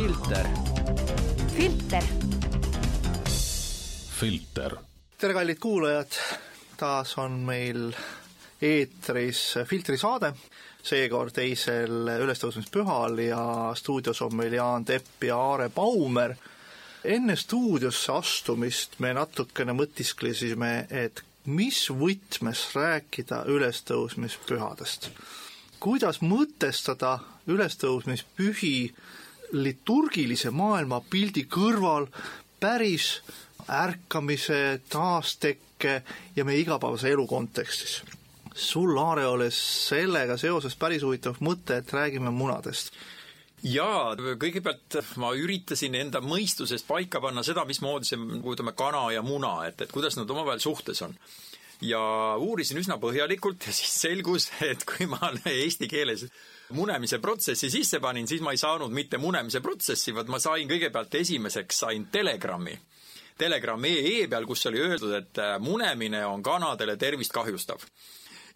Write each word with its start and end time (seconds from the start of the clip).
filter. 0.00 0.46
filter. 1.56 2.02
filter. 4.20 4.76
tere, 5.18 5.34
kallid 5.34 5.58
kuulajad, 5.60 6.16
taas 6.80 7.12
on 7.18 7.32
meil 7.44 7.90
eetris 8.62 9.42
Filtri 9.68 9.98
saade, 10.00 10.32
seekord 10.82 11.36
teisel 11.36 12.14
ülestõusmispühal 12.24 13.20
ja 13.26 13.44
stuudios 13.76 14.22
on 14.24 14.38
meil 14.40 14.56
Jaan 14.56 14.88
Tepp 14.88 15.28
ja 15.28 15.36
Aare 15.36 15.68
Baumer. 15.68 16.32
enne 17.04 17.36
stuudiosse 17.36 18.12
astumist 18.12 18.96
me 19.04 19.12
natukene 19.12 19.76
mõtisklesime, 19.76 20.86
et 20.88 21.20
mis 21.44 21.90
võtmes 21.92 22.70
rääkida 22.74 23.44
ülestõusmispühadest. 23.52 25.10
kuidas 25.80 26.22
mõtestada 26.22 27.18
ülestõusmispühi 27.46 28.94
liturgilise 29.52 30.50
maailmapildi 30.50 31.46
kõrval 31.50 32.06
päris 32.60 33.20
ärkamise, 33.70 34.80
taastekke 34.90 36.02
ja 36.36 36.44
meie 36.44 36.62
igapäevase 36.62 37.10
elu 37.10 37.26
kontekstis. 37.26 38.02
sul, 38.54 38.98
Aare, 38.98 39.26
oli 39.26 39.48
sellega 39.50 40.36
seoses 40.36 40.76
päris 40.76 41.02
huvitav 41.02 41.38
mõte, 41.40 41.76
et 41.76 41.92
räägime 41.92 42.30
munadest 42.30 42.92
jaa, 43.62 44.16
kõigepealt 44.16 44.96
ma 45.20 45.32
üritasin 45.36 45.94
enda 45.94 46.20
mõistusest 46.24 46.86
paika 46.88 47.20
panna 47.20 47.42
seda, 47.44 47.64
mismoodi 47.68 48.08
see, 48.08 48.18
ütleme, 48.40 48.72
kana 48.76 49.10
ja 49.14 49.22
muna, 49.22 49.66
et, 49.68 49.80
et 49.80 49.92
kuidas 49.92 50.16
nad 50.16 50.30
omavahel 50.30 50.60
suhtes 50.60 51.02
on. 51.02 51.14
ja 51.80 52.00
uurisin 52.36 52.78
üsna 52.80 52.98
põhjalikult 53.00 53.66
ja 53.66 53.72
siis 53.72 53.92
selgus, 54.00 54.50
et 54.72 54.84
kui 54.84 55.06
ma 55.06 55.32
eesti 55.44 55.88
keeles 55.88 56.26
munemise 56.76 57.18
protsessi 57.18 57.70
sisse 57.70 58.00
panin, 58.00 58.28
siis 58.28 58.42
ma 58.44 58.54
ei 58.54 58.60
saanud 58.60 58.92
mitte 58.94 59.18
munemise 59.18 59.60
protsessi, 59.60 60.14
vaid 60.14 60.30
ma 60.30 60.38
sain 60.38 60.68
kõigepealt 60.68 61.14
esimeseks, 61.20 61.82
sain 61.84 62.06
telegrammi. 62.12 62.78
Telegram 63.40 63.84
EE 63.88 64.26
peal, 64.28 64.46
kus 64.46 64.66
oli 64.68 64.80
öeldud, 64.84 65.12
et 65.16 65.38
munemine 65.64 66.26
on 66.28 66.42
kanadele 66.44 66.96
tervist 67.00 67.32
kahjustav 67.32 67.80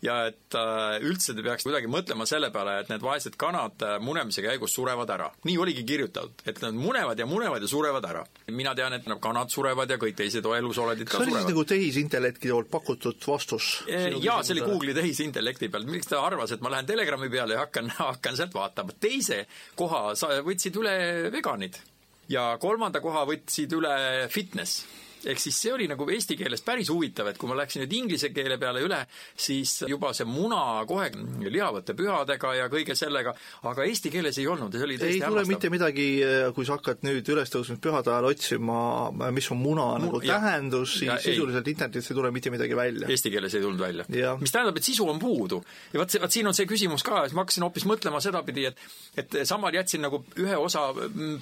ja 0.04 0.16
et 0.28 0.56
äh, 0.58 0.98
üldse 1.04 1.34
te 1.36 1.44
peaks 1.44 1.64
kuidagi 1.66 1.88
mõtlema 1.90 2.26
selle 2.28 2.50
peale, 2.54 2.76
et 2.82 2.90
need 2.92 3.04
vaesed 3.04 3.38
kanad 3.40 3.84
äh, 3.84 3.96
munemise 4.04 4.44
käigus 4.44 4.74
surevad 4.76 5.10
ära. 5.14 5.30
nii 5.48 5.56
oligi 5.60 5.84
kirjutatud, 5.88 6.44
et 6.48 6.60
nad 6.64 6.76
munevad 6.76 7.18
ja 7.20 7.26
munevad 7.28 7.64
ja 7.64 7.70
surevad 7.70 8.04
ära. 8.08 8.24
mina 8.52 8.74
tean, 8.76 8.98
et 8.98 9.08
kanad 9.22 9.52
surevad 9.52 9.90
ja 9.90 9.98
kõik 10.00 10.18
teised 10.18 10.44
elusolendid 10.44 11.08
ka 11.08 11.18
surevad. 11.18 11.30
see 11.30 11.34
oli 11.34 11.42
siis 11.42 11.52
nagu 11.52 11.64
tehisintellekti 11.72 12.52
poolt 12.52 12.70
pakutud 12.72 13.28
vastus? 13.28 13.70
jaa, 13.88 14.42
see 14.42 14.56
oli 14.56 14.66
Google'i 14.66 14.96
tehisintellekti 14.96 15.70
peal, 15.72 15.88
miks 15.88 16.10
ta 16.10 16.20
arvas, 16.24 16.52
et 16.52 16.64
ma 16.64 16.72
lähen 16.74 16.88
Telegrami 16.88 17.30
peale 17.32 17.56
ja 17.56 17.64
hakkan, 17.64 17.90
hakkan 18.02 18.36
sealt 18.36 18.54
vaatama. 18.54 18.96
teise 19.00 19.44
koha 19.78 20.12
sa 20.18 20.34
võtsid 20.44 20.76
üle 20.82 20.94
veganid 21.32 21.80
ja 22.28 22.54
kolmanda 22.60 23.00
koha 23.04 23.24
võtsid 23.28 23.72
üle 23.76 23.96
fitness 24.32 24.84
ehk 25.30 25.40
siis 25.40 25.58
see 25.64 25.72
oli 25.74 25.88
nagu 25.90 26.06
eesti 26.10 26.36
keeles 26.38 26.62
päris 26.64 26.90
huvitav, 26.92 27.28
et 27.30 27.38
kui 27.40 27.50
ma 27.50 27.56
läksin 27.58 27.84
nüüd 27.84 27.94
inglise 27.98 28.30
keele 28.34 28.58
peale 28.60 28.82
üle, 28.84 29.00
siis 29.36 29.76
juba 29.88 30.12
see 30.16 30.26
muna 30.28 30.84
kohe 30.88 31.10
lihavate 31.44 31.96
pühadega 31.98 32.54
ja 32.58 32.68
kõige 32.72 32.96
sellega, 32.98 33.34
aga 33.70 33.86
eesti 33.88 34.12
keeles 34.14 34.38
ei 34.40 34.48
olnud 34.50 34.74
ja 34.74 34.82
see 34.82 34.88
oli 34.88 34.98
ei 35.04 35.20
tule 35.22 35.44
mitte 35.48 35.70
midagi, 35.72 36.06
kui 36.56 36.66
sa 36.66 36.78
hakkad 36.78 37.04
nüüd 37.06 37.28
ülestõusmispühade 37.34 38.12
ajal 38.12 38.30
otsima, 38.30 38.78
mis 39.34 39.50
on 39.54 39.60
muna 39.62 39.86
Mu, 39.94 40.08
nagu 40.08 40.22
ja, 40.24 40.38
tähendus, 40.38 40.98
siis 41.00 41.28
sisuliselt 41.28 41.68
internetis 41.70 42.10
ei 42.10 42.18
tule 42.18 42.32
mitte 42.34 42.52
midagi 42.54 42.76
välja. 42.76 43.08
Eesti 43.10 43.32
keeles 43.34 43.54
ei 43.54 43.64
tulnud 43.64 43.80
välja. 43.80 44.36
mis 44.40 44.54
tähendab, 44.54 44.78
et 44.80 44.86
sisu 44.86 45.08
on 45.08 45.20
puudu. 45.22 45.62
ja 45.92 46.00
vaat 46.02 46.14
see, 46.14 46.22
vaat 46.22 46.36
siin 46.36 46.50
on 46.50 46.56
see 46.56 46.68
küsimus 46.70 47.04
ka, 47.06 47.24
siis 47.24 47.36
ma 47.36 47.44
hakkasin 47.44 47.66
hoopis 47.66 47.86
mõtlema 47.88 48.22
sedapidi, 48.24 48.68
et 48.70 48.82
et 49.20 49.38
samal 49.48 49.74
jätsin 49.74 50.02
nagu 50.04 50.24
ühe 50.40 50.56
osa 50.58 50.88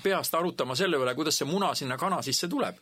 peast 0.02 0.34
arutama 0.34 0.76
selle 0.78 1.00
üle, 1.00 1.14
kuidas 1.16 1.38
see 1.40 1.48
muna 1.48 1.72
sinna 1.78 1.98
kana 2.00 2.20
sisse 2.22 2.48
tuleb 2.50 2.78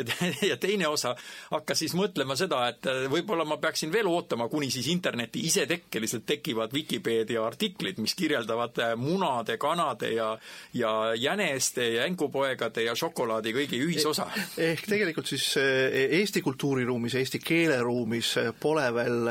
ja, 0.00 0.06
te, 0.08 0.30
ja 0.50 0.56
teine 0.60 0.88
osa 0.88 1.14
hakkas 1.50 1.84
siis 1.84 1.94
mõtlema 1.98 2.36
seda, 2.38 2.62
et 2.72 2.88
äh, 2.90 3.04
võib-olla 3.12 3.46
ma 3.48 3.60
peaksin 3.62 3.92
veel 3.92 4.08
ootama, 4.10 4.48
kuni 4.52 4.70
siis 4.72 4.88
interneti 4.92 5.44
isetekkeliselt 5.48 6.26
tekivad 6.28 6.74
Vikipeedia 6.74 7.44
artiklid, 7.44 8.00
mis 8.02 8.16
kirjeldavad 8.18 8.80
äh, 8.82 8.94
munade, 9.00 9.58
kanade 9.60 10.12
ja 10.14 10.30
ja 10.76 11.14
jäneste 11.18 11.86
ja 11.94 12.06
änkupoegade 12.08 12.84
ja 12.84 12.94
šokolaadi 12.96 13.52
kõigi 13.54 13.80
ühisosa. 13.82 14.28
Eh, 14.56 14.72
ehk 14.72 14.86
tegelikult 14.88 15.30
siis 15.30 15.46
äh, 15.60 15.98
Eesti 16.20 16.42
kultuuriruumis, 16.44 17.14
eesti 17.20 17.40
keeleruumis 17.42 18.34
pole 18.60 18.86
veel 18.94 19.30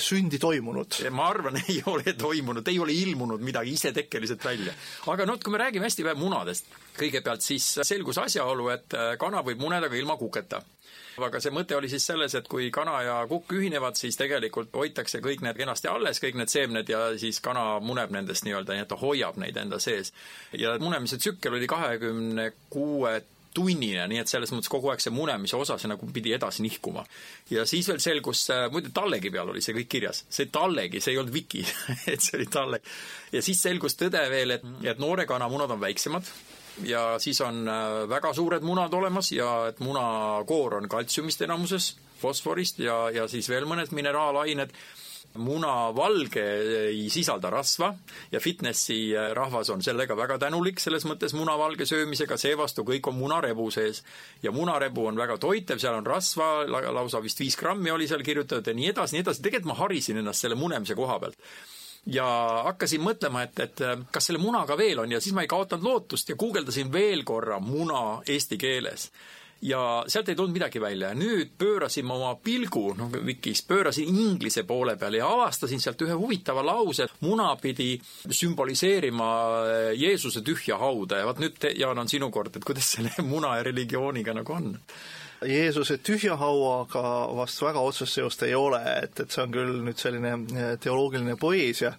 sündi 0.00 0.40
toimunud? 0.42 1.00
ma 1.14 1.28
arvan, 1.30 1.60
ei 1.68 1.80
ole 1.90 2.14
toimunud, 2.18 2.66
ei 2.68 2.78
ole 2.82 2.94
ilmunud 2.94 3.42
midagi 3.44 3.74
isetekkeliselt 3.78 4.44
välja. 4.44 4.74
aga 5.10 5.26
noh, 5.28 5.40
kui 5.42 5.54
me 5.54 5.62
räägime 5.62 5.86
hästi 5.88 6.06
vähe 6.06 6.18
munadest, 6.18 6.68
kõigepealt 6.98 7.44
siis 7.44 7.66
selgus 7.82 8.18
asjaolu, 8.18 8.68
et 8.74 8.98
kana 9.18 9.44
võib 9.46 9.62
muneda 9.62 9.88
ka 9.88 9.98
ilma 9.98 10.16
kuketa 10.20 10.62
aga 11.26 11.40
see 11.42 11.52
mõte 11.54 11.76
oli 11.76 11.88
siis 11.90 12.04
selles, 12.06 12.34
et 12.38 12.46
kui 12.50 12.68
kana 12.74 13.00
ja 13.04 13.16
kukk 13.30 13.54
ühinevad, 13.58 13.98
siis 13.98 14.18
tegelikult 14.20 14.72
hoitakse 14.76 15.20
kõik 15.24 15.42
need 15.44 15.58
kenasti 15.58 15.90
alles, 15.90 16.20
kõik 16.22 16.38
need 16.40 16.52
seemned 16.52 16.92
ja 16.92 17.02
siis 17.20 17.40
kana 17.44 17.80
muneb 17.84 18.12
nendest 18.14 18.46
nii-öelda, 18.46 18.76
nii 18.76 18.86
et 18.86 18.90
ta 18.90 19.00
hoiab 19.00 19.40
neid 19.40 19.58
enda 19.60 19.80
sees. 19.82 20.14
ja 20.56 20.76
munemise 20.80 21.18
tsükkel 21.18 21.58
oli 21.58 21.68
kahekümne 21.70 22.50
kuue 22.70 23.20
tunnine, 23.54 24.04
nii 24.06 24.20
et 24.22 24.30
selles 24.30 24.52
mõttes 24.54 24.70
kogu 24.70 24.92
aeg 24.92 25.00
see 25.02 25.10
munemise 25.10 25.58
osa, 25.58 25.74
see 25.78 25.90
nagu 25.90 26.06
pidi 26.14 26.32
edasi 26.36 26.62
nihkuma. 26.62 27.04
ja 27.50 27.64
siis 27.66 27.88
veel 27.90 27.98
selgus, 28.02 28.46
muide 28.70 28.92
tallegi 28.94 29.32
peal 29.34 29.50
oli 29.50 29.62
see 29.64 29.74
kõik 29.74 29.90
kirjas, 29.90 30.24
see 30.30 30.46
tallegi, 30.52 31.02
see 31.02 31.16
ei 31.16 31.18
olnud 31.22 31.34
wiki 31.34 31.64
et 32.12 32.22
see 32.22 32.38
oli 32.38 32.46
talleg. 32.46 32.86
ja 33.32 33.42
siis 33.42 33.62
selgus 33.62 33.98
tõde 33.98 34.22
veel, 34.30 34.56
et, 34.58 34.66
et 34.86 35.02
noore 35.02 35.26
kana 35.26 35.50
munad 35.50 35.74
on 35.74 35.82
väiksemad, 35.82 36.30
ja 36.84 37.18
siis 37.18 37.40
on 37.40 37.68
äh, 37.68 38.08
väga 38.08 38.32
suured 38.34 38.64
munad 38.66 38.94
olemas 38.94 39.32
ja 39.32 39.50
et 39.70 39.80
munakoor 39.80 40.80
on 40.80 40.88
kaltsiumist 40.88 41.42
enamuses, 41.46 41.94
fosforist 42.20 42.80
ja, 42.84 43.10
ja 43.14 43.28
siis 43.28 43.48
veel 43.48 43.68
mõned 43.68 43.94
mineraalained. 43.96 44.74
Muna 45.38 45.92
valge 45.94 46.42
ei 46.88 47.04
sisalda 47.06 47.52
rasva 47.54 47.92
ja 48.32 48.40
fitnessi 48.42 49.12
äh, 49.14 49.28
rahvas 49.36 49.70
on 49.70 49.82
sellega 49.82 50.16
väga 50.18 50.40
tänulik, 50.42 50.82
selles 50.82 51.06
mõttes 51.06 51.36
munavalge 51.38 51.86
söömisega, 51.86 52.38
seevastu 52.40 52.82
kõik 52.88 53.06
on 53.12 53.18
munarebu 53.20 53.68
sees. 53.70 54.02
ja 54.42 54.50
munarebu 54.50 55.06
on 55.06 55.20
väga 55.20 55.38
toitev, 55.38 55.78
seal 55.78 56.00
on 56.00 56.06
rasva, 56.06 56.66
lausa 56.66 57.22
vist 57.22 57.40
viis 57.40 57.56
grammi 57.56 57.94
oli 57.94 58.08
seal 58.10 58.26
kirjutatud 58.26 58.66
ja 58.66 58.74
nii 58.74 58.90
edasi, 58.90 59.16
nii 59.16 59.22
edasi, 59.26 59.42
tegelikult 59.42 59.70
ma 59.70 59.82
harisin 59.84 60.18
ennast 60.18 60.42
selle 60.46 60.58
munemise 60.58 60.98
koha 60.98 61.20
pealt 61.22 61.38
ja 62.06 62.26
hakkasin 62.64 63.02
mõtlema, 63.04 63.42
et, 63.44 63.58
et 63.60 63.82
kas 64.12 64.30
selle 64.30 64.40
munaga 64.40 64.76
veel 64.78 65.02
on 65.02 65.12
ja 65.12 65.20
siis 65.20 65.34
ma 65.36 65.44
ei 65.44 65.50
kaotanud 65.50 65.84
lootust 65.84 66.32
ja 66.32 66.38
guugeldasin 66.40 66.92
veel 66.92 67.24
korra 67.28 67.60
muna 67.60 68.20
eesti 68.26 68.58
keeles 68.58 69.10
ja 69.62 70.04
sealt 70.08 70.28
ei 70.28 70.36
tulnud 70.36 70.54
midagi 70.54 70.80
välja. 70.80 71.12
nüüd 71.14 71.52
pöörasin 71.58 72.06
ma 72.06 72.16
oma 72.16 72.34
pilgu, 72.44 72.94
noh, 72.96 73.12
Vikis, 73.26 73.62
pöörasin 73.68 74.08
inglise 74.08 74.64
poole 74.64 74.96
peale 74.96 75.20
ja 75.20 75.28
avastasin 75.28 75.80
sealt 75.80 76.02
ühe 76.02 76.16
huvitava 76.16 76.64
lause. 76.64 77.08
muna 77.20 77.54
pidi 77.56 78.00
sümboliseerima 78.30 79.30
eh, 79.68 79.92
Jeesuse 80.00 80.42
tühja 80.42 80.78
hauda 80.80 81.20
ja 81.20 81.26
vot 81.28 81.38
nüüd, 81.42 81.70
Jaan, 81.76 81.98
on 81.98 82.08
sinu 82.08 82.30
kord, 82.30 82.56
et 82.56 82.64
kuidas 82.64 82.92
selle 82.96 83.12
muna 83.22 83.56
ja 83.58 83.62
religiooniga 83.62 84.34
nagu 84.34 84.56
on? 84.56 84.72
Jeesuse 85.46 85.96
tühja 86.04 86.36
hauaga 86.36 87.02
vast 87.38 87.62
väga 87.64 87.80
otsest 87.80 88.18
seost 88.18 88.42
ei 88.44 88.54
ole, 88.54 88.80
et, 89.04 89.22
et 89.22 89.30
see 89.32 89.44
on 89.44 89.54
küll 89.54 89.78
nüüd 89.86 90.00
selline 90.00 90.34
eh, 90.36 90.74
teoloogiline 90.82 91.36
poeesia, 91.40 91.94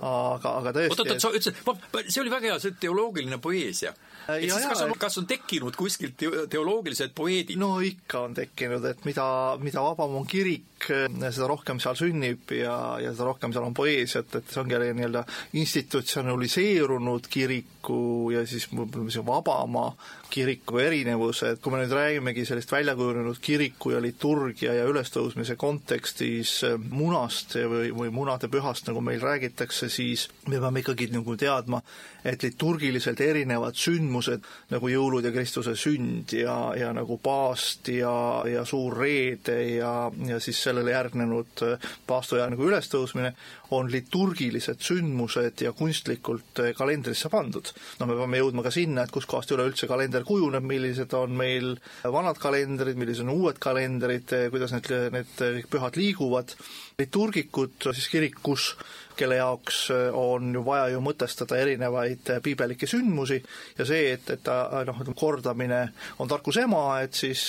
aga, 0.00 0.54
aga 0.62 0.72
tõesti 0.78 1.04
oot, 1.04 1.12
oot, 1.12 1.24
sa 1.24 1.32
ütlesid, 1.36 2.08
see 2.08 2.22
oli 2.24 2.32
väga 2.32 2.52
hea, 2.52 2.58
see 2.62 2.78
teoloogiline 2.80 3.40
poeesia 3.42 3.92
Äh, 4.26 4.42
ehk 4.42 4.50
siis 4.50 4.64
kas 4.66 4.80
on, 4.82 4.92
kas 4.98 5.16
on 5.20 5.26
tekkinud 5.30 5.76
kuskilt 5.78 6.18
teoloogilised 6.50 7.12
poeedid? 7.14 7.58
no 7.62 7.76
ikka 7.84 8.24
on 8.26 8.34
tekkinud, 8.34 8.84
et 8.90 9.04
mida, 9.06 9.26
mida 9.62 9.84
vabam 9.84 10.16
on 10.20 10.26
kirik, 10.26 10.88
äh, 10.90 11.06
seda 11.30 11.46
rohkem 11.52 11.78
seal 11.82 11.94
sünnib 11.98 12.50
ja, 12.56 12.74
ja 13.02 13.12
seda 13.14 13.28
rohkem 13.28 13.54
seal 13.54 13.68
on 13.68 13.76
poeesiat, 13.76 14.34
et 14.40 14.50
see 14.50 14.62
ongi 14.64 14.80
nii-öelda 14.82 15.22
institutsionaliseerunud 15.62 17.30
kiriku 17.30 18.00
ja 18.34 18.42
siis 18.50 18.66
võib-olla 18.72 19.06
sellise 19.06 19.26
vabama 19.26 19.86
kiriku 20.30 20.80
erinevus, 20.82 21.42
et 21.46 21.60
kui 21.62 21.72
me 21.72 21.80
nüüd 21.82 21.92
räägimegi 21.94 22.44
sellist 22.48 22.72
väljakujunenud 22.72 23.38
kiriku 23.42 23.92
ja 23.94 24.00
liturgia 24.02 24.74
ja 24.76 24.86
ülestõusmise 24.88 25.56
kontekstis 25.60 26.58
äh, 26.66 26.76
munast 26.76 27.56
või, 27.56 27.90
või 27.96 28.12
munade 28.14 28.50
pühast, 28.52 28.86
nagu 28.90 29.02
meil 29.04 29.22
räägitakse, 29.22 29.88
siis 29.92 30.28
me 30.48 30.60
peame 30.60 30.82
ikkagi 30.82 31.10
nagu 31.14 31.36
teadma, 31.40 31.82
et 32.26 32.42
liturgiliselt 32.42 33.20
erinevad 33.22 33.76
sündmused 33.78 34.46
nagu 34.72 34.90
jõulud 34.90 35.26
ja 35.26 35.32
Kristuse 35.34 35.76
sünd 35.78 36.34
ja, 36.36 36.56
ja 36.78 36.92
nagu 36.96 37.18
paast 37.22 37.90
ja, 37.92 38.14
ja 38.50 38.64
suur 38.66 38.96
reede 38.98 39.58
ja, 39.76 39.92
ja 40.26 40.40
siis 40.42 40.62
sellele 40.62 40.94
järgnenud 40.94 41.66
äh, 41.66 41.92
paastoja 42.06 42.48
nagu 42.50 42.66
ülestõusmine, 42.66 43.34
on 43.74 43.90
liturgilised 43.90 44.82
sündmused 44.82 45.62
ja 45.64 45.72
kunstlikult 45.76 46.62
äh, 46.62 46.72
kalendrisse 46.76 47.30
pandud. 47.32 47.72
no 48.00 48.06
me 48.06 48.16
peame 48.18 48.40
jõudma 48.40 48.62
ka 48.66 48.72
sinna, 48.74 49.04
et 49.04 49.14
kuskohast 49.14 49.52
üleüldse 49.54 49.88
kalender 49.90 50.15
kujuneb, 50.24 50.64
millised 50.64 51.12
on 51.18 51.34
meil 51.36 51.74
vanad 52.04 52.38
kalendrid, 52.40 52.96
millised 52.96 53.26
on 53.26 53.34
uued 53.34 53.58
kalendrid, 53.62 54.32
kuidas 54.52 54.72
need, 54.72 54.90
need 55.12 55.32
kõik 55.40 55.70
pühad 55.72 55.98
liiguvad. 56.00 56.54
Liturgikud 56.96 57.90
siis 57.90 58.08
kirikus 58.08 58.70
kelle 59.16 59.38
jaoks 59.38 59.78
äh, 59.90 60.14
on 60.14 60.52
ju 60.54 60.62
vaja 60.64 60.90
ju 60.92 61.00
mõtestada 61.04 61.58
erinevaid 61.60 62.30
äh, 62.32 62.40
piibelikke 62.44 62.88
sündmusi 62.88 63.38
ja 63.78 63.86
see, 63.88 64.12
et, 64.12 64.28
et 64.32 64.42
ta 64.44 64.58
äh, 64.68 64.84
noh, 64.88 64.98
ütleme 65.00 65.16
kordamine 65.18 65.80
on 66.22 66.28
tarkuse 66.28 66.66
ema, 66.66 66.82
et 67.04 67.16
siis 67.16 67.42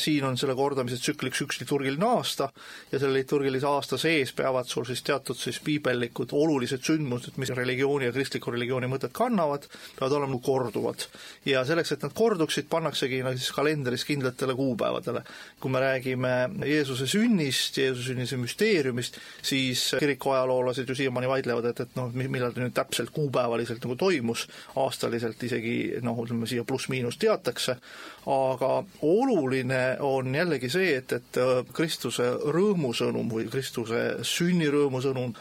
siin 0.00 0.24
on 0.28 0.36
selle 0.38 0.56
kordamise 0.58 0.98
tsükliks 1.00 1.42
üks 1.44 1.60
liturgiline 1.62 2.06
aasta 2.08 2.48
ja 2.92 2.98
selle 2.98 3.20
liturgilise 3.20 3.68
aasta 3.68 3.98
sees 4.00 4.32
peavad 4.36 4.68
sul 4.68 4.86
siis 4.88 5.02
teatud 5.06 5.38
siis 5.38 5.58
piibellikud 5.64 6.34
olulised 6.36 6.84
sündmused, 6.86 7.38
mis 7.40 7.52
religiooni 7.56 8.08
ja 8.08 8.14
kristliku 8.14 8.52
religiooni 8.54 8.90
mõtet 8.90 9.14
kannavad, 9.16 9.66
peavad 9.98 10.18
olema 10.18 10.40
korduvad. 10.42 11.06
ja 11.46 11.64
selleks, 11.64 11.92
et 11.92 12.04
nad 12.04 12.14
korduksid, 12.16 12.68
pannaksegi 12.70 13.22
nad 13.24 13.38
siis 13.38 13.52
kalendris 13.56 14.04
kindlatele 14.04 14.54
kuupäevadele. 14.54 15.22
kui 15.60 15.70
me 15.70 15.80
räägime 15.80 16.34
Jeesuse 16.66 17.06
sünnist, 17.06 17.78
Jeesuse 17.78 18.12
sünnise 18.12 18.36
müsteeriumist, 18.36 19.18
siis 19.42 19.88
kiriku 19.98 20.36
ajaloolased 20.36 20.88
ju 20.88 20.94
siin 20.94 21.05
siiamaani 21.06 21.30
vaidlevad, 21.30 21.70
et, 21.70 21.80
et 21.86 21.96
noh, 21.98 22.12
millal 22.12 22.52
ta 22.52 22.62
nüüd 22.62 22.74
täpselt 22.76 23.14
kuupäevaliselt 23.16 23.82
nagu 23.86 23.96
toimus, 24.00 24.46
aastaliselt 24.82 25.42
isegi 25.48 25.76
noh, 26.04 26.18
ütleme 26.26 26.48
siia 26.50 26.66
pluss-miinus 26.66 27.18
teatakse, 27.22 27.78
aga 28.26 28.72
oluline 29.06 29.82
on 30.04 30.34
jällegi 30.34 30.70
see, 30.72 30.96
et, 31.00 31.16
et 31.16 31.42
äh, 31.42 31.60
Kristuse 31.76 32.32
rõõmusõnum 32.56 33.30
või 33.32 33.46
Kristuse 33.50 34.08
sünnirõõmusõnum 34.26 35.36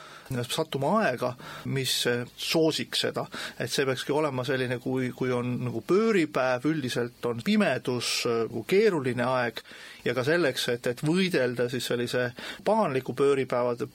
sattuma 0.50 0.92
aega, 1.04 1.34
mis 1.70 1.92
soosiks 2.38 3.04
seda. 3.06 3.26
et 3.60 3.72
see 3.72 3.86
peakski 3.86 4.14
olema 4.14 4.44
selline, 4.46 4.80
kui, 4.82 5.12
kui 5.16 5.32
on 5.32 5.52
nagu 5.68 5.84
pööripäev, 5.86 6.66
üldiselt 6.66 7.26
on 7.26 7.42
pimedus, 7.46 8.24
nagu 8.26 8.64
keeruline 8.68 9.24
aeg 9.24 9.62
ja 10.06 10.14
ka 10.14 10.24
selleks, 10.26 10.68
et, 10.74 10.88
et 10.88 11.02
võidelda 11.06 11.68
siis 11.72 11.88
sellise 11.90 12.30
pahanliku 12.66 13.16
pööripäevade 13.18 13.88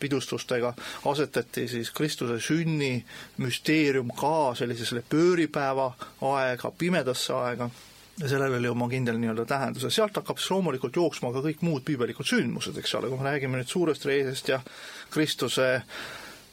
pidustustega, 0.00 0.72
asetati 1.10 1.66
siis 1.68 1.90
Kristuse 1.94 2.40
sünni 2.42 2.96
müsteerium 3.42 4.12
ka 4.16 4.54
sellisele 4.58 5.04
pööripäeva 5.08 5.92
aega, 6.32 6.72
pimedasse 6.78 7.36
aega. 7.36 7.70
Ja 8.18 8.26
sellel 8.26 8.56
oli 8.56 8.66
oma 8.66 8.88
kindel 8.90 9.14
nii-öelda 9.22 9.44
tähendus. 9.46 9.84
Ja 9.86 9.92
sealt 9.94 10.16
hakkab 10.18 10.40
siis 10.40 10.50
loomulikult 10.50 10.96
jooksma 10.98 11.30
ka 11.30 11.42
kõik 11.44 11.60
muud 11.62 11.84
piibelikud 11.86 12.26
sündmused, 12.26 12.74
eks 12.80 12.96
ole, 12.98 13.12
kui 13.12 13.20
me 13.20 13.28
räägime 13.28 13.60
nüüd 13.60 13.70
suurest 13.70 14.08
reisest 14.08 14.50
ja 14.50 14.58
Kristuse 15.14 15.68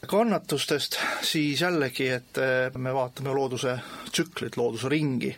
kannatustest, 0.06 1.00
siis 1.26 1.64
jällegi, 1.64 2.12
et 2.14 2.38
me 2.78 2.94
vaatame 2.94 3.34
looduse 3.34 3.80
tsüklit, 4.12 4.60
looduse 4.62 4.92
ringi, 4.94 5.32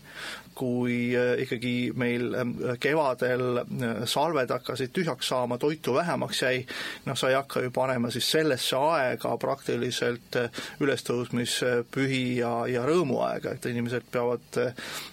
kui 0.58 1.14
äh, 1.16 1.36
ikkagi 1.44 1.92
meil 1.98 2.34
ähm, 2.36 2.54
kevadel 2.82 3.62
äh, 3.62 4.02
salved 4.10 4.52
hakkasid 4.54 4.94
tühjaks 4.96 5.30
saama, 5.30 5.60
toitu 5.62 5.94
vähemaks 5.94 6.42
jäi, 6.42 6.64
noh, 7.06 7.18
sa 7.18 7.30
ei 7.30 7.38
hakka 7.38 7.62
ju 7.66 7.72
panema 7.76 8.10
siis 8.14 8.30
sellesse 8.34 8.78
aega 8.80 9.36
praktiliselt 9.42 10.40
äh, 10.42 10.64
ülestõusmispühi 10.82 12.24
ja, 12.40 12.54
ja 12.72 12.86
rõõmuaega, 12.88 13.54
et 13.58 13.70
inimesed 13.70 14.10
peavad 14.12 14.62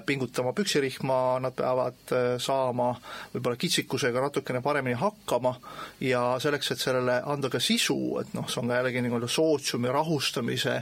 pingutama 0.09 0.55
püksirihma, 0.57 1.21
nad 1.45 1.57
peavad 1.57 2.13
saama 2.43 2.91
võib-olla 3.35 3.59
kitsikusega 3.61 4.23
natukene 4.25 4.61
paremini 4.65 4.97
hakkama 5.01 5.55
ja 6.05 6.23
selleks, 6.43 6.73
et 6.73 6.83
sellele 6.83 7.19
anda 7.31 7.51
ka 7.53 7.61
sisu, 7.63 7.99
et 8.23 8.33
noh, 8.37 8.49
see 8.49 8.63
on 8.63 8.71
ka 8.71 8.81
jällegi 8.81 9.05
nii-öelda 9.05 9.31
sootsiumi 9.31 9.93
rahustamise 9.93 10.77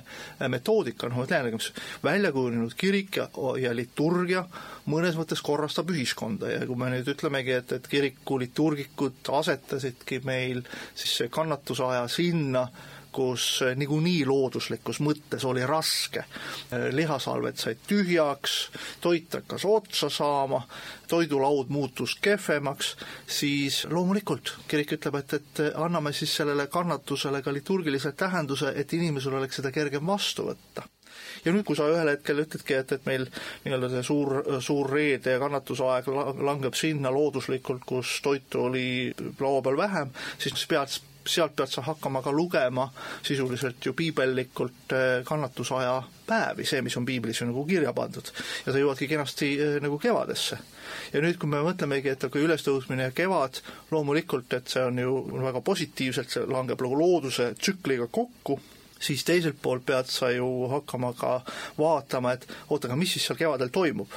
metoodika, 0.53 1.11
noh, 1.11 1.27
jällegi 1.27 1.73
välja 2.05 2.33
kujunenud 2.35 2.75
kirik 2.79 3.17
ja, 3.23 3.29
ja 3.61 3.75
liturgia, 3.77 4.45
mõnes 4.91 5.19
mõttes 5.19 5.43
korrastab 5.45 5.91
ühiskonda 5.95 6.51
ja 6.51 6.63
kui 6.67 6.79
me 6.79 6.91
nüüd 6.93 7.11
ütlemegi, 7.13 7.55
et, 7.59 7.77
et 7.77 7.87
kiriku 7.91 8.39
liturgikud 8.43 9.31
asetasidki 9.39 10.23
meil 10.27 10.65
siis 10.95 11.19
see 11.21 11.31
kannatusaja 11.33 12.09
sinna, 12.11 12.67
kus 13.13 13.61
niikuinii 13.77 14.25
looduslikus 14.27 15.03
mõttes 15.05 15.45
oli 15.45 15.67
raske. 15.69 16.25
lihasalved 16.97 17.61
said 17.61 17.83
tühjaks, 17.87 18.55
toit 19.01 19.35
hakkas 19.37 19.67
otsa 19.69 20.09
saama, 20.11 20.63
toidulaud 21.09 21.69
muutus 21.69 22.17
kehvemaks, 22.25 22.97
siis 23.27 23.85
loomulikult 23.91 24.55
kirik 24.69 24.97
ütleb, 24.97 25.21
et, 25.21 25.35
et 25.35 25.63
anname 25.75 26.13
siis 26.17 26.37
sellele 26.41 26.67
kannatusele 26.73 27.43
ka 27.43 27.53
liturgilise 27.53 28.13
tähenduse, 28.13 28.73
et 28.77 28.93
inimesel 28.93 29.37
oleks 29.37 29.61
seda 29.61 29.73
kergem 29.73 30.07
vastu 30.07 30.49
võtta 30.49 30.89
ja 31.45 31.55
nüüd, 31.55 31.65
kui 31.69 31.79
sa 31.79 31.89
ühel 31.91 32.13
hetkel 32.13 32.43
ütledki, 32.45 32.79
et, 32.79 32.97
et 32.97 33.07
meil 33.09 33.29
nii-öelda 33.65 33.93
see 33.93 34.03
suur, 34.07 34.43
suur 34.65 34.91
reede 34.93 35.37
ja 35.37 35.43
kannatusaeg 35.43 36.11
langeb 36.43 36.77
sinna 36.79 37.13
looduslikult, 37.15 37.87
kus 37.87 38.19
toitu 38.25 38.67
oli 38.69 38.87
laua 39.41 39.63
peal 39.63 39.81
vähem, 39.81 40.13
siis 40.43 40.67
pead 40.71 41.01
sealt 41.29 41.55
pead 41.57 41.71
sa 41.71 41.83
hakkama 41.87 42.23
ka 42.23 42.33
lugema 42.33 42.89
sisuliselt 43.23 43.87
ju 43.87 43.93
piibellikult 43.93 44.93
eh, 44.93 45.25
kannatusaja 45.25 46.03
päevi, 46.27 46.67
see, 46.67 46.83
mis 46.83 46.97
on 46.97 47.07
piiblis 47.07 47.41
ju 47.41 47.49
nagu 47.49 47.65
kirja 47.67 47.93
pandud. 47.93 48.33
ja 48.67 48.73
sa 48.73 48.79
jõuadki 48.79 49.09
kenasti 49.09 49.53
eh, 49.61 49.79
nagu 49.83 49.99
kevadesse. 50.03 50.59
ja 51.13 51.23
nüüd, 51.23 51.39
kui 51.39 51.51
me 51.51 51.63
mõtlemegi, 51.65 52.13
et 52.13 52.29
kui 52.31 52.45
ülestõusmine 52.47 53.11
ja 53.11 53.17
kevad, 53.17 53.63
loomulikult, 53.91 54.53
et 54.53 54.69
see 54.69 54.85
on 54.85 54.99
ju 54.99 55.19
väga 55.47 55.61
positiivselt, 55.61 56.31
see 56.31 56.47
langeb 56.47 56.83
nagu 56.83 56.99
looduse 56.99 57.53
tsükliga 57.59 58.09
kokku 58.11 58.61
siis 59.03 59.25
teiselt 59.27 59.59
poolt 59.63 59.87
pead 59.87 60.11
sa 60.11 60.31
ju 60.31 60.49
hakkama 60.73 61.13
ka 61.19 61.35
vaatama, 61.79 62.37
et 62.37 62.47
oota, 62.69 62.89
aga 62.89 62.99
mis 63.01 63.17
siis 63.17 63.27
seal 63.29 63.41
kevadel 63.41 63.73
toimub. 63.75 64.11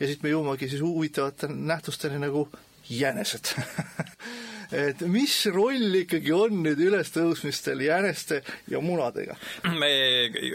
ja 0.00 0.06
siit 0.06 0.22
me 0.22 0.34
jõuamegi 0.34 0.70
siis 0.70 0.82
huvitavate 0.82 1.50
nähtusteni 1.54 2.18
nagu 2.22 2.48
jänesed 2.90 3.54
et 4.74 5.02
mis 5.10 5.34
roll 5.52 5.98
ikkagi 6.00 6.32
on 6.34 6.62
nüüd 6.64 6.80
ülestõusmistel 6.86 7.84
jäneste 7.84 8.40
ja 8.70 8.80
munadega? 8.84 9.36
me 9.78 9.90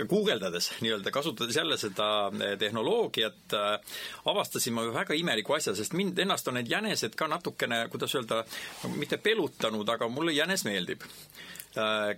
guugeldades 0.10 0.72
nii-öelda, 0.84 1.14
kasutades 1.14 1.56
jälle 1.56 1.78
seda 1.80 2.10
eh, 2.34 2.56
tehnoloogiat, 2.60 3.42
eh, 3.58 4.00
avastasime 4.32 4.88
väga 4.94 5.18
imeliku 5.18 5.58
asja, 5.58 5.75
sest 5.78 5.96
mind 5.98 6.20
ennast 6.20 6.48
on 6.48 6.60
need 6.60 6.72
jänesed 6.72 7.16
ka 7.20 7.30
natukene, 7.32 7.86
kuidas 7.94 8.16
öelda, 8.16 8.44
mitte 8.96 9.18
pelutanud, 9.18 9.90
aga 9.90 10.10
mulle 10.12 10.36
jänes 10.36 10.66
meeldib 10.68 11.06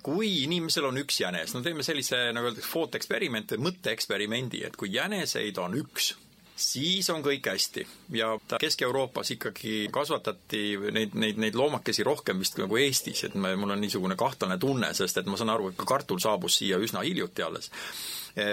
kui 0.04 0.32
inimesel 0.46 0.88
on 0.88 1.00
üks 1.02 1.22
jänes, 1.22 1.54
no 1.56 1.62
teeme 1.66 1.84
sellise, 1.84 2.30
nagu 2.36 2.48
öeldakse, 2.50 2.70
footeksperiment 2.72 3.56
või 3.56 3.68
mõtteeksperimendi, 3.68 4.66
et 4.68 4.78
kui 4.80 4.94
jäneseid 4.94 5.60
on 5.60 5.76
üks, 5.76 6.14
siis 6.56 7.10
on 7.12 7.24
kõik 7.26 7.50
hästi. 7.52 7.86
ja 8.16 8.32
Kesk-Euroopas 8.62 9.34
ikkagi 9.36 9.90
kasvatati 9.92 10.64
neid, 10.92 11.18
neid, 11.20 11.42
neid 11.42 11.60
loomakesi 11.60 12.04
rohkem 12.08 12.40
vist 12.40 12.58
nagu 12.62 12.80
Eestis, 12.80 13.26
et 13.28 13.36
me, 13.36 13.56
mul 13.60 13.76
on 13.76 13.82
niisugune 13.82 14.16
kahtlane 14.16 14.58
tunne, 14.58 14.94
sest 14.94 15.18
et 15.18 15.28
ma 15.28 15.38
saan 15.38 15.52
aru, 15.52 15.72
et 15.72 15.80
ka 15.80 15.90
kartul 15.90 16.24
saabus 16.24 16.62
siia 16.62 16.80
üsna 16.80 17.04
hiljuti 17.04 17.44
alles 17.44 17.72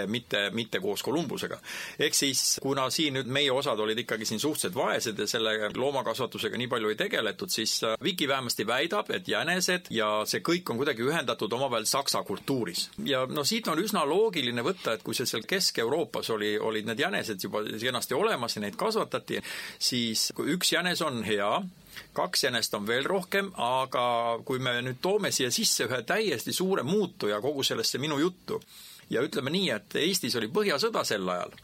mitte, 0.07 0.49
mitte 0.53 0.79
koos 0.79 1.03
Kolumbusega. 1.03 1.59
ehk 1.99 2.15
siis, 2.15 2.59
kuna 2.61 2.89
siin 2.89 3.15
nüüd 3.19 3.29
meie 3.31 3.51
osad 3.51 3.79
olid 3.79 4.03
ikkagi 4.03 4.25
siin 4.25 4.39
suhteliselt 4.39 4.75
vaesed 4.75 5.19
ja 5.19 5.27
selle 5.27 5.71
loomakasvatusega 5.75 6.57
nii 6.57 6.67
palju 6.67 6.89
ei 6.89 6.99
tegeletud, 6.99 7.49
siis 7.49 7.79
äh, 7.83 7.95
Viki 8.03 8.27
vähemasti 8.27 8.67
väidab, 8.67 9.11
et 9.15 9.27
jänesed 9.27 9.89
ja 9.93 10.09
see 10.29 10.43
kõik 10.45 10.69
on 10.71 10.79
kuidagi 10.81 11.05
ühendatud 11.05 11.53
omavahel 11.53 11.87
saksa 11.89 12.23
kultuuris. 12.23 12.89
ja 13.05 13.25
no 13.25 13.43
siit 13.43 13.67
on 13.67 13.79
üsna 13.79 14.05
loogiline 14.07 14.63
võtta, 14.65 14.93
et 14.93 15.03
kui 15.03 15.17
see 15.17 15.27
seal 15.29 15.45
Kesk-Euroopas 15.47 16.29
oli, 16.35 16.55
olid 16.59 16.89
need 16.89 16.99
jänesed 16.99 17.43
juba 17.43 17.63
kenasti 17.79 18.17
olemas 18.17 18.55
ja 18.55 18.63
neid 18.65 18.77
kasvatati, 18.79 19.41
siis 19.79 20.29
kui 20.35 20.53
üks 20.55 20.73
jänes 20.73 21.01
on 21.05 21.23
hea, 21.23 21.51
kaks 22.13 22.43
jänest 22.43 22.73
on 22.73 22.87
veel 22.87 23.05
rohkem, 23.07 23.51
aga 23.55 24.05
kui 24.45 24.59
me 24.63 24.79
nüüd 24.85 25.01
toome 25.01 25.31
siia 25.35 25.51
sisse 25.51 25.87
ühe 25.87 26.01
täiesti 26.07 26.53
suure 26.55 26.83
muutuja 26.83 27.41
kogu 27.41 27.63
sellesse 27.63 28.01
minu 28.01 28.19
juttu, 28.19 28.61
ja 29.09 29.23
ütleme 29.25 29.53
nii, 29.53 29.69
et 29.73 29.95
Eestis 30.01 30.35
oli 30.39 30.51
Põhjasõda 30.53 31.03
sel 31.07 31.27
ajal 31.29 31.55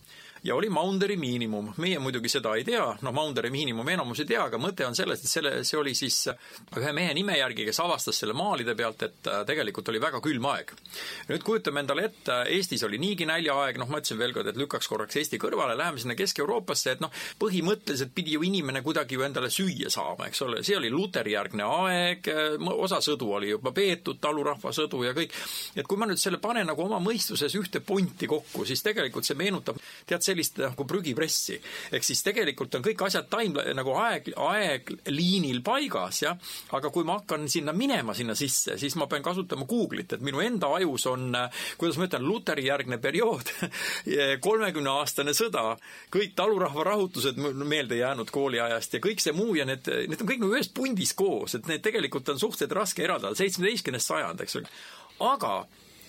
ja 0.45 0.55
oli 0.55 0.69
Maunderi 0.69 1.17
miinimum. 1.17 1.73
meie 1.77 1.99
muidugi 1.99 2.29
seda 2.29 2.53
ei 2.55 2.63
tea, 2.63 2.85
noh, 3.01 3.13
Maunderi 3.13 3.49
miinimumi 3.49 3.95
enamus 3.95 4.19
ei 4.21 4.27
tea, 4.29 4.43
aga 4.45 4.59
mõte 4.61 4.85
on 4.85 4.95
selles, 4.95 5.23
et 5.23 5.31
selle, 5.31 5.53
see 5.65 5.79
oli 5.79 5.95
siis 5.97 6.19
ühe 6.77 6.91
mehe 6.93 7.13
nime 7.17 7.37
järgi, 7.39 7.65
kes 7.65 7.79
avastas 7.81 8.19
selle 8.21 8.35
maalide 8.37 8.75
pealt, 8.77 9.01
et 9.07 9.29
äh, 9.31 9.41
tegelikult 9.47 9.89
oli 9.89 10.01
väga 10.01 10.21
külm 10.21 10.45
aeg. 10.51 10.73
nüüd 11.31 11.45
kujutame 11.45 11.81
endale 11.81 12.05
ette, 12.09 12.37
Eestis 12.53 12.83
oli 12.85 12.99
niigi 13.01 13.25
näljaaeg, 13.25 13.79
noh, 13.81 13.89
ma 13.89 14.01
ütlesin 14.01 14.21
veel 14.21 14.35
kord, 14.37 14.51
et 14.51 14.59
lükkaks 14.59 14.89
korraks 14.91 15.17
Eesti 15.21 15.39
kõrvale, 15.41 15.77
läheme 15.77 16.01
sinna 16.01 16.17
Kesk-Euroopasse, 16.19 16.93
et 16.93 17.01
noh, 17.01 17.13
põhimõtteliselt 17.41 18.13
pidi 18.13 18.37
ju 18.37 18.45
inimene 18.45 18.83
kuidagi 18.85 19.17
ju 19.17 19.25
endale 19.25 19.49
süüa 19.49 19.89
saama, 19.89 20.29
eks 20.29 20.45
ole, 20.45 20.61
see 20.67 20.77
oli 20.77 20.93
luterijärgne 20.93 21.65
aeg, 21.65 22.31
osa 22.75 23.01
sõdu 23.01 23.31
oli 23.39 23.49
juba 23.49 23.73
peetud, 23.73 24.21
talurahva 24.21 24.73
sõdu 24.75 25.01
ja 25.07 25.15
kõik. 25.17 25.33
et 25.75 25.87
kui 25.87 25.97
ma 25.97 26.05
nüüd 26.05 26.21
selle 26.21 26.37
panen 26.43 26.69
nagu 26.69 26.85
oma 26.85 27.01
mõistuses 27.01 27.57
ühte 27.57 27.81
punti 27.81 28.29
kokku, 28.29 28.65
siis 28.65 28.85
tegelikult 28.85 29.25
see 29.25 29.37
meenutab 29.39 29.81
tead, 30.05 30.21
sellist 30.35 30.59
nagu 30.59 30.85
prügipressi. 30.87 31.59
ehk 31.91 32.03
siis 32.03 32.21
tegelikult 32.23 32.75
on 32.75 32.83
kõik 32.83 33.05
asjad 33.07 33.29
time 33.31 33.63
nagu 33.75 33.95
aeg, 33.99 34.31
aegliinil 34.35 35.61
paigas, 35.63 36.21
jah, 36.23 36.37
aga 36.75 36.91
kui 36.91 37.05
ma 37.07 37.19
hakkan 37.19 37.47
sinna 37.49 37.73
minema 37.73 38.13
sinna 38.13 38.35
sisse, 38.35 38.77
siis 38.77 38.95
ma 38.95 39.07
pean 39.07 39.23
kasutama 39.23 39.65
Google'it, 39.65 40.13
et 40.13 40.21
minu 40.25 40.41
enda 40.43 40.67
ajus 40.75 41.07
on, 41.11 41.31
kuidas 41.77 41.97
ma 41.97 42.09
ütlen, 42.09 42.25
Luteri 42.25 42.67
järgne 42.67 42.99
periood, 43.01 43.51
kolmekümneaastane 44.45 45.33
sõda, 45.35 45.75
kõik 46.11 46.35
talurahva 46.35 46.83
rahutused 46.91 47.39
meelde 47.39 48.01
jäänud 48.01 48.31
kooliajast 48.33 48.97
ja 48.97 49.03
kõik 49.03 49.23
see 49.23 49.35
muu 49.35 49.55
ja 49.55 49.65
need, 49.67 49.87
need 50.09 50.21
on 50.21 50.29
kõik 50.29 50.43
nagu 50.43 50.57
ühes 50.57 50.71
pundis 50.75 51.15
koos, 51.17 51.55
et 51.55 51.71
need 51.71 51.83
tegelikult 51.85 52.29
on 52.33 52.41
suhteliselt 52.41 52.75
raske 52.75 53.05
eraldada, 53.05 53.37
seitsmeteistkümnes 53.39 54.11
sajand, 54.11 54.43
eks 54.43 54.59
ole. 54.59 54.71
aga 55.23 55.55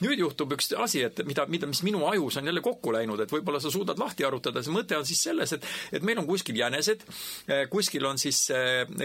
nüüd 0.04 0.20
juhtub 0.20 0.52
üks 0.56 0.72
asi, 0.76 1.02
et 1.06 1.22
mida, 1.28 1.46
mida, 1.50 1.68
mis 1.70 1.82
minu 1.86 2.04
ajus 2.10 2.40
on 2.40 2.50
jälle 2.50 2.62
kokku 2.64 2.92
läinud, 2.94 3.20
et 3.24 3.32
võib-olla 3.32 3.60
sa 3.62 3.72
suudad 3.72 3.98
lahti 4.00 4.26
arutada, 4.26 4.62
see 4.64 4.74
mõte 4.74 4.98
on 4.98 5.06
siis 5.08 5.22
selles, 5.28 5.56
et 5.56 5.66
et 5.96 6.06
meil 6.06 6.18
on 6.20 6.26
kuskil 6.28 6.58
jänesed, 6.58 7.04
eh, 7.48 7.64
kuskil 7.72 8.06
on 8.06 8.18
siis 8.20 8.46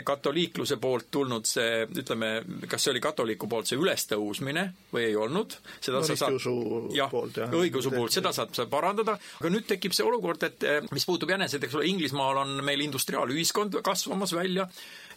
katoliikluse 0.05 0.77
poolt 0.81 1.09
tulnud 1.11 1.47
see, 1.47 1.85
ütleme, 2.01 2.31
kas 2.69 2.85
see 2.85 2.93
oli 2.93 3.03
katoliku 3.03 3.49
poolt 3.51 3.69
see 3.69 3.79
ülestõusmine 3.79 4.65
või 4.93 5.07
ei 5.09 5.15
olnud, 5.19 5.57
seda 5.79 6.01
no, 6.01 6.07
sa 6.07 6.17
saad 6.19 6.95
jah, 6.95 7.13
õigeusu 7.61 7.93
poolt, 7.93 8.15
seda 8.15 8.33
saad 8.35 8.53
sa 8.55 8.67
parandada, 8.71 9.17
aga 9.39 9.53
nüüd 9.53 9.67
tekib 9.69 9.95
see 9.95 10.07
olukord, 10.07 10.43
et 10.47 10.67
eh, 10.67 10.81
mis 10.91 11.07
puutub 11.07 11.31
jäneseid, 11.31 11.63
eks 11.67 11.77
ole, 11.77 11.87
Inglismaal 11.91 12.43
on 12.43 12.59
meil 12.65 12.83
industriaalühiskond 12.85 13.81
kasvamas 13.85 14.35
välja 14.35 14.67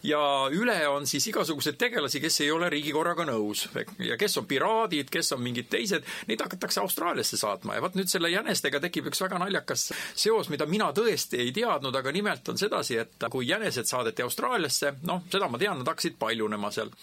ja 0.05 0.21
üle 0.53 0.77
on 0.89 1.07
siis 1.09 1.27
igasuguseid 1.31 1.77
tegelasi, 1.81 2.21
kes 2.23 2.39
ei 2.45 2.51
ole 2.53 2.69
riigikorraga 2.73 3.25
nõus 3.27 3.65
ja 4.03 4.17
kes 4.19 4.37
on 4.41 4.47
piraadid, 4.49 5.09
kes 5.13 5.33
on 5.35 5.41
mingid 5.43 5.69
teised, 5.71 6.05
neid 6.29 6.43
hakatakse 6.45 6.81
Austraaliasse 6.83 7.39
saatma 7.41 7.77
ja 7.77 7.83
vot 7.85 7.97
nüüd 7.97 8.11
selle 8.11 8.29
jänestega 8.33 8.81
tekib 8.83 9.09
üks 9.11 9.23
väga 9.25 9.39
naljakas 9.41 9.89
seos, 10.13 10.51
mida 10.53 10.67
mina 10.69 10.91
tõesti 10.95 11.41
ei 11.41 11.53
teadnud, 11.55 11.95
aga 11.95 12.13
nimelt 12.15 12.53
on 12.53 12.61
sedasi, 12.61 12.99
et 13.01 13.29
kui 13.31 13.49
jänesed 13.49 13.89
saadeti 13.89 14.25
Austraaliasse, 14.25 14.95
noh, 15.09 15.25
seda 15.31 15.49
ma 15.49 15.61
tean, 15.61 15.81
nad 15.81 15.93
hakkasid 15.93 16.19
paljunema 16.21 16.71
seal. 16.75 16.93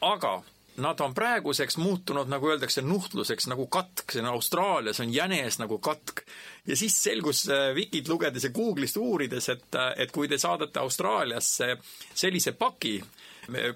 aga 0.00 0.38
nad 0.78 1.00
on 1.00 1.14
praeguseks 1.14 1.76
muutunud, 1.76 2.28
nagu 2.30 2.48
öeldakse, 2.48 2.82
nuhtluseks 2.82 3.48
nagu 3.50 3.66
katk, 3.66 4.12
see 4.12 4.22
on 4.22 4.30
Austraalias 4.30 5.00
on 5.02 5.12
jänes 5.14 5.58
nagu 5.58 5.78
katk. 5.78 6.22
ja 6.66 6.76
siis 6.76 7.02
selgus 7.02 7.46
Vikit 7.74 8.06
äh, 8.06 8.12
lugedes 8.12 8.44
ja 8.44 8.50
Google'ist 8.50 8.96
uurides, 8.96 9.48
et, 9.48 9.74
äh, 9.74 9.92
et 9.96 10.12
kui 10.12 10.28
te 10.28 10.38
saadate 10.38 10.80
Austraaliasse 10.80 11.76
sellise 12.14 12.52
paki, 12.52 13.00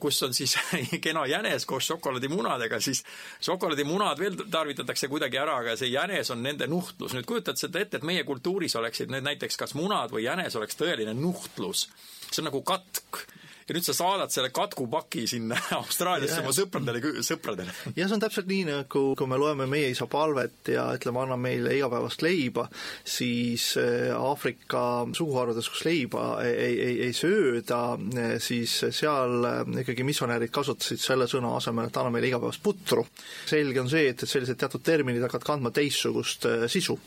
kus 0.01 0.23
on 0.23 0.35
siis 0.35 0.57
kena 1.05 1.27
jänes 1.27 1.67
koos 1.67 1.87
šokolaadimunadega, 1.87 2.81
siis 2.81 3.05
šokolaadimunad 3.41 4.19
veel 4.19 4.37
tarvitatakse 4.51 5.09
kuidagi 5.09 5.41
ära, 5.41 5.59
aga 5.65 5.77
see 5.77 5.91
jänes 5.93 6.31
on 6.31 6.43
nende 6.43 6.67
nuhtlus. 6.67 7.17
nüüd 7.17 7.27
kujutad 7.27 7.59
seda 7.59 7.81
ette, 7.81 7.97
et 7.97 8.07
meie 8.07 8.25
kultuuris 8.25 8.77
oleksid 8.77 9.11
need 9.11 9.27
näiteks 9.27 9.57
kas 9.57 9.75
munad 9.75 10.13
või 10.13 10.27
jänes 10.29 10.57
oleks 10.57 10.79
tõeline 10.79 11.15
nuhtlus. 11.19 11.89
see 12.31 12.43
on 12.45 12.53
nagu 12.53 12.63
katk 12.63 13.25
ja 13.69 13.77
nüüd 13.77 13.87
sa 13.87 13.95
saadad 13.97 14.33
selle 14.35 14.51
katkupaki 14.55 15.27
sinna 15.31 15.59
Austraaliasse 15.81 16.41
oma 16.43 16.55
sõpradele, 16.57 17.03
sõpradele. 17.25 17.75
ja 17.97 18.07
see 18.07 18.17
on 18.17 18.23
täpselt 18.23 18.49
nii, 18.51 18.67
nagu 18.69 19.05
kui 19.19 19.31
me 19.31 19.39
loeme 19.41 19.69
Meie 19.73 19.93
isa 19.93 20.07
palvet 20.11 20.73
ja 20.75 20.89
ütleme, 20.97 21.23
anna 21.23 21.39
meile 21.41 21.73
igapäevast 21.77 22.25
leiba, 22.25 22.67
siis 23.05 23.73
äh, 23.81 24.11
Aafrika 24.17 25.07
suguharudes, 25.17 25.71
kus 25.73 25.85
leiba 25.89 26.27
ei, 26.45 26.75
ei, 26.75 26.99
ei 27.09 27.17
sööda, 27.17 27.81
äh, 27.97 28.37
siis 28.43 28.77
seal 28.91 29.49
äh, 29.49 29.63
ikkagi 29.85 30.07
missionärid 30.07 30.53
kasutasid 30.53 31.01
selle 31.03 31.29
sõna 31.31 31.55
asemel, 31.59 31.89
et 31.89 32.03
anna 32.03 32.13
meile 32.13 32.31
igapäevast 32.33 32.63
putru. 32.63 33.07
selge 33.49 33.81
on 33.81 33.91
see, 33.93 34.11
et, 34.13 34.23
et 34.23 34.29
sellised 34.29 34.61
teatud 34.61 34.85
terminid 34.85 35.25
hakkavad 35.25 35.49
kandma 35.53 35.75
teistsugust 35.75 36.47
sisu 36.73 36.99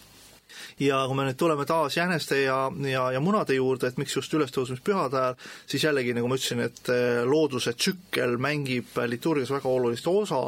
ja 0.79 1.01
kui 1.07 1.17
me 1.17 1.27
nüüd 1.27 1.39
tuleme 1.39 1.65
taas 1.67 1.97
jäneste 1.97 2.41
ja, 2.43 2.57
ja, 2.89 3.05
ja 3.15 3.21
munade 3.23 3.57
juurde, 3.57 3.89
et 3.89 3.99
miks 4.01 4.15
just 4.17 4.33
ülestõusmispühade 4.37 5.21
ajal, 5.21 5.37
siis 5.69 5.85
jällegi, 5.87 6.15
nagu 6.17 6.29
ma 6.31 6.39
ütlesin, 6.39 6.63
et 6.65 6.91
eh, 6.93 7.21
looduse 7.27 7.75
tsükkel 7.75 8.37
mängib 8.41 8.95
liturgias 9.09 9.53
väga 9.55 9.71
olulist 9.71 10.07
osa 10.11 10.43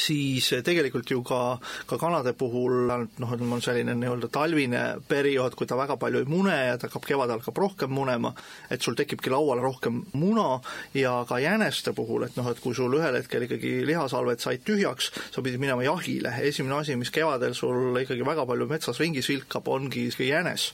siis 0.00 0.50
tegelikult 0.64 1.10
ju 1.10 1.22
ka, 1.26 1.58
ka 1.88 1.98
kanade 2.00 2.34
puhul 2.38 2.88
noh, 2.88 3.32
ütleme, 3.34 3.56
on 3.56 3.64
selline 3.64 3.94
nii-öelda 3.98 4.30
talvine 4.32 4.82
periood, 5.08 5.56
kui 5.58 5.68
ta 5.68 5.78
väga 5.78 5.98
palju 6.00 6.22
ei 6.22 6.30
mune 6.30 6.54
ja 6.54 6.78
ta 6.78 6.88
hakkab, 6.88 7.06
kevadel 7.08 7.42
hakkab 7.42 7.60
rohkem 7.62 7.92
munema, 7.94 8.32
et 8.70 8.84
sul 8.84 8.96
tekibki 8.98 9.32
lauale 9.32 9.64
rohkem 9.64 10.02
muna. 10.18 10.60
Ja 10.96 11.20
ka 11.28 11.40
jäneste 11.42 11.92
puhul, 11.96 12.28
et 12.28 12.38
noh, 12.38 12.48
et 12.50 12.62
kui 12.62 12.76
sul 12.76 12.94
ühel 12.98 13.18
hetkel 13.20 13.46
ikkagi 13.46 13.74
lihasalved 13.88 14.42
said 14.42 14.64
tühjaks, 14.66 15.12
sa 15.34 15.44
pidid 15.44 15.60
minema 15.62 15.84
jahile, 15.86 16.32
esimene 16.48 16.80
asi, 16.80 16.96
mis 16.98 17.12
kevadel 17.14 17.56
sul 17.58 17.98
ikkagi 18.02 18.26
väga 18.26 18.46
palju 18.48 18.68
metsas 18.70 19.00
ringi 19.02 19.24
silkab, 19.24 19.68
ongi 19.68 20.08
jänes 20.28 20.72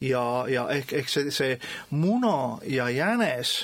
ja, 0.00 0.22
ja 0.50 0.64
ehk, 0.72 0.92
ehk 1.00 1.10
see, 1.10 1.32
see 1.34 1.58
muna 1.90 2.58
ja 2.68 2.88
jänes 2.92 3.54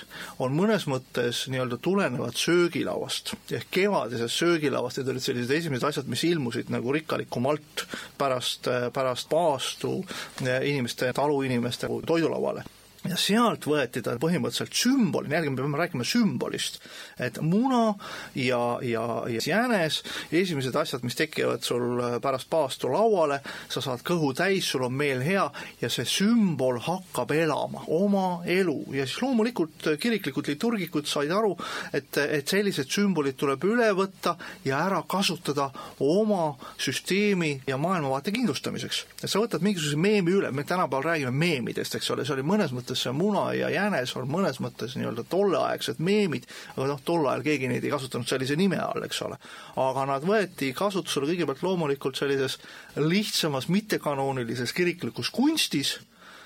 on 0.42 0.54
mõnes 0.56 0.86
mõttes 0.90 1.44
nii-öelda 1.52 1.78
tulenevad 1.82 2.38
söögilauast. 2.38 3.34
ehk 3.54 3.70
kevadisest 3.70 4.42
söögilauast, 4.42 4.98
need 4.98 5.12
olid 5.14 5.26
sellised 5.26 5.56
esimesed 5.58 5.88
asjad, 5.88 6.10
mis 6.10 6.24
ilmusid 6.28 6.72
nagu 6.74 6.94
rikkalikumalt 6.94 7.86
pärast, 8.18 8.70
pärast 8.92 9.28
paastu 9.30 10.00
inimeste, 10.42 11.12
taluinimeste 11.14 11.90
toidulauale 12.06 12.64
ja 13.08 13.18
sealt 13.20 13.66
võeti 13.68 14.00
ta 14.04 14.14
põhimõtteliselt 14.20 14.76
sümbolina, 14.78 15.36
jällegi 15.36 15.52
me 15.52 15.60
peame 15.60 15.80
rääkima 15.80 16.06
sümbolist, 16.08 16.80
et 17.18 17.40
muna 17.40 17.94
ja, 18.34 18.78
ja, 18.82 19.04
ja 19.30 19.40
jänes, 19.46 20.02
esimesed 20.32 20.76
asjad, 20.76 21.04
mis 21.06 21.16
tekivad 21.18 21.62
sul 21.62 22.00
pärast 22.22 22.48
paastu 22.50 22.90
lauale, 22.92 23.40
sa 23.68 23.82
saad 23.84 24.02
kõhu 24.06 24.32
täis, 24.36 24.68
sul 24.70 24.86
on 24.86 24.94
meel 24.96 25.22
hea 25.24 25.44
ja 25.80 25.90
see 25.92 26.06
sümbol 26.08 26.80
hakkab 26.84 27.34
elama 27.36 27.84
oma 27.94 28.42
elu 28.50 28.78
ja 28.96 29.06
siis 29.06 29.22
loomulikult 29.22 29.90
kiriklikud 30.00 30.48
liturgikud 30.48 31.08
said 31.08 31.32
aru, 31.34 31.54
et, 31.92 32.16
et 32.18 32.48
sellised 32.48 32.90
sümbolid 32.90 33.38
tuleb 33.40 33.64
üle 33.68 33.90
võtta 33.96 34.36
ja 34.64 34.80
ära 34.86 35.02
kasutada 35.08 35.70
oma 36.02 36.54
süsteemi 36.80 37.60
ja 37.66 37.78
maailmavaate 37.80 38.32
kindlustamiseks. 38.34 39.04
et 39.22 39.30
sa 39.30 39.42
võtad 39.42 39.64
mingisuguse 39.64 40.00
meemi 40.00 40.34
üle, 40.34 40.50
me 40.52 40.64
tänapäeval 40.64 41.04
räägime 41.10 41.30
meemidest, 41.30 41.94
eks 41.94 42.10
ole, 42.10 42.24
see 42.26 42.36
oli 42.36 42.46
mõnes 42.46 42.74
mõttes 42.74 43.04
see 43.04 43.12
muna 43.14 43.46
ja 43.56 43.70
jänes 43.72 44.14
on 44.18 44.28
mõnes 44.30 44.60
mõttes 44.64 44.96
nii-öelda 44.98 45.26
tolleaegsed 45.30 46.00
meemid, 46.04 46.48
aga 46.76 46.88
noh, 46.92 47.00
tol 47.04 47.26
ajal 47.28 47.44
keegi 47.46 47.68
neid 47.70 47.84
ei 47.84 47.92
kasutanud 47.92 48.28
sellise 48.28 48.56
nime 48.56 48.78
all, 48.82 49.04
eks 49.06 49.22
ole. 49.26 49.38
aga 49.80 50.06
nad 50.10 50.26
võeti 50.26 50.72
kasutusele 50.76 51.30
kõigepealt 51.32 51.62
loomulikult 51.66 52.18
sellises 52.18 52.58
lihtsamas 52.96 53.68
mittekanoonilises 53.72 54.72
kiriklikus 54.76 55.30
kunstis 55.34 55.98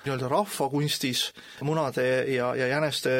nii-öelda 0.05 0.29
rahvakunstis 0.31 1.33
munade 1.61 2.05
ja, 2.31 2.53
ja 2.55 2.67
jäneste 2.67 3.11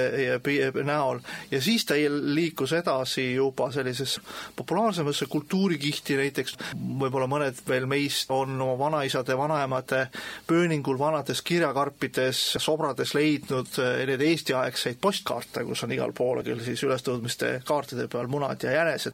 näol. 0.83 1.19
Ja 1.51 1.61
siis 1.61 1.85
ta 1.85 1.97
liikus 2.33 2.73
edasi 2.73 3.33
juba 3.33 3.71
sellisesse 3.71 4.21
populaarsemasse 4.55 5.25
kultuurikihti, 5.29 6.17
näiteks. 6.19 6.55
Võib-olla 6.99 7.27
mõned 7.29 7.59
veel 7.67 7.87
meist 7.89 8.31
on 8.31 8.55
oma 8.61 8.77
vanaisade, 8.79 9.37
vanaemade 9.37 10.07
pööningul 10.47 10.99
vanades 10.99 11.41
kirjakarpides, 11.41 12.41
sobrades 12.59 13.13
leidnud 13.17 13.79
eh, 13.83 14.05
neid 14.09 14.23
Eesti-aegseid 14.29 14.99
postkaarte, 15.01 15.63
kus 15.67 15.83
on 15.83 15.93
igal 15.95 16.13
pool 16.15 16.43
küll 16.45 16.61
siis 16.63 16.83
ülestõudmiste 16.87 17.59
kaartide 17.67 18.07
peal 18.11 18.29
munad 18.31 18.63
ja 18.63 18.71
jänesed. 18.71 19.13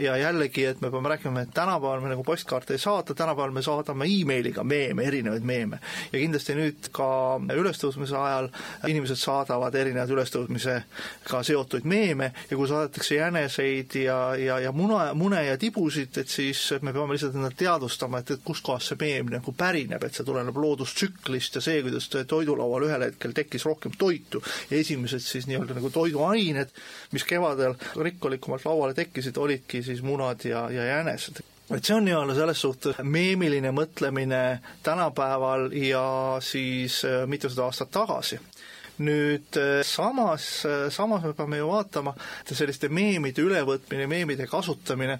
ja 0.00 0.16
jällegi, 0.16 0.64
et 0.64 0.80
me 0.80 0.90
peame 0.90 1.08
rääkima, 1.08 1.42
et 1.42 1.54
tänapäeval 1.54 2.00
me 2.00 2.12
nagu 2.12 2.24
postkaarte 2.24 2.74
ei 2.74 2.78
saada, 2.78 3.14
tänapäeval 3.14 3.50
me 3.50 3.62
saadame 3.62 4.06
emailiga 4.08 4.64
meeme, 4.64 5.04
erinevaid 5.04 5.44
meeme. 5.44 5.80
Ja 6.12 6.18
kindlasti 6.18 6.54
nüüd 6.56 6.90
ka 6.92 6.99
ka 7.00 7.56
ülestõusmise 7.56 8.16
ajal 8.18 8.48
inimesed 8.88 9.18
saadavad 9.20 9.74
erinevaid 9.80 10.12
ülestõusmisega 10.14 11.42
seotud 11.46 11.86
meeme 11.88 12.30
ja 12.50 12.58
kui 12.58 12.68
saadetakse 12.70 13.18
jäneseid 13.18 13.96
ja, 14.02 14.18
ja, 14.38 14.58
ja 14.66 14.72
muna, 14.76 15.10
mune 15.18 15.42
ja 15.46 15.56
tibusid, 15.60 16.16
et 16.20 16.32
siis 16.32 16.62
me 16.84 16.94
peame 16.96 17.16
lihtsalt 17.16 17.38
endale 17.38 17.56
teadvustama, 17.58 18.20
et, 18.20 18.34
et 18.36 18.44
kustkohast 18.44 18.92
see 18.92 19.00
meem 19.00 19.30
nagu 19.32 19.54
pärineb, 19.56 20.04
et 20.04 20.16
see 20.16 20.26
tuleneb 20.26 20.56
loodustsüklist 20.60 21.58
ja 21.58 21.64
see, 21.64 21.80
kuidas 21.86 22.10
toidulaual 22.30 22.88
ühel 22.88 23.06
hetkel 23.08 23.36
tekkis 23.36 23.66
rohkem 23.68 23.94
toitu. 23.98 24.42
Ja 24.70 24.80
esimesed 24.80 25.24
siis 25.24 25.48
nii-öelda 25.50 25.78
nagu 25.78 25.92
toiduained, 25.94 26.74
mis 27.14 27.26
kevadel 27.28 27.76
rikkalikumalt 27.96 28.66
lauale 28.68 28.96
tekkisid, 28.98 29.38
olidki 29.40 29.84
siis 29.86 30.04
munad 30.06 30.44
ja, 30.48 30.66
ja 30.74 30.90
jänesed 30.94 31.42
et 31.70 31.84
see 31.84 31.94
on 31.94 32.06
nii-öelda 32.06 32.34
selles 32.34 32.62
suhtes 32.64 32.98
meemiline 33.02 33.72
mõtlemine 33.74 34.42
tänapäeval 34.86 35.70
ja 35.76 36.04
siis 36.42 37.02
äh, 37.06 37.22
mitusada 37.30 37.68
aastat 37.68 37.92
tagasi. 37.94 38.40
Nüüd 39.00 39.56
samas, 39.88 40.44
samas 40.92 41.22
me 41.24 41.30
peame 41.32 41.56
ju 41.56 41.70
vaatama, 41.70 42.12
et 42.42 42.50
selliste 42.52 42.90
meemide 42.92 43.40
ülevõtmine, 43.40 44.04
meemide 44.10 44.44
kasutamine 44.50 45.16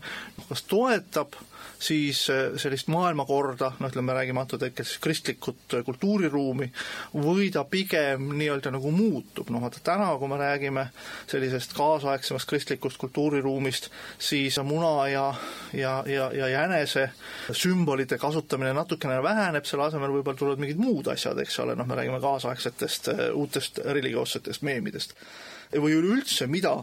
kas 0.50 0.66
toetab 0.68 1.38
siis 1.80 2.30
äh, 2.30 2.52
sellist 2.60 2.88
maailmakorda, 2.92 3.72
noh 3.80 3.90
ütleme, 3.90 4.14
räägime 4.16 4.42
antud 4.42 4.62
hetkel 4.62 4.84
siis 4.84 5.00
kristlikut 5.02 5.74
äh, 5.74 5.84
kultuuriruumi, 5.84 6.68
või 7.14 7.48
ta 7.54 7.64
pigem 7.64 8.30
nii-öelda 8.36 8.72
nagu 8.74 8.92
muutub, 8.94 9.50
noh 9.50 9.64
vaata 9.64 9.82
täna, 9.84 10.10
kui 10.20 10.30
me 10.30 10.38
räägime 10.40 10.86
sellisest 11.30 11.74
kaasaegsemast 11.78 12.48
kristlikust 12.50 13.00
kultuuriruumist, 13.00 13.90
siis 14.18 14.60
muna 14.64 15.08
ja, 15.08 15.26
ja, 15.72 15.94
ja, 16.06 16.30
ja 16.36 16.48
jänese 16.52 17.10
sümbolite 17.52 18.18
kasutamine 18.20 18.74
natukene 18.76 19.22
väheneb, 19.24 19.64
selle 19.64 19.88
asemel 19.88 20.12
võib-olla 20.18 20.38
tulevad 20.38 20.60
mingid 20.60 20.80
muud 20.80 21.08
asjad, 21.12 21.38
eks 21.40 21.62
ole, 21.64 21.78
noh, 21.78 21.88
me 21.88 21.96
räägime 21.96 22.20
kaasaegsetest 22.20 23.14
äh, 23.14 23.24
uutest 23.32 23.80
religioossetest 23.84 24.68
meemidest 24.68 25.16
või 25.76 25.94
üleüldse, 25.98 26.48
mida 26.50 26.74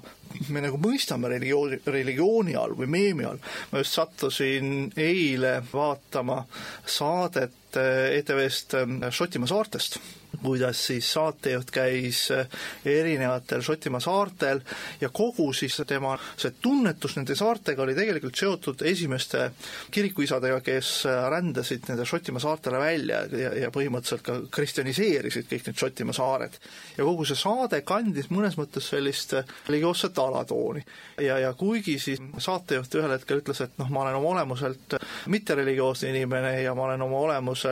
me 0.53 0.61
nagu 0.63 0.79
mõistame 0.79 1.31
religiooni, 1.31 1.81
religiooni 1.85 2.55
all 2.59 2.75
või 2.77 2.89
meemi 2.91 3.25
all. 3.27 3.39
ma 3.71 3.81
just 3.81 3.97
sattusin 3.97 4.91
eile 4.95 5.57
vaatama 5.71 6.43
saadet 6.85 7.66
ETV-st 7.77 8.79
Šotimaa 9.11 9.51
saartest 9.51 9.99
kuidas 10.43 10.87
siis 10.87 11.13
saatejuht 11.13 11.71
käis 11.71 12.31
eh, 12.31 12.47
erinevatel 12.85 13.61
Šotimaa 13.61 13.99
saartel 13.99 14.61
ja 15.01 15.09
kogu 15.09 15.49
siis 15.53 15.81
tema 15.87 16.17
see 16.37 16.53
tunnetus 16.61 17.15
nende 17.17 17.35
saartega 17.35 17.83
oli 17.83 17.95
tegelikult 17.97 18.37
seotud 18.37 18.81
esimeste 18.85 19.49
kirikuisadega, 19.91 20.59
kes 20.65 20.91
eh, 21.09 21.23
rändasid 21.31 21.87
nende 21.89 22.05
Šotimaa 22.05 22.43
saartele 22.43 22.81
välja 22.81 23.23
ja, 23.31 23.53
ja 23.63 23.71
põhimõtteliselt 23.73 24.25
ka 24.25 24.37
kristjaniseerisid 24.53 25.49
kõik 25.51 25.69
need 25.69 25.81
Šotimaa 25.81 26.17
saared. 26.17 26.59
ja 26.97 27.07
kogu 27.07 27.25
see 27.25 27.39
saade 27.39 27.81
kandis 27.87 28.29
mõnes 28.33 28.59
mõttes 28.59 28.91
sellist 28.93 29.33
religioosset 29.67 30.17
alatooni. 30.19 30.85
ja, 31.21 31.39
ja 31.39 31.53
kuigi 31.53 31.97
siis 31.99 32.21
saatejuht 32.37 32.99
ühel 32.99 33.15
hetkel 33.15 33.41
ütles, 33.41 33.61
et 33.63 33.77
noh, 33.81 33.89
ma 33.89 34.05
olen 34.05 34.19
oma 34.21 34.35
olemuselt 34.35 34.99
mittereligioosne 35.33 36.13
inimene 36.13 36.61
ja 36.61 36.75
ma 36.75 36.87
olen 36.91 37.01
oma 37.01 37.25
olemuselt 37.25 37.66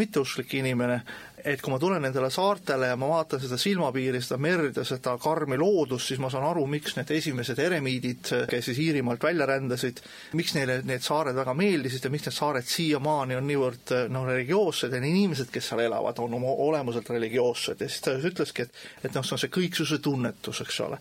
mitteusklik 0.00 0.54
inimene, 0.54 1.02
et 1.44 1.62
kui 1.62 1.72
ma 1.72 1.78
tulen 1.82 2.02
nendele 2.04 2.30
saartele 2.30 2.92
ja 2.92 2.96
ma 2.98 3.08
vaatan 3.10 3.40
seda 3.42 3.58
silmapiiri, 3.60 4.20
seda 4.22 4.38
merd 4.42 4.76
ja 4.78 4.84
seda 4.86 5.16
karmi 5.22 5.58
loodust, 5.60 6.10
siis 6.10 6.20
ma 6.22 6.30
saan 6.32 6.46
aru, 6.48 6.64
miks 6.70 6.96
need 6.96 7.10
esimesed 7.16 7.58
eremiidid, 7.62 8.30
kes 8.50 8.68
siis 8.68 8.80
Iirimaalt 8.82 9.22
välja 9.24 9.46
rändasid, 9.48 10.02
miks 10.38 10.54
neile 10.56 10.80
need 10.88 11.04
saared 11.04 11.36
väga 11.38 11.54
meeldisid 11.58 12.06
ja 12.06 12.12
miks 12.12 12.28
need 12.28 12.36
saared 12.36 12.68
siiamaani 12.68 13.38
on 13.38 13.48
niivõrd 13.48 13.94
noh, 14.12 14.26
religioossed 14.28 14.92
ja 14.92 15.02
need 15.02 15.16
inimesed, 15.16 15.50
kes 15.52 15.72
seal 15.72 15.84
elavad, 15.86 16.22
on 16.22 16.38
oma 16.38 16.54
olemuselt 16.66 17.10
religioossed 17.14 17.82
ja 17.82 17.90
siis 17.90 18.04
ta 18.06 18.16
ütleski, 18.18 18.68
et 18.68 19.08
et 19.08 19.14
noh, 19.14 19.24
see 19.26 19.36
on 19.36 19.42
see 19.42 19.52
kõiksuse 19.52 19.98
tunnetus, 20.02 20.62
eks 20.64 20.80
ole. 20.84 20.98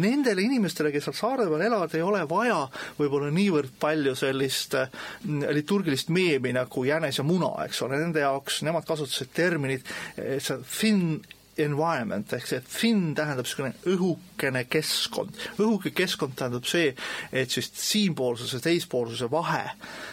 Nendele 0.00 0.44
inimestele, 0.46 0.92
kes 0.94 1.08
seal 1.08 1.16
saare 1.18 1.48
peal 1.50 1.64
elavad, 1.66 1.94
ei 1.96 2.04
ole 2.04 2.22
vaja 2.30 2.60
võib-olla 2.98 3.30
niivõrd 3.34 3.74
palju 3.80 4.14
sellist 4.18 4.76
mm, 4.78 5.50
liturgilist 5.56 6.12
meemi 6.14 6.54
nagu 6.56 6.84
jänes 6.86 7.20
ja 7.20 7.26
muna, 7.26 7.52
eks 7.66 7.82
ole, 7.86 7.98
nende 8.00 8.22
jaoks, 8.24 8.60
nemad 8.66 8.86
kasutasid 8.88 9.32
terminit 9.34 9.79
olid, 10.18 10.42
see 10.42 10.56
thin 10.64 11.24
environment 11.64 12.32
ehk 12.36 12.46
see 12.48 12.60
thin 12.66 13.02
tähendab 13.18 13.46
niisugune 13.46 13.72
õhukene 13.90 14.64
keskkond. 14.70 15.36
õhuke 15.58 15.92
keskkond 15.96 16.36
tähendab 16.38 16.66
see, 16.68 16.94
et 17.32 17.50
siis 17.50 17.70
siinpoolsuse 17.74 18.60
teispoolsuse 18.64 19.30
vahe, 19.32 19.64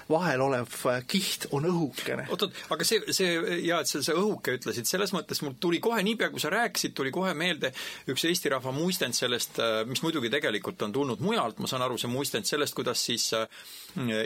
vahel 0.09 0.43
olev 0.47 0.73
kiht 1.07 1.47
on 1.51 1.67
õhukene. 1.69 2.27
oot-oot, 2.33 2.55
aga 2.73 2.87
see, 2.87 3.01
see 3.15 3.59
jaa, 3.67 3.81
et 3.81 3.91
sa 3.91 4.01
see 4.03 4.17
õhuke 4.17 4.57
ütlesid, 4.57 4.89
selles 4.89 5.13
mõttes 5.15 5.41
mul 5.45 5.57
tuli 5.59 5.81
kohe, 5.83 6.01
niipea 6.05 6.31
kui 6.33 6.43
sa 6.43 6.51
rääkisid, 6.53 6.95
tuli 6.97 7.11
kohe 7.15 7.33
meelde 7.37 7.73
üks 8.11 8.27
eesti 8.29 8.51
rahva 8.53 8.73
muistent 8.75 9.17
sellest, 9.17 9.61
mis 9.89 10.03
muidugi 10.05 10.31
tegelikult 10.33 10.81
on 10.85 10.95
tulnud 10.95 11.23
mujalt, 11.23 11.61
ma 11.63 11.69
saan 11.69 11.85
aru, 11.85 11.99
see 12.01 12.11
muistent 12.11 12.49
sellest, 12.49 12.75
kuidas 12.77 13.03
siis 13.09 13.31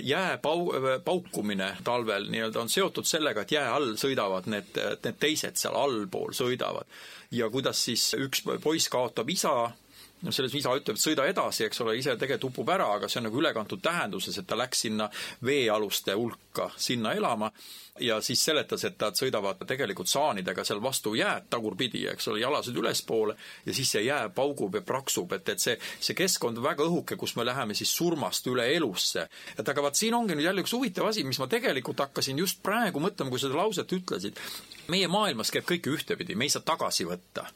jää 0.01 0.37
pau-, 0.41 0.99
paukumine 1.05 1.75
talvel 1.83 2.29
nii-öelda 2.31 2.61
on 2.61 2.69
seotud 2.69 3.07
sellega, 3.07 3.45
et 3.45 3.55
jää 3.55 3.67
all 3.73 3.95
sõidavad 3.99 4.49
need, 4.51 4.77
need 5.03 5.19
teised 5.21 5.59
seal 5.59 5.77
allpool 5.77 6.35
sõidavad. 6.35 6.89
Ja 7.31 7.49
kuidas 7.49 7.83
siis 7.85 8.13
üks 8.17 8.43
poiss 8.63 8.89
kaotab 8.89 9.29
isa, 9.29 9.71
noh, 10.21 10.33
selles 10.33 10.55
isa 10.57 10.73
ütleb, 10.77 10.97
et 10.97 11.03
sõida 11.03 11.25
edasi, 11.29 11.65
eks 11.67 11.81
ole, 11.83 11.97
ise 11.99 12.15
tegelikult 12.15 12.51
upub 12.51 12.73
ära, 12.73 12.87
aga 12.95 13.09
see 13.09 13.21
on 13.21 13.29
nagu 13.29 13.39
ülekantud 13.41 13.81
tähenduses, 13.83 14.37
et 14.37 14.47
ta 14.47 14.57
läks 14.59 14.85
sinna 14.87 15.09
veealuste 15.45 16.15
hulka, 16.17 16.71
sinna 16.77 17.13
elama 17.17 17.51
ja 17.99 18.21
siis 18.21 18.43
seletas, 18.45 18.83
et 18.87 18.99
nad 19.01 19.17
sõidavad 19.17 19.61
tegelikult 19.67 20.09
saanidega 20.09 20.63
seal 20.65 20.81
vastu 20.83 21.13
jääd 21.17 21.49
tagurpidi, 21.51 22.05
eks 22.11 22.29
ole, 22.31 22.41
jalased 22.41 22.77
ülespoole 22.77 23.35
ja 23.65 23.75
siis 23.75 23.91
see 23.95 24.05
jää 24.05 24.29
paugub 24.35 24.75
ja 24.79 24.81
praksub, 24.85 25.33
et, 25.37 25.49
et 25.49 25.63
see, 25.63 25.77
see 25.99 26.17
keskkond 26.17 26.61
on 26.61 26.65
väga 26.65 26.87
õhuke, 26.87 27.17
kus 27.19 27.35
me 27.37 27.45
läheme 27.45 27.75
siis 27.77 27.93
surmast 27.95 28.47
üle 28.47 28.67
elusse. 28.75 29.27
et 29.57 29.69
aga 29.69 29.87
vaat 29.87 29.99
siin 29.99 30.15
ongi 30.17 30.37
nüüd 30.37 30.47
jälle 30.47 30.65
üks 30.65 30.75
huvitav 30.75 31.09
asi, 31.11 31.23
mis 31.27 31.39
ma 31.39 31.49
tegelikult 31.51 32.05
hakkasin 32.07 32.39
just 32.39 32.63
praegu 32.63 33.03
mõtlema, 33.03 33.29
kui 33.29 33.41
seda 33.41 33.59
lauset 33.59 33.91
ütlesid. 33.91 34.39
meie 34.87 35.07
maailmas 35.07 35.51
käib 35.51 35.67
kõik 35.67 35.91
ühtepidi, 35.95 36.35
me 36.35 36.47
ei 36.47 36.53
saa 36.53 36.63
tagasi 36.65 37.05
võtta 37.05 37.49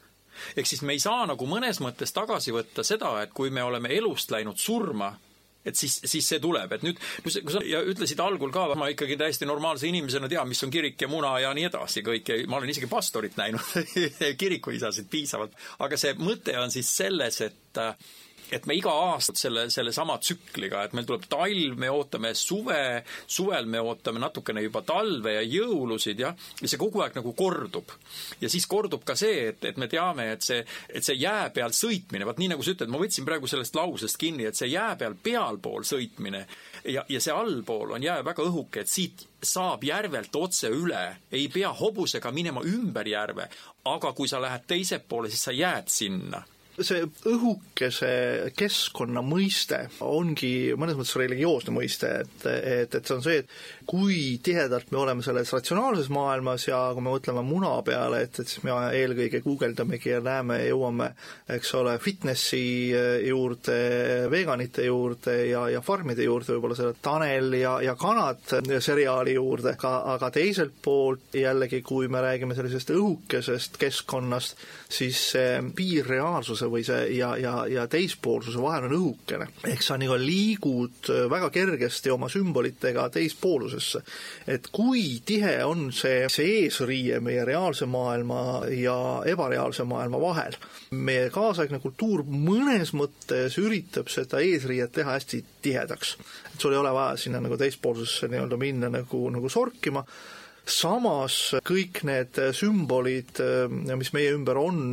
ehk 0.55 0.67
siis 0.69 0.83
me 0.85 0.95
ei 0.95 1.03
saa 1.03 1.25
nagu 1.29 1.47
mõnes 1.49 1.81
mõttes 1.83 2.13
tagasi 2.15 2.53
võtta 2.55 2.83
seda, 2.83 3.15
et 3.23 3.33
kui 3.35 3.53
me 3.53 3.63
oleme 3.63 3.91
elust 3.95 4.31
läinud 4.33 4.59
surma, 4.61 5.13
et 5.65 5.77
siis, 5.77 5.97
siis 6.05 6.27
see 6.29 6.41
tuleb, 6.41 6.75
et 6.75 6.83
nüüd, 6.85 6.99
kui 7.23 7.33
sa, 7.33 7.61
ja 7.65 7.81
ütlesid 7.85 8.21
algul 8.21 8.53
ka, 8.53 8.67
ma 8.77 8.89
ikkagi 8.93 9.17
täiesti 9.19 9.47
normaalse 9.49 9.89
inimesena 9.89 10.29
tean, 10.31 10.49
mis 10.49 10.61
on 10.65 10.73
kirik 10.73 11.01
ja 11.01 11.09
muna 11.09 11.33
ja 11.41 11.53
nii 11.57 11.69
edasi 11.71 12.05
kõike, 12.05 12.43
ma 12.49 12.59
olen 12.59 12.73
isegi 12.73 12.89
pastorit 12.91 13.37
näinud 13.39 13.73
kirikuisasid 14.41 15.09
piisavalt, 15.11 15.57
aga 15.85 15.97
see 15.99 16.13
mõte 16.21 16.57
on 16.61 16.73
siis 16.73 16.91
selles, 17.01 17.41
et 17.41 17.81
et 18.53 18.65
me 18.69 18.75
iga 18.77 18.91
aasta 19.09 19.35
selle, 19.37 19.65
sellesama 19.73 20.17
tsükliga, 20.21 20.83
et 20.85 20.93
meil 20.97 21.07
tuleb 21.07 21.25
talv, 21.29 21.77
me 21.81 21.89
ootame 21.91 22.33
suve, 22.37 23.03
suvel 23.27 23.69
me 23.69 23.81
ootame 23.81 24.21
natukene 24.21 24.63
juba 24.65 24.83
talve 24.85 25.35
ja 25.37 25.43
jõulusid, 25.45 26.21
jah, 26.21 26.35
ja 26.61 26.69
see 26.69 26.81
kogu 26.81 27.01
aeg 27.03 27.17
nagu 27.17 27.33
kordub. 27.37 27.93
ja 28.41 28.49
siis 28.51 28.67
kordub 28.69 29.03
ka 29.05 29.15
see, 29.19 29.49
et, 29.51 29.63
et 29.65 29.77
me 29.81 29.89
teame, 29.91 30.29
et 30.35 30.45
see, 30.45 30.61
et 30.89 31.05
see 31.05 31.17
jää 31.19 31.49
peal 31.55 31.73
sõitmine, 31.75 32.25
vaat 32.27 32.41
nii 32.41 32.53
nagu 32.53 32.65
sa 32.65 32.75
ütled, 32.75 32.91
ma 32.91 33.01
võtsin 33.01 33.27
praegu 33.27 33.49
sellest 33.49 33.75
lausest 33.75 34.19
kinni, 34.21 34.47
et 34.49 34.57
see 34.57 34.71
jää 34.71 34.95
peal 34.99 35.17
pealpool 35.23 35.85
sõitmine 35.87 36.45
ja, 36.85 37.05
ja 37.09 37.21
see 37.21 37.33
allpool 37.33 37.95
on 37.97 38.03
jää 38.03 38.21
väga 38.25 38.45
õhuke, 38.45 38.85
et 38.85 38.91
siit 38.91 39.25
saab 39.45 39.83
järvelt 39.85 40.35
otse 40.35 40.71
üle, 40.73 41.05
ei 41.31 41.47
pea 41.53 41.71
hobusega 41.73 42.31
minema 42.33 42.63
ümber 42.65 43.07
järve, 43.07 43.49
aga 43.85 44.13
kui 44.17 44.29
sa 44.29 44.41
lähed 44.41 44.65
teiselt 44.67 45.07
poole, 45.09 45.29
siis 45.29 45.45
sa 45.49 45.53
jääd 45.53 45.89
sinna 45.91 46.41
see 46.83 47.05
õhukese 47.29 48.51
keskkonna 48.57 49.21
mõiste 49.23 49.85
ongi 50.03 50.73
mõnes 50.77 50.97
mõttes 50.97 51.15
religioosne 51.19 51.73
mõiste, 51.75 52.09
et, 52.25 52.45
et, 52.49 52.95
et 52.95 53.07
see 53.07 53.15
on 53.15 53.23
see, 53.23 53.43
et 53.43 53.85
kui 53.87 54.17
tihedalt 54.43 54.91
me 54.91 54.99
oleme 55.03 55.23
selles 55.25 55.51
ratsionaalses 55.53 56.09
maailmas 56.13 56.67
ja 56.67 56.79
kui 56.95 57.03
me 57.05 57.13
mõtleme 57.13 57.43
muna 57.45 57.71
peale, 57.85 58.23
et, 58.25 58.39
et 58.41 58.51
siis 58.51 58.63
me 58.65 58.75
eelkõige 58.97 59.41
guugeldamegi 59.45 60.11
ja 60.11 60.21
näeme, 60.25 60.59
jõuame, 60.67 61.11
eks 61.55 61.73
ole, 61.79 61.95
fitnessi 62.03 62.63
juurde, 63.25 63.77
veganite 64.31 64.87
juurde 64.87 65.37
ja, 65.51 65.65
ja 65.71 65.83
farmide 65.85 66.25
juurde, 66.27 66.55
võib-olla 66.55 66.79
selle 66.79 66.97
Tanel 67.01 67.55
ja, 67.59 67.77
ja 67.85 67.95
kanad 67.99 68.43
seriaali 68.83 69.37
juurde, 69.37 69.75
aga, 69.77 69.95
aga 70.15 70.31
teiselt 70.35 70.75
poolt 70.83 71.37
jällegi, 71.39 71.81
kui 71.85 72.09
me 72.11 72.23
räägime 72.25 72.57
sellisest 72.57 72.91
õhukesest 72.95 73.79
keskkonnast, 73.79 74.59
siis 74.91 75.21
see 75.35 75.61
piir 75.75 76.07
reaalsuse 76.09 76.64
poolsuse 76.65 76.69
või 76.71 76.83
see 76.85 77.17
ja, 77.17 77.35
ja, 77.37 77.65
ja 77.67 77.87
teispoolsuse 77.87 78.61
vahel 78.61 78.87
on 78.87 78.95
õhukene. 78.95 79.47
ehk 79.67 79.81
sa 79.83 79.97
nagu 79.97 80.17
liigud 80.17 81.09
väga 81.29 81.49
kergesti 81.49 82.11
oma 82.11 82.29
sümbolitega 82.29 83.09
teispoolusesse. 83.09 84.01
et 84.47 84.67
kui 84.71 85.21
tihe 85.25 85.63
on 85.65 85.91
see, 85.91 86.27
see 86.29 86.65
eesriie 86.65 87.19
meie 87.19 87.45
reaalse 87.45 87.85
maailma 87.85 88.65
ja 88.69 89.21
ebareaalse 89.25 89.83
maailma 89.83 90.19
vahel. 90.21 90.55
meie 90.91 91.29
kaasaegne 91.29 91.79
kultuur 91.79 92.23
mõnes 92.23 92.93
mõttes 92.93 93.57
üritab 93.57 94.09
seda 94.09 94.39
eesriiet 94.39 94.91
teha 94.91 95.11
hästi 95.11 95.43
tihedaks. 95.61 96.17
et 96.53 96.59
sul 96.59 96.73
ei 96.73 96.79
ole 96.79 96.93
vaja 96.93 97.17
sinna 97.17 97.39
nagu 97.39 97.57
teispoolsusesse 97.57 98.27
nii-öelda 98.27 98.57
minna 98.57 98.89
nagu, 98.89 99.29
nagu 99.29 99.49
sorkima 99.49 100.05
samas 100.65 101.37
kõik 101.65 102.03
need 102.07 102.39
sümbolid, 102.57 103.41
mis 103.69 104.11
meie 104.15 104.33
ümber 104.33 104.57
on, 104.59 104.83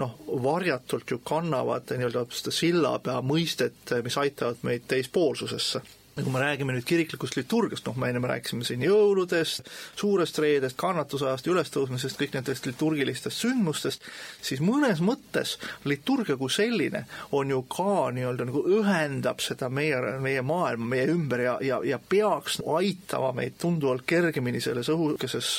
noh, 0.00 0.16
varjatult 0.44 1.10
ju 1.10 1.20
kannavad 1.24 1.92
nii-öelda 1.94 2.26
seda 2.30 2.54
sillapea 2.54 3.20
mõistet, 3.24 3.94
mis 4.04 4.18
aitavad 4.20 4.64
meid 4.66 4.88
teispoolsusesse 4.90 5.82
ja 6.16 6.22
kui 6.22 6.32
me 6.32 6.40
räägime 6.40 6.74
nüüd 6.76 6.86
kiriklikust 6.86 7.36
liturgiast, 7.36 7.86
noh, 7.88 7.96
me 7.98 8.08
enne 8.10 8.22
rääkisime 8.28 8.64
siin 8.66 8.82
jõuludest, 8.86 9.66
suurest 9.98 10.38
reedest, 10.42 10.76
kannatusajast, 10.78 11.48
ülestõusmisest, 11.50 12.18
kõik 12.20 12.36
nendest 12.36 12.68
liturgilistest 12.68 13.42
sündmustest, 13.42 14.06
siis 14.44 14.62
mõnes 14.62 15.02
mõttes 15.04 15.56
liturgia 15.84 16.38
kui 16.38 16.52
selline 16.52 17.04
on 17.34 17.50
ju 17.50 17.62
ka 17.70 18.10
nii-öelda 18.14 18.46
nagu 18.48 18.62
ühendab 18.78 19.42
seda 19.42 19.68
meie, 19.68 19.98
meie 20.22 20.44
maailma 20.46 20.90
meie 20.94 21.08
ümber 21.10 21.44
ja, 21.44 21.56
ja, 21.64 21.80
ja 21.84 21.98
peaks 21.98 22.60
aitama 22.62 23.32
meid 23.40 23.58
tunduvalt 23.60 24.06
kergemini 24.06 24.62
selles 24.62 24.90
õhukeses 24.94 25.50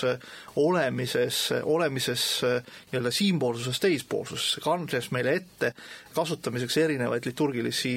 olemises, 0.62 1.42
olemises 1.64 2.26
nii-öelda 2.46 3.12
siinpoolsusest 3.12 3.84
teispoolsusesse, 3.90 4.64
kandes 4.64 5.12
meile 5.12 5.36
ette 5.42 5.74
kasutamiseks 6.16 6.80
erinevaid 6.86 7.28
liturgilisi 7.28 7.96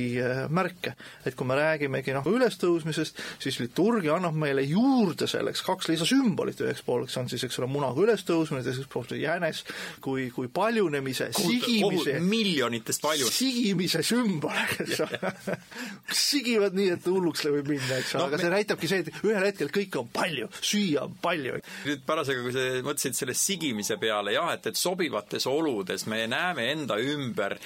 märke. 0.51 0.95
et 1.27 1.37
kui 1.39 1.47
me 1.47 1.55
räägimegi 1.59 2.17
noh, 2.17 2.27
üle 2.27 2.49
ülestõusmisest, 2.49 3.21
siis 3.43 3.59
liturgia 3.61 4.17
annab 4.17 4.37
meile 4.39 4.63
juurde 4.65 5.29
selleks 5.29 5.63
kaks 5.67 5.91
lisasümbolit, 5.93 6.61
üheks 6.65 6.83
pooleks 6.87 7.17
on 7.21 7.29
siis, 7.31 7.45
eks 7.45 7.59
ole, 7.61 7.69
munaga 7.71 8.01
ülestõusmine, 8.03 8.63
teiseks 8.65 8.89
pooleks 8.93 9.19
jänes 9.19 9.63
kui, 10.05 10.29
kui 10.35 10.49
paljunemise, 10.53 11.31
sigimise, 11.37 12.19
miljonitest 12.25 13.05
palju. 13.05 13.29
sigimise 13.33 14.03
sümbol, 14.07 14.57
eks 14.85 15.03
ole. 15.05 15.33
sigivad 16.29 16.77
nii, 16.79 16.93
et 16.97 17.09
hulluks 17.09 17.45
võib 17.49 17.73
minna, 17.75 18.01
eks 18.01 18.15
ole 18.17 18.25
no,, 18.25 18.29
aga 18.31 18.39
me... 18.39 18.43
see 18.45 18.55
näitabki 18.55 18.91
see, 18.91 19.05
et 19.05 19.23
ühel 19.27 19.49
hetkel 19.51 19.73
kõike 19.75 20.03
on 20.03 20.11
palju, 20.15 20.51
süüa 20.61 21.05
on 21.07 21.17
palju. 21.23 21.61
nüüd 21.89 22.05
parasjagu, 22.09 22.47
kui 22.49 22.57
sa 22.57 22.67
mõtlesid 22.87 23.19
selle 23.19 23.37
sigimise 23.39 23.99
peale, 24.01 24.35
jah, 24.37 24.53
et, 24.57 24.71
et 24.71 24.79
sobivates 24.79 25.49
oludes 25.51 26.07
me 26.11 26.25
näeme 26.31 26.71
enda 26.73 26.99
ümber 27.03 27.59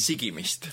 sigimist. 0.00 0.70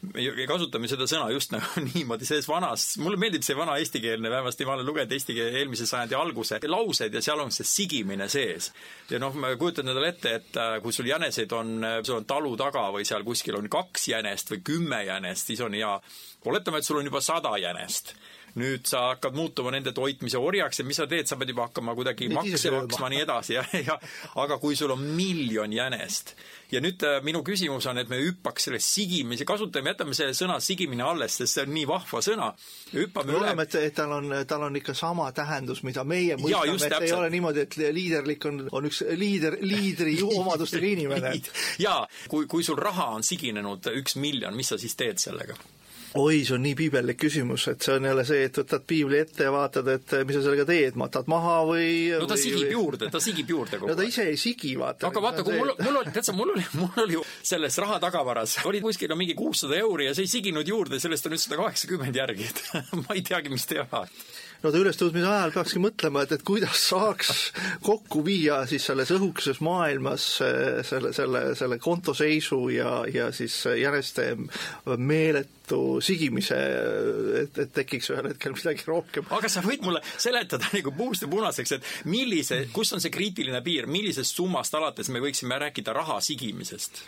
Me 0.00 0.46
kasutame 0.48 0.88
seda 0.88 1.04
sõna 1.04 1.26
just 1.28 1.52
nagu 1.52 1.82
niimoodi, 1.90 2.24
selles 2.24 2.46
vanas, 2.48 2.86
mulle 3.04 3.18
meeldib 3.20 3.44
see 3.44 3.56
vana 3.58 3.74
eestikeelne, 3.82 4.30
vähemasti 4.32 4.64
ma 4.64 4.78
olen 4.78 4.88
lugenud 4.88 5.12
eesti 5.12 5.36
keele 5.36 5.60
eelmise 5.60 5.84
sajandi 5.88 6.16
alguse 6.16 6.56
laused 6.72 7.12
ja 7.12 7.20
seal 7.24 7.42
on 7.44 7.52
see 7.52 7.68
sigimine 7.68 8.30
sees. 8.32 8.70
ja 9.10 9.20
noh, 9.20 9.36
ma 9.36 9.52
kujutan 9.60 9.92
endale 9.92 10.14
ette, 10.14 10.32
et 10.40 10.56
äh, 10.56 10.78
kui 10.80 10.96
sul 10.96 11.10
jäneseid 11.10 11.52
on, 11.52 11.76
äh, 11.84 11.98
sul 12.00 12.22
on 12.22 12.28
talu 12.32 12.54
taga 12.56 12.86
või 12.94 13.04
seal 13.04 13.26
kuskil 13.28 13.60
on 13.60 13.68
kaks 13.68 14.08
jänest 14.14 14.54
või 14.54 14.64
kümme 14.72 15.04
jänest, 15.04 15.52
siis 15.52 15.60
on 15.60 15.76
hea, 15.76 15.92
oletame, 16.48 16.80
et 16.80 16.88
sul 16.88 17.02
on 17.02 17.12
juba 17.12 17.20
sada 17.20 17.52
jänest 17.60 18.14
nüüd 18.58 18.86
sa 18.90 19.10
hakkad 19.10 19.36
muutuma 19.36 19.72
nende 19.74 19.92
toitmise 19.96 20.40
orjaks 20.40 20.82
ja 20.82 20.86
mis 20.88 20.98
sa 21.00 21.06
teed, 21.10 21.28
sa 21.30 21.38
pead 21.40 21.52
juba 21.54 21.68
hakkama 21.68 21.94
kuidagi 21.98 22.30
Nüüd 22.30 22.38
makse 22.38 22.72
maksma, 22.74 23.10
nii 23.12 23.22
edasi 23.26 23.56
ja, 23.58 23.66
ja 23.86 23.98
aga 24.42 24.58
kui 24.62 24.78
sul 24.78 24.94
on 24.96 25.04
miljon 25.16 25.72
jänest 25.72 26.34
ja 26.70 26.80
nüüd 26.82 27.02
äh, 27.06 27.18
minu 27.26 27.42
küsimus 27.46 27.86
on, 27.90 27.98
et 28.00 28.10
me 28.10 28.18
hüppaks 28.20 28.68
selle 28.68 28.80
sigimise, 28.82 29.46
kasutame, 29.48 29.92
jätame 29.94 30.14
selle 30.16 30.34
sõna 30.36 30.60
sigimine 30.62 31.04
alles, 31.06 31.38
sest 31.40 31.56
see 31.56 31.64
on 31.66 31.74
nii 31.74 31.86
vahva 31.90 32.22
sõna. 32.24 32.50
hüppame 32.92 33.34
üle. 33.34 33.40
loodame, 33.40 33.66
et, 33.66 33.76
et 33.90 33.96
tal 33.96 34.14
on, 34.18 34.36
tal 34.48 34.66
on 34.68 34.78
ikka 34.78 34.94
sama 34.98 35.30
tähendus, 35.36 35.82
mida 35.86 36.04
meie 36.04 36.38
mõistame, 36.40 36.76
et 36.76 36.86
täpselt. 36.86 37.08
ei 37.08 37.16
ole 37.16 37.32
niimoodi, 37.34 37.66
et 37.66 37.76
liiderlik 37.98 38.46
on, 38.50 38.62
on 38.78 38.88
üks 38.90 39.02
liider, 39.18 39.58
liidri 39.64 40.16
omadustega 40.26 40.92
inimene 40.94 41.34
jaa, 41.82 42.00
kui, 42.30 42.46
kui 42.50 42.66
sul 42.66 42.78
raha 42.78 43.10
on 43.16 43.26
siginenud 43.26 43.90
üks 43.96 44.16
miljon, 44.20 44.56
mis 44.56 44.70
sa 44.70 44.78
siis 44.80 44.96
teed 44.98 45.22
sellega? 45.22 45.58
Oi, 46.18 46.42
see 46.44 46.54
on 46.56 46.64
nii 46.64 46.74
piibellik 46.78 47.18
küsimus, 47.20 47.66
et 47.70 47.84
see 47.84 47.94
on 47.98 48.08
jälle 48.08 48.24
see, 48.26 48.42
et 48.48 48.58
võtad 48.60 48.84
piibli 48.88 49.20
ette 49.20 49.46
ja 49.46 49.52
vaatad, 49.54 49.90
et 49.94 50.14
mis 50.26 50.36
sa 50.38 50.42
sellega 50.44 50.66
teed, 50.68 50.98
matad 51.00 51.30
maha 51.30 51.60
või 51.68 51.90
no 52.14 52.26
ta 52.26 52.36
või, 52.36 52.42
sigib 52.44 52.64
või... 52.64 52.72
juurde, 52.74 53.10
ta 53.14 53.22
sigib 53.22 53.52
juurde 53.54 53.78
kogu 53.78 53.90
aeg. 53.90 53.94
no 53.94 54.00
ta 54.00 54.08
ise 54.08 54.26
ei 54.32 54.40
sigi, 54.40 54.72
vaata. 54.80 55.10
aga 55.10 55.24
vaata, 55.24 55.46
kui 55.46 55.58
mul, 55.58 55.72
mul 55.78 56.00
oli, 56.02 56.14
tead 56.16 56.26
sa, 56.26 56.34
mul 56.36 56.54
oli, 56.56 56.66
mul 56.80 57.04
oli 57.04 57.20
selles 57.38 57.78
raha 57.82 58.00
tagavaras, 58.02 58.58
oli 58.70 58.82
kuskil 58.84 59.14
mingi 59.18 59.36
kuussada 59.38 59.78
euri 59.78 60.08
ja 60.08 60.16
see 60.16 60.26
ei 60.26 60.34
siginud 60.34 60.68
juurde, 60.68 61.00
sellest 61.02 61.28
on 61.28 61.36
nüüd 61.36 61.44
sada 61.44 61.60
kaheksakümmend 61.62 62.20
järgi, 62.22 62.50
et 62.50 62.64
ma 63.04 63.14
ei 63.14 63.24
teagi, 63.26 63.52
mis 63.52 63.68
teha 63.70 64.06
no 64.62 64.72
ta 64.72 64.80
ülestõusmise 64.80 65.28
ajal 65.28 65.54
peakski 65.54 65.82
mõtlema, 65.82 66.24
et, 66.24 66.34
et 66.36 66.44
kuidas 66.46 66.82
saaks 66.90 67.30
kokku 67.86 68.22
viia 68.26 68.60
siis 68.70 68.86
selles 68.90 69.12
õhukeses 69.14 69.62
maailmas 69.64 70.26
eh, 70.44 70.80
selle, 70.86 71.14
selle, 71.16 71.44
selle 71.58 71.80
kontoseisu 71.82 72.60
ja, 72.74 73.00
ja 73.10 73.30
siis 73.34 73.56
järjeste 73.80 74.32
meeletu 74.96 76.00
sigimise, 76.04 76.58
et, 77.44 77.60
et 77.64 77.74
tekiks 77.74 78.10
ühel 78.14 78.30
hetkel 78.32 78.56
midagi 78.56 78.86
rohkem. 78.88 79.28
aga 79.36 79.50
sa 79.52 79.64
võid 79.64 79.84
mulle 79.86 80.02
seletada 80.16 80.70
nagu 80.74 80.94
puust 80.96 81.26
ja 81.26 81.30
punaseks, 81.30 81.76
et 81.78 81.92
millise, 82.10 82.64
kus 82.74 82.92
on 82.96 83.02
see 83.02 83.12
kriitiline 83.14 83.62
piir, 83.64 83.88
millisest 83.90 84.36
summast 84.36 84.74
alates 84.76 85.12
me 85.12 85.22
võiksime 85.22 85.60
rääkida 85.62 85.94
raha 85.96 86.20
sigimisest? 86.24 87.04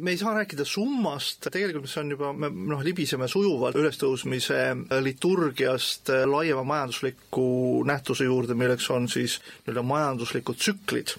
Me 0.00 0.10
ei 0.14 0.18
saa 0.20 0.34
rääkida 0.36 0.64
summast, 0.68 1.48
tegelikult 1.52 1.90
see 1.90 2.02
on 2.02 2.10
juba, 2.14 2.32
me 2.32 2.50
noh, 2.50 2.82
libiseme 2.84 3.28
sujuvalt 3.30 3.78
ülestõusmise 3.78 4.60
liturgiast 5.04 6.12
laiema 6.26 6.64
majandusliku 6.66 7.46
nähtuse 7.88 8.28
juurde, 8.28 8.56
milleks 8.58 8.90
on 8.94 9.08
siis 9.12 9.38
nii-öelda 9.64 9.86
majanduslikud 9.86 10.58
tsüklid. 10.60 11.16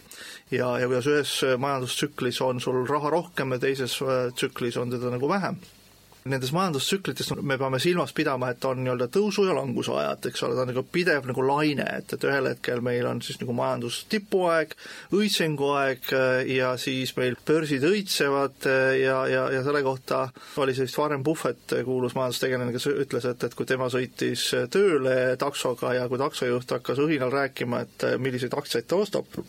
ja, 0.51 0.77
ja 0.79 0.87
kuidas 0.87 1.07
ühes 1.11 1.33
majandustsüklis 1.57 2.41
on 2.41 2.61
sul 2.63 2.85
raha 2.87 3.09
rohkem 3.13 3.51
ja 3.55 3.59
teises 3.59 3.99
tsüklis 4.35 4.77
on 4.77 4.93
teda 4.95 5.11
nagu 5.15 5.29
vähem 5.29 5.59
nendes 6.31 6.51
majandustsüklites 6.55 7.31
me 7.41 7.57
peame 7.57 7.79
silmas 7.79 8.13
pidama, 8.15 8.51
et 8.51 8.65
on 8.65 8.81
nii-öelda 8.83 9.07
tõusu- 9.13 9.45
ja 9.47 9.55
langusajad, 9.57 10.25
eks 10.29 10.43
ole, 10.43 10.55
ta 10.55 10.65
on 10.65 10.71
nagu 10.71 10.83
pidev 10.91 11.27
nagu 11.29 11.45
laine, 11.45 11.85
et, 11.99 12.13
et 12.13 12.27
ühel 12.27 12.49
hetkel 12.51 12.81
meil 12.85 13.07
on 13.09 13.21
siis 13.25 13.39
nagu 13.41 13.55
majandus 13.57 14.03
tipuaeg, 14.11 14.75
õitsenguaeg 15.17 16.11
äh, 16.17 16.41
ja 16.57 16.73
siis 16.81 17.15
meil 17.17 17.37
börsid 17.47 17.85
õitsevad 17.87 18.67
äh, 18.69 18.97
ja, 19.03 19.21
ja, 19.31 19.47
ja 19.55 19.63
selle 19.67 19.83
kohta 19.85 20.27
oli 20.63 20.75
see 20.75 20.87
vist 20.87 20.99
Warren 20.99 21.23
Buffett, 21.23 21.77
äh, 21.77 21.85
kuulus 21.87 22.17
majandustegelane, 22.17 22.75
kes 22.75 22.89
ütles, 22.93 23.29
et, 23.31 23.47
et 23.47 23.57
kui 23.57 23.69
tema 23.69 23.89
sõitis 23.93 24.49
tööle 24.73 25.37
taksoga 25.39 25.95
ja 25.97 26.07
kui 26.11 26.21
taksojuht 26.21 26.77
hakkas 26.77 27.01
õhinal 27.03 27.33
rääkima, 27.33 27.85
et 27.85 28.07
milliseid 28.21 28.55
aktsiaid 28.57 28.87
ta 28.89 28.99
ostab, 29.01 29.39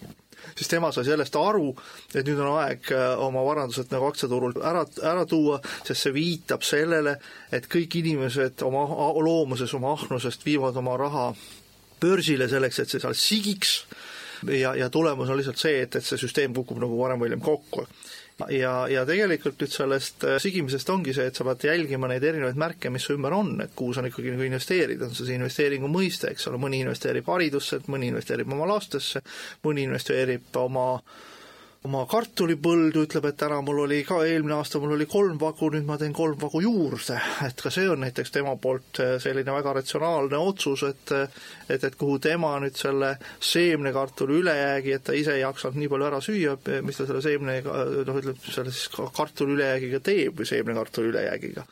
siis 0.56 0.70
tema 0.70 0.90
sai 0.94 1.06
sellest 1.06 1.36
aru, 1.38 1.70
et 2.14 2.26
nüüd 2.26 2.40
on 2.42 2.58
aeg 2.58 2.92
äh, 2.94 3.22
oma 3.24 3.44
varandused 3.46 3.92
nagu 3.94 4.08
aktsiaturul 4.10 4.58
ära, 4.62 4.84
ära 5.02 5.24
tuua, 5.28 5.60
sest 5.82 6.06
see 6.06 6.14
viitab 6.16 6.66
sellele, 6.66 7.18
et 7.52 7.68
kõik 7.70 7.98
inimesed 8.02 8.64
oma 8.66 8.84
loomuses, 9.24 9.74
oma 9.78 9.94
ahnusest 9.96 10.46
viivad 10.46 10.76
oma 10.80 10.96
raha 11.00 11.32
börsile 12.00 12.48
selleks, 12.48 12.78
et 12.78 12.92
see 12.92 13.02
seal 13.02 13.16
sigiks. 13.18 13.80
Ja, 14.46 14.70
ja 14.78 14.86
tulemus 14.94 15.30
on 15.32 15.40
lihtsalt 15.40 15.58
see, 15.58 15.80
et, 15.82 15.96
et 15.98 16.06
see 16.06 16.20
süsteem 16.20 16.52
kukub 16.54 16.78
nagu 16.78 16.94
varem 17.00 17.18
või 17.18 17.26
hiljem 17.26 17.42
kokku 17.42 17.88
ja, 18.46 18.72
ja 18.90 19.04
tegelikult 19.08 19.62
nüüd 19.62 19.72
sellest 19.72 20.24
äh, 20.26 20.36
sigimisest 20.42 20.90
ongi 20.92 21.14
see, 21.16 21.28
et 21.30 21.38
sa 21.38 21.46
pead 21.48 21.66
jälgima 21.68 22.10
neid 22.10 22.24
erinevaid 22.24 22.58
märke, 22.60 22.92
mis 22.94 23.06
su 23.08 23.16
ümber 23.16 23.34
on, 23.34 23.56
et 23.64 23.74
kuhu 23.78 23.96
sa 23.96 24.04
ikkagi 24.06 24.34
nagu 24.34 24.46
investeerid, 24.46 25.02
on 25.02 25.14
see 25.14 25.26
see 25.26 25.38
investeeringu 25.38 25.90
mõiste, 25.90 26.30
eks 26.32 26.46
ole, 26.50 26.60
mõni 26.62 26.82
investeerib 26.84 27.28
haridusse, 27.32 27.80
mõni 27.90 28.12
investeerib 28.12 28.54
oma 28.54 28.68
lastesse, 28.70 29.24
mõni 29.66 29.88
investeerib 29.88 30.62
oma 30.62 30.90
oma 31.88 32.04
kartulipõldu, 32.08 33.06
ütleb, 33.06 33.30
et 33.30 33.38
täna 33.40 33.58
mul 33.64 33.82
oli 33.86 34.02
ka, 34.06 34.20
eelmine 34.28 34.58
aasta 34.58 34.80
mul 34.82 34.92
oli 34.98 35.06
kolm 35.08 35.38
vagu, 35.40 35.70
nüüd 35.72 35.86
ma 35.88 35.96
teen 36.00 36.12
kolm 36.16 36.36
vagu 36.40 36.60
juurde. 36.60 37.16
et 37.46 37.62
ka 37.64 37.72
see 37.72 37.88
on 37.88 38.02
näiteks 38.04 38.32
tema 38.34 38.54
poolt 38.60 39.00
äh, 39.00 39.16
selline 39.22 39.54
väga 39.54 39.72
ratsionaalne 39.78 40.40
otsus, 40.50 40.84
et 40.88 41.14
et, 41.16 41.84
et 41.84 41.96
kuhu 41.96 42.18
tema 42.22 42.54
nüüd 42.60 42.76
selle 42.76 43.14
seemnekartuli 43.40 44.42
ülejäägi, 44.42 44.96
et 44.98 45.04
ta 45.08 45.16
ise 45.16 45.38
ei 45.38 45.44
jaksanud 45.44 45.80
nii 45.80 45.92
palju 45.92 46.08
ära 46.10 46.20
süüa, 46.24 46.56
mis 46.84 47.00
ta 47.00 47.08
selle 47.08 47.24
seemne, 47.24 47.60
noh, 47.64 48.20
ütleb, 48.20 48.42
selle 48.44 48.74
siis 48.74 48.90
kartuli 49.16 49.56
ülejäägiga 49.56 50.02
teeb 50.04 50.42
või 50.42 50.50
seemnekartuli 50.52 51.14
ülejäägiga 51.14 51.64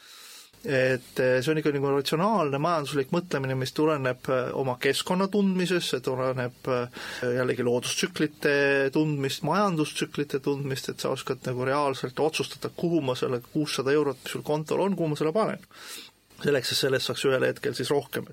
et 0.67 1.21
eh, 1.23 1.37
see 1.39 1.53
on 1.53 1.61
ikka 1.61 1.71
nagu 1.75 1.93
ratsionaalne 1.95 2.59
majanduslik 2.63 3.13
mõtlemine, 3.15 3.55
mis 3.59 3.73
tuleneb 3.77 4.31
eh, 4.35 4.49
oma 4.59 4.75
keskkonna 4.83 5.29
tundmisest, 5.31 5.93
see 5.93 6.03
tuleneb 6.05 6.71
eh, 6.75 7.05
jällegi 7.39 7.67
loodustsüklite 7.67 8.57
tundmist, 8.95 9.45
majandustsüklite 9.47 10.43
tundmist, 10.43 10.91
et 10.91 11.03
sa 11.03 11.13
oskad 11.15 11.47
nagu 11.47 11.69
reaalselt 11.69 12.19
otsustada, 12.23 12.73
kuhu 12.75 13.03
ma 13.07 13.15
selle 13.19 13.41
kuussada 13.53 13.95
eurot, 13.95 14.25
mis 14.25 14.35
sul 14.35 14.45
kontol 14.47 14.83
on, 14.89 14.99
kuhu 14.99 15.15
ma 15.15 15.21
selle 15.21 15.35
panen 15.37 15.63
selleks, 16.37 16.73
et 16.73 16.77
sellest 16.77 17.09
saaks 17.09 17.23
ühel 17.31 17.47
hetkel 17.47 17.73
siis 17.77 17.89
rohkem. 17.89 18.27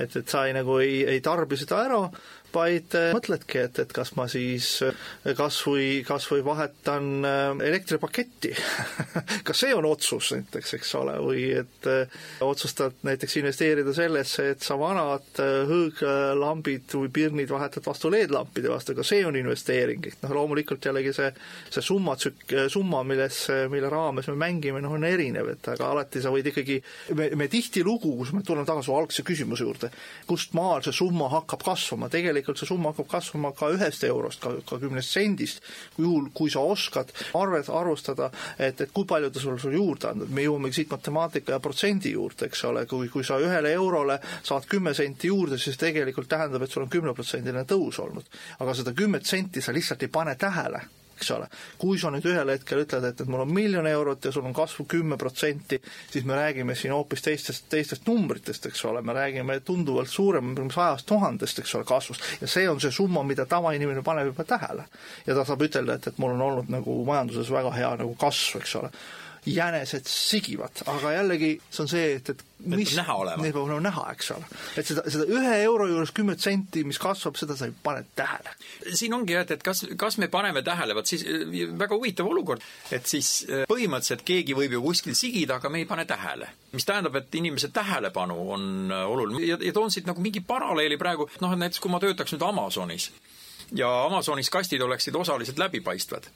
et, 0.00 0.14
et 0.16 0.28
sa 0.28 0.46
ei 0.48 0.54
nagu 0.56 0.78
ei, 0.80 1.02
ei 1.04 1.20
tarbi 1.20 1.58
seda 1.60 1.82
ära, 1.84 1.98
vaid 2.54 2.94
äh, 2.98 3.10
mõtledki, 3.14 3.60
et, 3.66 3.78
et 3.82 3.92
kas 3.94 4.12
ma 4.18 4.26
siis 4.30 4.68
äh, 4.84 5.32
kas 5.38 5.58
või, 5.66 6.02
kas 6.06 6.26
või 6.30 6.44
vahetan 6.46 7.26
äh, 7.26 7.40
elektripaketti. 7.68 8.52
Kas 9.46 9.62
see 9.64 9.72
on 9.74 9.86
otsus 9.86 10.30
näiteks, 10.34 10.72
eks 10.76 10.90
ole, 10.98 11.14
või 11.22 11.42
et 11.56 11.86
otsustad 12.44 12.94
näiteks 13.06 13.34
investeerida 13.40 13.92
sellesse, 13.94 14.44
et 14.52 14.64
sa 14.64 14.76
vanad 14.78 15.38
hõõglambid 15.68 16.94
või 16.96 17.10
pirnid 17.12 17.50
vahetad 17.50 17.84
vastu 17.86 18.10
LED-lampide 18.12 18.70
vastu, 18.70 18.94
ka 18.96 19.04
see 19.06 19.24
on 19.26 19.36
investeering, 19.38 20.06
et 20.08 20.22
noh, 20.24 20.34
loomulikult 20.38 20.84
jällegi 20.86 21.14
see, 21.16 21.30
see 21.74 21.84
summa, 21.84 22.14
summa, 22.72 23.02
milles, 23.06 23.40
mille 23.72 23.90
raames 23.92 24.30
me 24.30 24.36
mängime, 24.44 24.82
noh, 24.84 24.94
on 24.96 25.06
erinev, 25.08 25.50
et 25.54 25.72
aga 25.74 25.90
alati 25.90 26.22
sa 26.22 26.32
võid 26.34 26.50
ikkagi, 26.52 26.78
me, 27.18 27.30
me 27.38 27.50
tihtilugu, 27.52 28.14
kus 28.20 28.34
me 28.36 28.44
tuleme 28.46 28.68
tagasi 28.68 28.94
algse 28.94 29.26
küsimuse 29.26 29.66
juurde, 29.66 29.92
kust 30.28 30.56
maal 30.58 30.86
see 30.86 30.96
summa 30.96 31.30
hakkab 31.34 31.66
kasvama, 31.66 32.10
tegelikult 32.12 32.41
tegelikult 32.42 32.60
see 32.60 32.68
summa 32.68 32.90
hakkab 32.92 33.08
kasvama 33.10 33.52
ka 33.56 33.70
ühest 33.72 34.04
eurost, 34.06 34.42
ka, 34.42 34.52
ka 34.66 34.78
kümnest 34.82 35.14
sendist, 35.14 35.62
juhul, 35.98 36.30
kui 36.34 36.50
sa 36.50 36.60
oskad 36.60 37.12
arvet 37.38 37.68
arvustada, 37.70 38.30
et, 38.58 38.80
et 38.80 38.92
kui 38.92 39.06
palju 39.08 39.30
ta 39.30 39.42
sul, 39.42 39.58
sul 39.62 39.76
juurde 39.78 40.10
andnud, 40.10 40.32
me 40.34 40.46
jõuamegi 40.46 40.80
siit 40.80 40.92
matemaatika 40.92 41.56
ja 41.56 41.60
protsendi 41.62 42.14
juurde, 42.16 42.48
eks 42.48 42.64
ole, 42.70 42.86
kui, 42.90 43.10
kui 43.12 43.24
sa 43.26 43.38
ühele 43.42 43.74
eurole 43.76 44.18
saad 44.42 44.66
kümme 44.70 44.94
senti 44.94 45.30
juurde, 45.30 45.58
siis 45.58 45.78
tegelikult 45.80 46.30
tähendab, 46.32 46.64
et 46.66 46.74
sul 46.74 46.86
on 46.86 46.92
kümneprotsendiline 46.92 47.64
tõus 47.68 48.02
olnud. 48.02 48.26
aga 48.58 48.74
seda 48.74 48.92
kümmet 48.96 49.26
senti 49.26 49.62
sa 49.62 49.72
lihtsalt 49.72 50.02
ei 50.02 50.12
pane 50.12 50.34
tähele 50.36 50.82
eks 51.22 51.30
ole. 51.36 51.46
kui 51.78 51.98
sa 52.00 52.10
nüüd 52.12 52.26
ühel 52.26 52.50
hetkel 52.52 52.82
ütled, 52.82 53.06
et, 53.06 53.22
et 53.22 53.30
mul 53.30 53.44
on 53.44 53.54
miljon 53.54 53.86
eurot 53.86 54.26
ja 54.26 54.32
sul 54.34 54.46
on 54.48 54.56
kasvu 54.56 54.86
kümme 54.90 55.18
protsenti, 55.20 55.78
siis 56.10 56.26
me 56.28 56.36
räägime 56.38 56.74
siin 56.78 56.94
hoopis 56.96 57.22
teistest, 57.22 57.68
teistest 57.72 58.06
numbritest, 58.10 58.66
eks 58.70 58.84
ole, 58.90 59.02
me 59.06 59.14
räägime 59.16 59.60
tunduvalt 59.66 60.10
suurem, 60.10 60.52
sajast 60.74 61.06
tuhandest, 61.08 61.62
eks 61.62 61.74
ole, 61.78 61.88
kasvust. 61.88 62.28
ja 62.42 62.50
see 62.50 62.68
on 62.70 62.80
see 62.82 62.94
summa, 62.94 63.22
mida 63.26 63.46
tavainimene 63.46 64.02
paneb 64.02 64.32
juba 64.32 64.44
tähele. 64.44 64.86
ja 65.26 65.38
ta 65.38 65.46
saab 65.46 65.62
ütelda, 65.68 65.98
et, 65.98 66.10
et 66.10 66.22
mul 66.22 66.34
on 66.36 66.46
olnud 66.50 66.72
nagu 66.72 67.02
majanduses 67.06 67.50
väga 67.52 67.74
hea 67.78 67.96
nagu 68.02 68.16
kasv, 68.18 68.62
eks 68.62 68.80
ole 68.82 68.92
jänesed 69.46 70.06
sigivad, 70.06 70.84
aga 70.86 71.12
jällegi 71.16 71.56
see 71.66 71.82
on 71.82 71.88
see, 71.90 72.10
et, 72.18 72.28
et 72.30 72.44
mis, 72.70 72.92
näha 72.94 73.14
olema. 73.18 73.42
Need 73.42 73.54
peavad 73.56 73.72
olema 73.72 73.88
näha, 73.88 74.04
eks 74.14 74.30
ole. 74.36 74.46
et 74.78 74.86
seda, 74.86 75.02
seda 75.10 75.26
ühe 75.26 75.56
euro 75.64 75.88
juures 75.90 76.12
kümmet 76.14 76.42
senti, 76.42 76.84
mis 76.86 77.00
kasvab, 77.02 77.38
seda 77.40 77.56
sa 77.58 77.66
ei 77.66 77.74
pane 77.82 78.04
tähele. 78.18 78.54
siin 78.94 79.16
ongi, 79.16 79.34
et, 79.40 79.50
et 79.56 79.64
kas, 79.66 79.82
kas 79.98 80.18
me 80.22 80.30
paneme 80.30 80.62
tähele, 80.62 80.94
vot 80.94 81.10
siis 81.10 81.26
väga 81.78 81.98
huvitav 81.98 82.30
olukord, 82.30 82.62
et 82.94 83.10
siis 83.10 83.32
äh, 83.48 83.66
põhimõtteliselt 83.70 84.22
keegi 84.28 84.56
võib 84.58 84.78
ju 84.78 84.84
kuskil 84.86 85.18
sigida, 85.18 85.58
aga 85.58 85.72
me 85.72 85.82
ei 85.82 85.90
pane 85.90 86.06
tähele. 86.06 86.52
mis 86.72 86.86
tähendab, 86.88 87.18
et 87.18 87.34
inimese 87.34 87.72
tähelepanu 87.74 88.38
on 88.54 88.94
äh, 88.94 89.04
oluline 89.10 89.42
ja, 89.46 89.58
ja 89.60 89.74
toon 89.74 89.90
siit 89.90 90.06
nagu 90.06 90.22
mingi 90.22 90.40
paralleeli 90.46 90.96
praegu, 91.00 91.28
noh, 91.42 91.58
näiteks 91.58 91.82
kui 91.82 91.90
ma 91.90 92.00
töötaks 92.00 92.36
nüüd 92.36 92.46
Amazonis 92.46 93.10
ja 93.74 94.04
Amazonis 94.04 94.50
kastid 94.50 94.80
oleksid 94.80 95.14
osaliselt 95.14 95.58
läbipaistvad, 95.58 96.26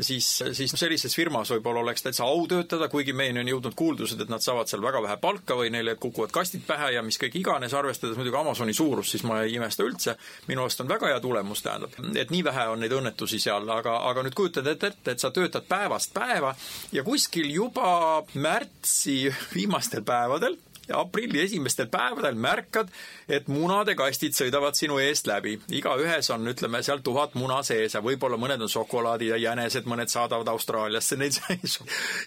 siis, 0.00 0.28
siis 0.52 0.74
sellises 0.76 1.16
firmas 1.16 1.50
võib-olla 1.54 1.82
oleks 1.82 2.02
täitsa 2.02 2.24
au 2.24 2.46
töötada, 2.50 2.88
kuigi 2.88 3.12
meieni 3.12 3.42
on 3.42 3.50
jõudnud 3.50 3.76
kuuldused, 3.78 4.20
et 4.20 4.32
nad 4.32 4.44
saavad 4.44 4.70
seal 4.70 4.82
väga 4.82 5.02
vähe 5.02 5.16
palka 5.22 5.56
või 5.58 5.72
neile 5.74 5.96
kukuvad 6.00 6.34
kastid 6.34 6.66
pähe 6.66 6.92
ja 6.96 7.02
mis 7.02 7.18
kõik 7.20 7.38
iganes, 7.40 7.74
arvestades 7.74 8.18
muidugi 8.18 8.38
Amazoni 8.40 8.74
suurust, 8.74 9.14
siis 9.14 9.24
ma 9.26 9.42
ei 9.42 9.56
imesta 9.58 9.86
üldse. 9.86 10.16
minu 10.48 10.64
arust 10.64 10.80
on 10.84 10.88
väga 10.88 11.10
hea 11.12 11.20
tulemus, 11.20 11.62
tähendab, 11.62 11.96
et 12.16 12.30
nii 12.30 12.44
vähe 12.44 12.68
on 12.74 12.84
neid 12.84 12.92
õnnetusi 12.92 13.40
seal, 13.42 13.68
aga, 13.70 13.96
aga 14.10 14.26
nüüd 14.26 14.34
kujutad 14.34 14.66
ette, 14.66 14.92
ette, 14.92 15.10
et 15.10 15.20
sa 15.20 15.30
töötad 15.30 15.66
päevast 15.68 16.14
päeva 16.14 16.54
ja 16.92 17.02
kuskil 17.04 17.50
juba 17.50 18.22
märtsi 18.34 19.34
viimastel 19.54 20.04
päevadel 20.06 20.58
ja 20.88 21.00
aprilli 21.00 21.40
esimestel 21.44 21.88
päevadel 21.92 22.34
märkad, 22.34 22.90
et 23.28 23.48
munadekastid 23.48 24.36
sõidavad 24.36 24.76
sinu 24.78 24.98
eest 25.02 25.28
läbi. 25.30 25.56
igaühes 25.78 26.30
on, 26.34 26.46
ütleme, 26.50 26.82
seal 26.82 27.02
tuhat 27.04 27.34
muna 27.38 27.62
sees 27.66 27.94
ja 27.94 28.02
võib-olla 28.04 28.38
mõned 28.40 28.62
on 28.64 28.70
šokolaadi 28.70 29.30
ja 29.32 29.38
jänesed, 29.40 29.88
mõned 29.90 30.12
saadavad 30.12 30.48
Austraaliasse 30.52 31.16
neid 31.20 31.38
sees. 31.38 31.78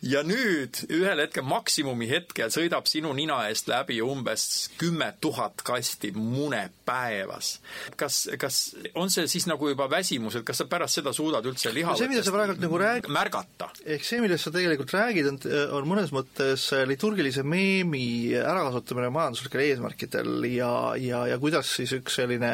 ja 0.01 0.23
nüüd 0.27 0.83
ühel 0.89 1.21
hetkel 1.25 1.45
maksimumi 1.47 2.09
hetkel 2.09 2.51
sõidab 2.53 2.89
sinu 2.89 3.13
nina 3.17 3.43
eest 3.49 3.69
läbi 3.71 4.01
umbes 4.01 4.69
kümme 4.77 5.13
tuhat 5.21 5.61
kasti 5.65 6.11
mune 6.15 6.69
päevas. 6.85 7.57
kas, 7.95 8.27
kas 8.39 8.61
on 8.95 9.11
see 9.13 9.27
siis 9.27 9.47
nagu 9.49 9.69
juba 9.69 9.89
väsimus, 9.91 10.39
et 10.39 10.45
kas 10.47 10.63
sa 10.63 10.67
pärast 10.69 10.99
seda 10.99 11.13
suudad 11.13 11.45
üldse 11.45 11.73
liha 11.73 11.93
no 11.93 11.99
see, 11.99 12.09
mida 12.11 12.23
sa 12.25 12.33
praegu 12.33 12.57
nagu 12.61 12.81
räägid, 12.81 13.11
märgata? 13.13 13.69
ehk 13.85 14.05
see, 14.07 14.21
millest 14.23 14.47
sa 14.47 14.53
tegelikult 14.55 14.93
räägid, 14.95 15.29
on, 15.31 15.39
on 15.77 15.89
mõnes 15.89 16.13
mõttes 16.15 16.69
liturgilise 16.87 17.43
meemi 17.47 18.33
ärakasutamine 18.47 19.09
majanduslikel 19.13 19.63
eesmärkidel 19.65 20.47
ja, 20.51 20.71
ja, 21.01 21.23
ja 21.27 21.37
kuidas 21.41 21.69
siis 21.79 21.93
üks 21.97 22.19
selline 22.19 22.51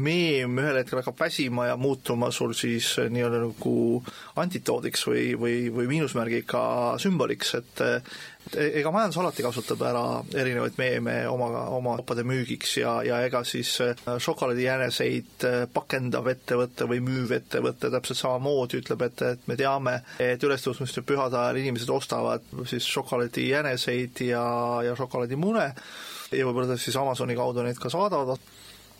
meem 0.00 0.58
ühel 0.60 0.80
hetkel 0.80 1.00
hakkab 1.00 1.20
väsima 1.20 1.70
ja 1.70 1.76
muutuma 1.80 2.30
sul 2.34 2.54
siis 2.58 2.92
nii-öelda 3.10 3.42
nagu 3.44 3.74
antitoodiks 4.40 5.06
või, 5.08 5.24
või, 5.40 5.56
või 5.74 5.88
miinusmärgiga 5.94 6.62
sümboliks, 7.02 7.54
et 7.60 7.84
ega 8.58 8.90
majandus 8.94 9.18
alati 9.20 9.44
kasutab 9.44 9.82
ära 9.86 10.02
erinevaid 10.42 10.78
meeme 10.80 11.14
oma, 11.30 11.48
oma 11.76 11.96
kaupade 12.00 12.24
müügiks 12.26 12.76
ja, 12.80 12.96
ja 13.06 13.20
ega 13.26 13.42
siis 13.46 13.72
äh, 13.84 13.94
šokolaadijäneseid 14.18 15.46
äh, 15.46 15.58
pakendav 15.72 16.28
ettevõte 16.32 16.88
või 16.90 17.02
müüv 17.06 17.34
ettevõte 17.38 17.92
täpselt 17.92 18.20
samamoodi 18.20 18.80
ütleb, 18.82 19.04
et, 19.06 19.24
et 19.34 19.50
me 19.50 19.58
teame, 19.60 19.96
et 20.22 20.46
ülestõusmiste 20.46 21.04
pühade 21.06 21.38
ajal 21.38 21.60
inimesed 21.62 21.90
ostavad 21.94 22.46
siis 22.70 22.88
šokolaadijäneseid 22.90 24.24
ja, 24.30 24.44
ja 24.86 24.96
šokolaadimune 24.98 25.68
ja 26.30 26.46
võib-olla 26.46 26.78
siis 26.78 26.96
Amazoni 26.98 27.38
kaudu 27.38 27.66
neid 27.66 27.78
ka 27.82 27.90
saadavad 27.92 28.42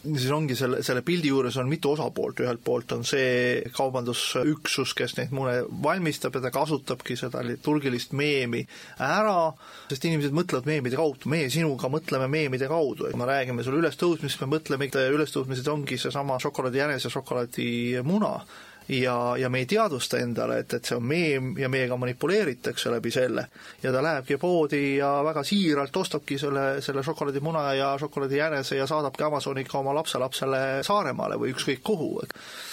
siis 0.04 0.30
ongi 0.32 0.56
selle, 0.56 0.80
selle 0.86 1.02
pildi 1.04 1.28
juures 1.30 1.56
on 1.60 1.68
mitu 1.68 1.92
osapoolt, 1.92 2.40
ühelt 2.44 2.62
poolt 2.64 2.94
on 2.96 3.04
see 3.06 3.60
kaubandusüksus, 3.76 4.94
kes 4.96 5.16
neid 5.18 5.34
mune 5.36 5.58
valmistab 5.84 6.38
ja 6.38 6.44
ta 6.46 6.52
kasutabki 6.54 7.16
seda 7.20 7.42
liturgilist 7.44 8.14
meemi 8.16 8.62
ära, 9.04 9.50
sest 9.90 10.08
inimesed 10.08 10.36
mõtlevad 10.36 10.68
meemide 10.70 11.00
kaudu, 11.00 11.28
meie 11.32 11.50
sinuga 11.52 11.92
mõtleme 11.92 12.30
meemide 12.32 12.70
kaudu, 12.70 13.10
et 13.10 13.18
me 13.18 13.28
räägime 13.28 13.66
sulle 13.66 13.82
ülestõusmisest, 13.84 14.44
me 14.44 14.56
mõtleme, 14.56 14.88
ülestõusmised 14.88 15.68
ongi 15.72 16.00
seesama 16.00 16.40
šokolaadijänes 16.42 17.06
ja 17.06 17.12
šokolaadimuna 17.12 18.34
ja, 18.90 19.36
ja 19.36 19.48
me 19.48 19.58
ei 19.58 19.66
teadvusta 19.66 20.18
endale, 20.18 20.58
et, 20.58 20.74
et 20.74 20.84
see 20.84 20.96
on 20.98 21.04
meem 21.06 21.52
ja 21.58 21.68
meiega 21.70 21.96
manipuleeritakse 21.96 22.90
läbi 22.90 23.10
selle. 23.14 23.46
ja 23.82 23.92
ta 23.92 24.02
lähebki 24.02 24.36
poodi 24.36 24.96
ja 24.96 25.10
väga 25.24 25.44
siiralt 25.46 25.96
ostabki 25.96 26.38
selle, 26.38 26.80
selle 26.82 27.02
šokolaadimuna 27.06 27.74
ja 27.74 27.92
šokolaadijänese 27.98 28.76
ja 28.76 28.86
saadabki 28.86 29.22
Amazoniga 29.22 29.78
oma 29.78 29.94
lapselapsele 29.94 30.82
Saaremaale 30.82 31.38
või 31.38 31.54
ükskõik 31.54 31.82
kuhu. 31.82 32.10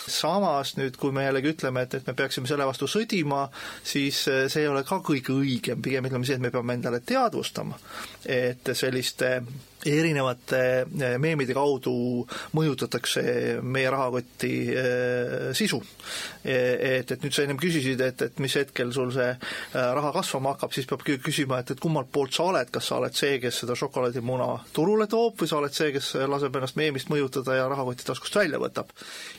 samas 0.07 0.77
nüüd, 0.77 0.97
kui 0.97 1.11
me 1.11 1.27
jällegi 1.27 1.53
ütleme, 1.53 1.81
et, 1.83 1.93
et 1.93 2.07
me 2.07 2.13
peaksime 2.13 2.47
selle 2.47 2.65
vastu 2.65 2.87
sõdima, 2.87 3.47
siis 3.83 4.23
see 4.25 4.61
ei 4.61 4.67
ole 4.67 4.83
ka 4.87 5.01
kõige 5.03 5.35
õigem, 5.35 5.81
pigem 5.81 6.05
ütleme 6.09 6.25
see, 6.25 6.39
et 6.39 6.41
me 6.41 6.51
peame 6.51 6.73
endale 6.79 7.01
teadvustama, 7.05 7.77
et 8.25 8.73
selliste 8.73 9.41
erinevate 9.87 10.59
eh, 10.83 11.15
meemide 11.21 11.55
kaudu 11.55 11.93
mõjutatakse 12.57 13.23
meie 13.63 13.89
rahakoti 13.93 14.51
eh, 14.71 15.35
sisu. 15.57 15.79
Eh, 16.43 16.99
et, 16.99 17.11
et 17.11 17.23
nüüd 17.23 17.35
sa 17.35 17.45
ennem 17.45 17.59
küsisid, 17.61 18.01
et, 18.03 18.21
et 18.27 18.41
mis 18.43 18.55
hetkel 18.59 18.91
sul 18.95 19.11
see 19.15 19.29
raha 19.73 20.11
kasvama 20.15 20.55
hakkab, 20.55 20.73
siis 20.75 20.87
peab 20.89 21.03
küsima, 21.23 21.61
et, 21.61 21.73
et 21.73 21.81
kummalt 21.83 22.09
poolt 22.13 22.35
sa 22.35 22.47
oled, 22.51 22.71
kas 22.73 22.89
sa 22.89 22.99
oled 23.01 23.15
see, 23.17 23.37
kes 23.43 23.61
seda 23.63 23.75
šokolaadimuna 23.77 24.49
turule 24.75 25.07
toob 25.11 25.37
või 25.41 25.49
sa 25.49 25.59
oled 25.59 25.75
see, 25.75 25.91
kes 25.95 26.13
laseb 26.29 26.55
ennast 26.59 26.79
meemist 26.79 27.11
mõjutada 27.11 27.57
ja 27.57 27.67
rahakoti 27.71 28.07
taskust 28.07 28.37
välja 28.39 28.59
võtab. 28.61 28.91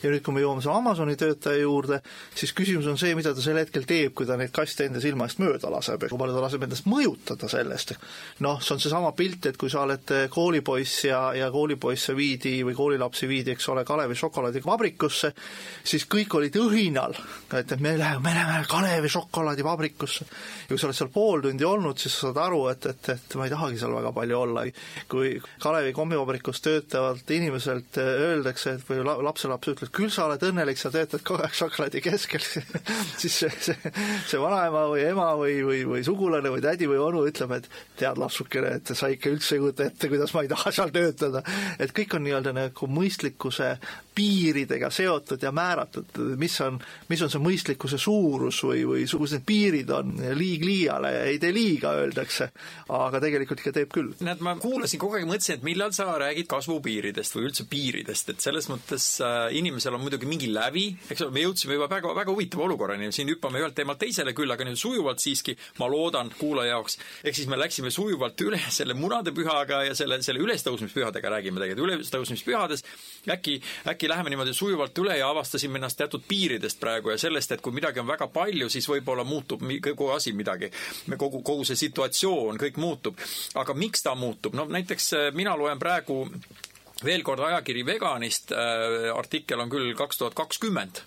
ja 0.02 0.12
nüüd, 0.12 0.22
kui 0.24 0.37
me 0.37 0.44
jõuame 0.44 0.64
selle 0.64 0.78
Amazoni 0.78 1.16
töötaja 1.18 1.62
juurde, 1.62 2.00
siis 2.38 2.52
küsimus 2.56 2.87
on 2.90 2.98
see, 3.00 3.14
mida 3.18 3.34
ta 3.34 3.44
sel 3.44 3.58
hetkel 3.61 3.87
teeb, 3.88 4.14
kui 4.16 4.28
ta 4.28 4.37
neid 4.38 4.52
kaste 4.54 4.87
enda 4.88 5.02
silma 5.02 5.28
eest 5.28 5.40
mööda 5.42 5.72
laseb 5.72 6.04
ja 6.04 6.11
kui 6.12 6.20
palju 6.20 6.37
ta 6.37 6.44
laseb 6.44 6.66
endast 6.66 6.88
mõjutada 6.90 7.50
sellest. 7.50 7.94
noh, 8.44 8.61
see 8.62 8.76
on 8.76 8.82
seesama 8.82 9.12
pilt, 9.16 9.48
et 9.50 9.58
kui 9.61 9.70
sa 9.72 9.84
oled 9.87 10.12
koolipoiss 10.38 11.05
ja, 11.09 11.20
ja 11.35 11.51
koolipoisse 11.51 12.14
viidi 12.16 12.61
või 12.66 12.77
koolilapsi 12.79 13.29
viidi, 13.29 13.55
eks 13.57 13.68
ole, 13.72 13.85
Kalevi 13.88 14.14
šokolaadivabrikusse, 14.18 15.33
siis 15.87 16.07
kõik 16.11 16.37
olid 16.38 16.59
õhinal, 16.61 17.16
et, 17.59 17.74
me 17.83 17.96
läheme, 17.98 18.22
me 18.22 18.35
läheme 18.37 18.66
Kalevi 18.70 19.11
šokolaadivabrikusse. 19.12 20.27
ja 20.62 20.68
kui 20.70 20.79
sa 20.79 20.88
oled 20.88 20.98
seal 20.98 21.11
pool 21.14 21.42
tundi 21.42 21.66
olnud, 21.66 21.98
siis 21.98 22.14
sa 22.14 22.29
saad 22.29 22.42
aru, 22.44 22.61
et, 22.72 22.87
et, 22.92 23.11
et 23.16 23.37
ma 23.40 23.48
ei 23.48 23.55
tahagi 23.55 23.81
seal 23.81 23.94
väga 23.96 24.12
palju 24.14 24.38
olla. 24.38 24.64
kui 25.11 25.35
Kalevi 25.62 25.92
kommivabrikus 25.96 26.62
töötavalt 26.62 27.31
inimeselt 27.35 27.98
öeldakse, 27.98 28.77
et 28.79 28.87
või 28.88 29.03
lapselaps 29.27 29.72
ütleb, 29.74 29.92
küll 29.94 30.12
sa 30.14 30.29
oled 30.29 30.44
õnnelik, 30.51 30.79
sa 30.79 30.92
töötad 30.94 31.24
kogu 31.27 31.42
aeg 31.46 31.57
šokolaadi 31.57 32.03
keskel 32.05 32.44
siis 33.22 33.35
see, 33.42 33.51
see, 33.70 33.92
see 34.29 34.40
vanaema 34.40 34.87
või 34.92 35.05
ema 35.09 35.33
või, 35.38 35.59
või, 35.66 35.83
või 35.88 36.07
sugulane 36.07 36.53
või 36.53 36.62
tädi 36.64 36.88
või 36.90 37.01
onu 37.03 37.24
ütleb, 37.29 37.59
et 37.59 37.70
tead, 37.98 38.20
lapsukene, 38.20 38.77
et 38.79 38.94
sa 38.94 39.11
ikka 39.12 39.33
üldse 39.33 39.57
ei 39.57 39.62
kujuta 39.62 39.88
ette, 39.88 40.11
kuidas 40.18 40.35
ma 40.35 40.42
ei 40.42 40.48
taha 40.50 40.72
seal 40.74 40.90
töötada. 40.90 41.42
et 41.78 41.92
kõik 41.94 42.16
on 42.16 42.24
nii-öelda 42.26 42.52
nagu 42.57 42.88
mõistlikkuse 42.90 43.76
piiridega 44.18 44.90
seotud 44.90 45.42
ja 45.42 45.52
määratud, 45.54 46.16
mis 46.40 46.57
on, 46.64 46.78
mis 47.11 47.22
on 47.22 47.31
see 47.31 47.42
mõistlikkuse 47.42 47.98
suurus 48.02 48.59
või, 48.66 48.83
või 48.88 49.04
kus 49.07 49.35
need 49.37 49.44
piirid 49.46 49.90
on, 49.94 50.14
liig 50.38 50.64
liiale 50.66 51.12
ei 51.28 51.38
tee 51.42 51.52
liiga, 51.54 51.92
öeldakse, 52.02 52.50
aga 52.94 53.20
tegelikult 53.22 53.62
ikka 53.62 53.74
teeb 53.76 53.92
küll. 53.94 54.11
näed, 54.26 54.42
ma 54.44 54.57
kuulasin 54.59 55.00
kogu 55.00 55.18
aeg, 55.18 55.28
mõtlesin, 55.28 55.61
et 55.61 55.66
millal 55.66 55.94
sa 55.96 56.09
räägid 56.18 56.48
kasvupiiridest 56.50 57.37
või 57.37 57.48
üldse 57.50 57.68
piiridest, 57.70 58.33
et 58.35 58.42
selles 58.42 58.68
mõttes 58.72 59.07
äh, 59.24 59.37
inimesel 59.59 59.94
on 59.94 60.02
muidugi 60.02 60.28
mingi 60.31 60.50
lävi, 60.52 60.88
eks 61.11 61.26
ole, 61.26 61.35
me 61.37 61.44
jõudsime 61.44 61.78
juba 61.78 61.90
väga, 61.92 62.14
väga 62.18 62.35
huvitava 62.35 62.66
olukorrani, 62.66 63.12
siin 63.14 63.31
hüppame 63.31 63.62
ühelt 63.62 63.76
teemalt 63.78 64.02
teisele 64.02 64.35
küll, 64.37 64.50
aga 64.54 64.66
nüüd 64.66 64.81
sujuvalt 64.81 65.22
siiski, 65.22 65.54
ma 65.78 65.90
loodan 65.90 66.33
kuulaja 66.40 66.74
jaoks, 66.74 66.98
ehk 67.22 67.38
siis 67.38 67.50
me 67.50 67.61
läksime 67.61 67.92
sujuvalt 67.94 68.46
üle 68.46 68.61
selle 68.81 68.98
munadepühaga 68.98 69.85
ja 69.90 69.96
selle, 69.98 70.20
selle 70.26 70.42
ülestõusmispühadega 70.42 71.35
räägime 71.37 71.62
tegelikult, 71.62 71.98
ülestõusmispühades 72.00 72.85
äkki, 73.31 73.59
äkki 73.88 74.08
läheme 74.09 74.31
niimoodi 74.31 74.55
sujuvalt 74.55 74.99
üle 74.99 75.18
ja 75.18 75.29
avastasime 75.31 75.79
ennast 75.79 75.99
teatud 75.99 76.25
piiridest 76.29 76.81
praegu 76.81 77.12
ja 77.12 77.18
sellest, 77.18 77.53
et 77.53 77.64
kui 77.64 77.75
midagi 77.75 78.01
on 78.01 78.09
väga 78.09 78.29
palju, 78.33 78.68
siis 78.73 78.88
võib-olla 78.88 79.25
muutub 79.25 79.62
kogu 79.85 80.11
asi 80.14 80.33
midagi. 80.33 80.71
kogu, 81.16 81.42
kogu 81.42 81.64
see 81.64 81.77
situatsioon, 81.77 82.59
kõik 82.59 82.77
muutub. 82.77 83.18
aga 83.55 83.75
miks 83.75 84.03
ta 84.03 84.14
muutub? 84.14 84.55
no 84.55 84.64
näiteks 84.64 85.12
äh, 85.12 85.29
mina 85.35 85.57
loen 85.57 85.79
praegu 85.79 86.27
veel 87.04 87.22
kord 87.22 87.42
ajakiri 87.46 87.84
Veganist 87.87 88.52
äh,, 88.52 89.08
artikkel 89.14 89.61
on 89.62 89.70
küll 89.70 89.92
kaks 89.98 90.18
tuhat 90.18 90.34
kakskümmend, 90.38 90.98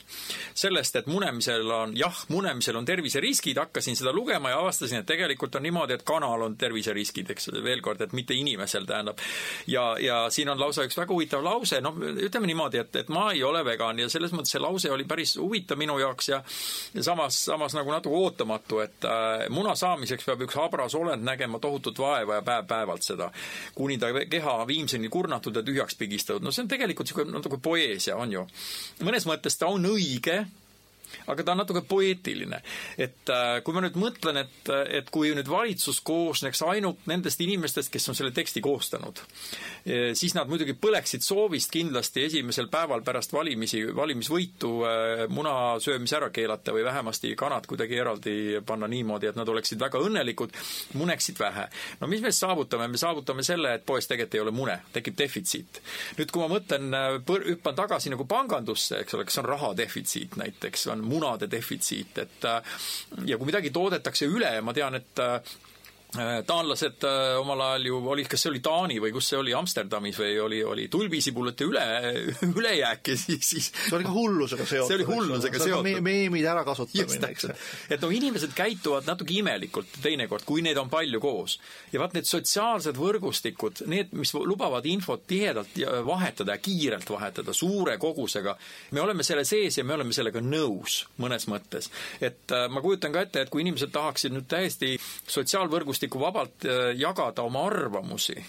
sellest, 0.55 0.95
et 0.95 1.07
munemisel 1.11 1.67
on, 1.71 1.95
jah, 1.99 2.15
munemisel 2.31 2.77
on 2.79 2.87
terviseriskid, 2.87 3.59
hakkasin 3.59 3.97
seda 3.99 4.13
lugema 4.15 4.53
ja 4.53 4.61
avastasin, 4.61 5.01
et 5.01 5.09
tegelikult 5.09 5.57
on 5.59 5.65
niimoodi, 5.67 5.97
et 5.97 6.05
kanal 6.07 6.47
on 6.47 6.55
terviseriskid, 6.59 7.33
eks. 7.35 7.49
Veel 7.61 7.81
kord, 7.83 8.01
et 8.01 8.13
mitte 8.15 8.35
inimesel, 8.37 8.85
tähendab. 8.87 9.19
ja, 9.67 9.83
ja 9.99 10.21
siin 10.31 10.49
on 10.49 10.59
lausa 10.59 10.85
üks 10.87 10.95
väga 10.97 11.13
huvitav 11.13 11.43
lause, 11.43 11.81
noh, 11.83 11.97
ütleme 11.99 12.47
niimoodi, 12.47 12.79
et, 12.79 12.95
et 13.03 13.11
ma 13.11 13.27
ei 13.35 13.43
ole 13.43 13.63
vegan 13.67 13.99
ja 13.99 14.07
selles 14.09 14.31
mõttes 14.35 14.55
see 14.55 14.63
lause 14.63 14.91
oli 14.91 15.03
päris 15.09 15.35
huvitav 15.41 15.79
minu 15.79 15.97
jaoks 15.99 16.31
ja, 16.31 16.41
ja 16.95 17.03
samas, 17.03 17.43
samas 17.51 17.75
nagu 17.75 17.91
natuke 17.91 18.15
ootamatu, 18.15 18.79
et 18.85 19.07
äh, 19.07 19.45
muna 19.51 19.75
saamiseks 19.75 20.27
peab 20.29 20.47
üks 20.47 20.55
habras 20.59 20.95
olend 20.95 21.27
nägema 21.27 21.59
tohutut 21.59 21.99
vaeva 21.99 22.39
ja 22.39 22.47
päev-päevalt 22.47 23.05
seda, 23.05 23.31
kuni 23.75 23.99
ta 23.99 24.13
keha 24.29 24.55
viimseni 24.67 25.11
kurnatud 25.11 25.59
ja 25.59 25.65
tühja 25.65 25.80
tühjaks 25.81 25.97
pigistatud, 25.97 26.43
no 26.45 26.53
see 26.53 26.63
on 26.65 26.69
tegelikult 26.71 27.09
niisugune 27.09 27.33
natuke 27.33 27.59
poeesia, 27.61 28.17
on 28.17 28.31
ju. 28.31 28.45
mõnes 29.01 29.25
mõttes 29.29 29.57
ta 29.57 29.69
on 29.71 29.85
õige, 29.89 30.45
aga 31.27 31.43
ta 31.43 31.55
on 31.55 31.61
natuke 31.63 31.83
poeetiline. 31.87 32.61
et 32.97 33.29
äh, 33.29 33.61
kui 33.63 33.75
ma 33.75 33.83
nüüd 33.85 33.97
mõtlen, 33.99 34.41
et, 34.43 34.71
et 34.99 35.09
kui 35.13 35.33
nüüd 35.35 35.49
valitsus 35.49 36.01
koosneks 36.05 36.63
ainult 36.67 37.05
nendest 37.09 37.41
inimestest, 37.41 37.91
kes 37.93 38.09
on 38.09 38.17
selle 38.17 38.31
teksti 38.35 38.61
koostanud, 38.63 39.21
e, 39.85 40.13
siis 40.17 40.35
nad 40.37 40.49
muidugi 40.49 40.75
põleksid 40.79 41.23
soovist 41.25 41.71
kindlasti 41.73 42.25
esimesel 42.27 42.69
päeval 42.71 43.03
pärast 43.05 43.33
valimisi, 43.33 43.83
valimisvõitu 43.95 44.71
äh, 44.87 45.25
muna 45.29 45.55
söömise 45.83 46.17
ära 46.19 46.31
keelata 46.33 46.75
või 46.75 46.85
vähemasti 46.87 47.33
kanad 47.39 47.67
kuidagi 47.69 47.99
eraldi 48.01 48.35
panna 48.65 48.89
niimoodi, 48.91 49.31
et 49.31 49.39
nad 49.39 49.49
oleksid 49.49 49.79
väga 49.81 50.01
õnnelikud, 50.01 50.55
muneksid 50.99 51.39
vähe. 51.39 51.67
no 52.01 52.09
mis 52.11 52.23
me 52.23 52.31
saavutame, 52.35 52.87
me 52.91 53.01
saavutame 53.01 53.45
selle, 53.45 53.75
et 53.77 53.85
poes 53.85 54.07
tegelikult 54.07 54.37
ei 54.37 54.43
ole 54.45 54.55
mune, 54.55 54.77
tekib 54.93 55.17
defitsiit. 55.17 55.81
nüüd, 56.19 56.31
kui 56.31 56.43
ma 56.43 56.49
mõtlen, 56.55 56.91
äh, 56.95 57.41
hüppan 57.51 57.77
tagasi 57.77 58.11
nagu 58.13 58.25
pangandusse, 58.29 59.01
eks 59.03 59.17
ole, 59.17 59.25
kas 59.27 59.39
on 59.41 59.49
raha 59.49 59.73
defitsiit 59.77 60.37
näiteks, 60.39 60.87
on 60.93 61.00
munade 61.05 61.49
defitsiit, 61.51 62.17
et 62.21 62.47
äh, 62.49 62.61
ja 63.25 63.37
kui 63.37 63.49
midagi 63.49 63.71
toodetakse 63.73 64.29
üle, 64.29 64.53
ma 64.61 64.73
tean, 64.75 64.99
et 64.99 65.21
Äh, 65.21 65.41
taanlased 66.11 67.05
äh, 67.07 67.39
omal 67.39 67.61
ajal 67.61 67.85
ju 67.87 67.99
olid, 68.11 68.27
kas 68.27 68.41
see 68.43 68.49
oli 68.51 68.59
Taani 68.63 68.97
või 68.99 69.13
kus 69.15 69.29
see 69.31 69.37
oli, 69.39 69.53
Amsterdamis 69.55 70.17
või 70.19 70.33
oli, 70.43 70.57
oli 70.67 70.87
tulbisibulate 70.91 71.67
üle, 71.69 71.85
ülejääk 72.59 73.13
ja 73.13 73.15
siis, 73.15 73.45
siis 73.47 73.69
see 73.71 73.95
oli 73.95 74.07
ka 74.07 74.11
hullusega 74.11 74.65
seotud. 74.67 74.87
see 74.89 74.97
oli 74.99 75.07
hullusega 75.07 75.61
seotud 75.63 75.87
me,. 75.87 76.01
meemide 76.03 76.49
ärakasutamine, 76.51 77.29
eks. 77.31 77.47
et 77.95 78.03
noh, 78.03 78.11
inimesed 78.11 78.51
käituvad 78.57 79.07
natuke 79.07 79.37
imelikult 79.39 80.01
teinekord, 80.03 80.43
kui 80.47 80.65
neid 80.65 80.81
on 80.81 80.91
palju 80.91 81.21
koos. 81.23 81.57
ja 81.93 82.03
vaat 82.03 82.17
need 82.17 82.27
sotsiaalsed 82.27 82.99
võrgustikud, 82.99 83.85
need, 83.91 84.11
mis 84.17 84.35
lubavad 84.35 84.85
infot 84.91 85.23
tihedalt 85.31 85.79
vahetada 86.05 86.57
ja 86.57 86.63
kiirelt 86.63 87.07
vahetada, 87.09 87.55
suure 87.55 87.95
kogusega, 88.01 88.57
me 88.91 89.03
oleme 89.05 89.23
selle 89.23 89.45
sees 89.47 89.79
ja 89.79 89.87
me 89.87 89.95
oleme 89.95 90.11
sellega 90.11 90.43
nõus 90.43 91.05
mõnes 91.23 91.47
mõttes. 91.47 91.87
et 92.19 92.51
äh, 92.51 92.67
ma 92.67 92.83
kujutan 92.83 93.15
ka 93.15 93.23
ette, 93.23 93.45
et 93.45 93.53
kui 93.53 93.63
inimesed 93.63 93.95
tahaksid 93.95 94.35
nüüd 94.35 94.51
täiesti 94.51 94.97
sotsiaalvõrgustikku 96.01 96.19
vabalt 96.19 96.65
äh, 96.65 96.97
jagada 96.97 97.43
oma 97.43 97.67
arvamusi 97.67 98.41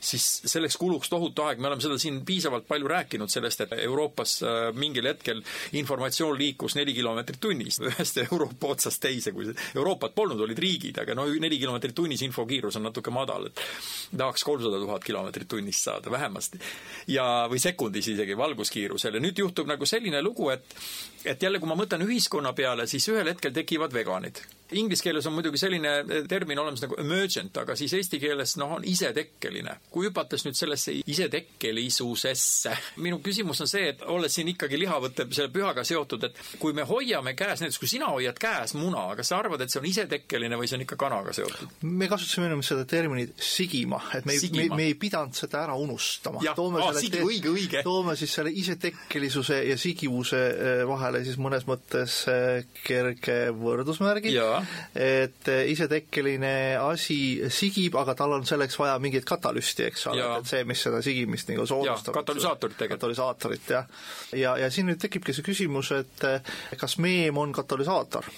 siis 0.00 0.42
selleks 0.48 0.76
kuluks 0.76 1.08
tohutu 1.08 1.42
aeg, 1.44 1.58
me 1.60 1.68
oleme 1.68 1.82
seda 1.84 1.96
siin 2.00 2.22
piisavalt 2.24 2.66
palju 2.68 2.88
rääkinud 2.88 3.28
sellest, 3.28 3.60
et 3.60 3.72
Euroopas 3.84 4.42
äh, 4.42 4.72
mingil 4.76 5.06
hetkel 5.08 5.42
informatsioon 5.76 6.38
liikus 6.38 6.74
neli 6.76 6.94
kilomeetrit 6.96 7.40
tunnis. 7.40 7.80
Ühest 7.84 8.18
Euroopa 8.22 8.72
otsast 8.74 9.00
teise, 9.00 9.32
kui 9.32 9.52
Euroopat 9.74 10.14
polnud, 10.14 10.40
olid 10.40 10.58
riigid, 10.58 10.98
aga 11.00 11.16
no 11.16 11.26
neli 11.28 11.58
kilomeetrit 11.60 11.94
tunnis 11.94 12.24
infokiirus 12.24 12.76
on 12.80 12.88
natuke 12.88 13.12
madal, 13.12 13.48
et 13.50 13.64
tahaks 14.16 14.44
kolmsada 14.44 14.80
tuhat 14.80 15.04
kilomeetrit 15.04 15.48
tunnis 15.48 15.84
saada 15.84 16.10
vähemasti. 16.10 16.60
ja, 17.08 17.46
või 17.50 17.60
sekundis 17.60 18.08
isegi 18.08 18.36
valguskiirusel. 18.36 19.20
Ja 19.20 19.24
nüüd 19.24 19.40
juhtub 19.40 19.68
nagu 19.68 19.86
selline 19.88 20.22
lugu, 20.22 20.50
et 20.50 20.76
et 21.24 21.42
jälle, 21.42 21.60
kui 21.60 21.68
ma 21.68 21.76
mõtlen 21.76 22.04
ühiskonna 22.04 22.52
peale, 22.52 22.86
siis 22.86 23.08
ühel 23.08 23.32
hetkel 23.32 23.52
tekivad 23.52 23.92
veganid 23.92 24.44
inglise 24.78 25.04
keeles 25.04 25.26
on 25.28 25.34
muidugi 25.36 25.60
selline 25.60 25.92
termin 26.28 26.58
olemas 26.58 26.82
nagu 26.84 26.96
emergent, 27.00 27.56
aga 27.62 27.76
siis 27.78 27.94
eesti 27.98 28.20
keeles 28.22 28.56
noh, 28.60 28.76
on 28.78 28.86
isetekkeline. 28.88 29.78
kui 29.94 30.08
hüpates 30.08 30.44
nüüd 30.46 30.58
sellesse 30.58 30.96
isetekkelisusesse, 31.00 32.74
minu 33.04 33.20
küsimus 33.24 33.60
on 33.64 33.70
see, 33.70 33.88
et 33.94 34.04
olles 34.10 34.34
siin 34.34 34.50
ikkagi 34.52 34.78
lihavõtte 34.80 35.26
selle 35.30 35.52
pühaga 35.54 35.84
seotud, 35.86 36.28
et 36.28 36.40
kui 36.62 36.74
me 36.76 36.86
hoiame 36.88 37.34
käes, 37.38 37.62
näiteks 37.62 37.80
kui 37.82 37.90
sina 37.90 38.10
hoiad 38.12 38.38
käes 38.40 38.74
muna, 38.78 39.06
kas 39.18 39.32
sa 39.32 39.40
arvad, 39.42 39.64
et 39.64 39.72
see 39.72 39.80
on 39.82 39.88
isetekkeline 39.88 40.58
või 40.60 40.70
see 40.70 40.78
on 40.78 40.86
ikka 40.86 40.98
kanaga 41.00 41.34
seotud? 41.36 41.76
me 41.84 42.08
kasutasime 42.10 42.48
minu 42.48 42.58
meelest 42.58 42.74
seda 42.74 42.86
terminit 42.88 43.34
sigima, 43.42 44.00
et 44.16 44.26
me 44.28 44.36
ei, 44.36 44.50
me, 44.54 44.68
me 44.76 44.88
ei 44.90 44.98
pidanud 44.98 45.36
seda 45.38 45.64
ära 45.64 45.76
unustama. 45.80 46.42
toome 46.56 46.82
aa, 46.82 46.94
sigi, 46.98 47.22
õige, 47.24 47.52
õige. 47.52 47.84
toome 47.86 48.16
siis 48.18 48.34
selle 48.38 48.52
isetekkelisuse 48.54 49.60
ja 49.68 49.78
sigivuse 49.80 50.40
eh, 50.52 50.84
vahele 50.88 51.24
siis 51.26 51.38
mõnes 51.40 51.66
mõttes 51.68 52.22
eh, 52.30 52.64
kerge 52.84 53.38
võrdusmärgi 53.54 54.34
et 54.94 55.48
eh, 55.52 55.62
isetekkeline 55.72 56.54
asi 56.80 57.18
sigib, 57.52 57.96
aga 58.00 58.14
tal 58.18 58.36
on 58.38 58.46
selleks 58.48 58.78
vaja 58.80 58.96
mingit 59.02 59.26
katalüsti, 59.28 59.88
eks 59.90 60.06
ole, 60.12 60.26
et 60.38 60.50
see, 60.50 60.64
mis 60.68 60.84
seda 60.86 61.02
sigimist 61.04 61.50
nagu 61.52 61.66
soodustab. 61.68 62.14
katalüsaatorit 62.18 62.78
tegelikult. 62.78 63.00
katalüsaatorit, 63.00 63.70
jah. 63.76 63.88
ja, 64.32 64.38
ja, 64.44 64.56
ja 64.64 64.70
siin 64.74 64.90
nüüd 64.90 65.00
tekibki 65.02 65.34
see 65.36 65.46
küsimus, 65.46 65.92
et 65.96 66.28
eh, 66.28 66.54
kas 66.80 66.98
meem 67.02 67.38
on 67.40 67.54
katalüsaator 67.54 68.28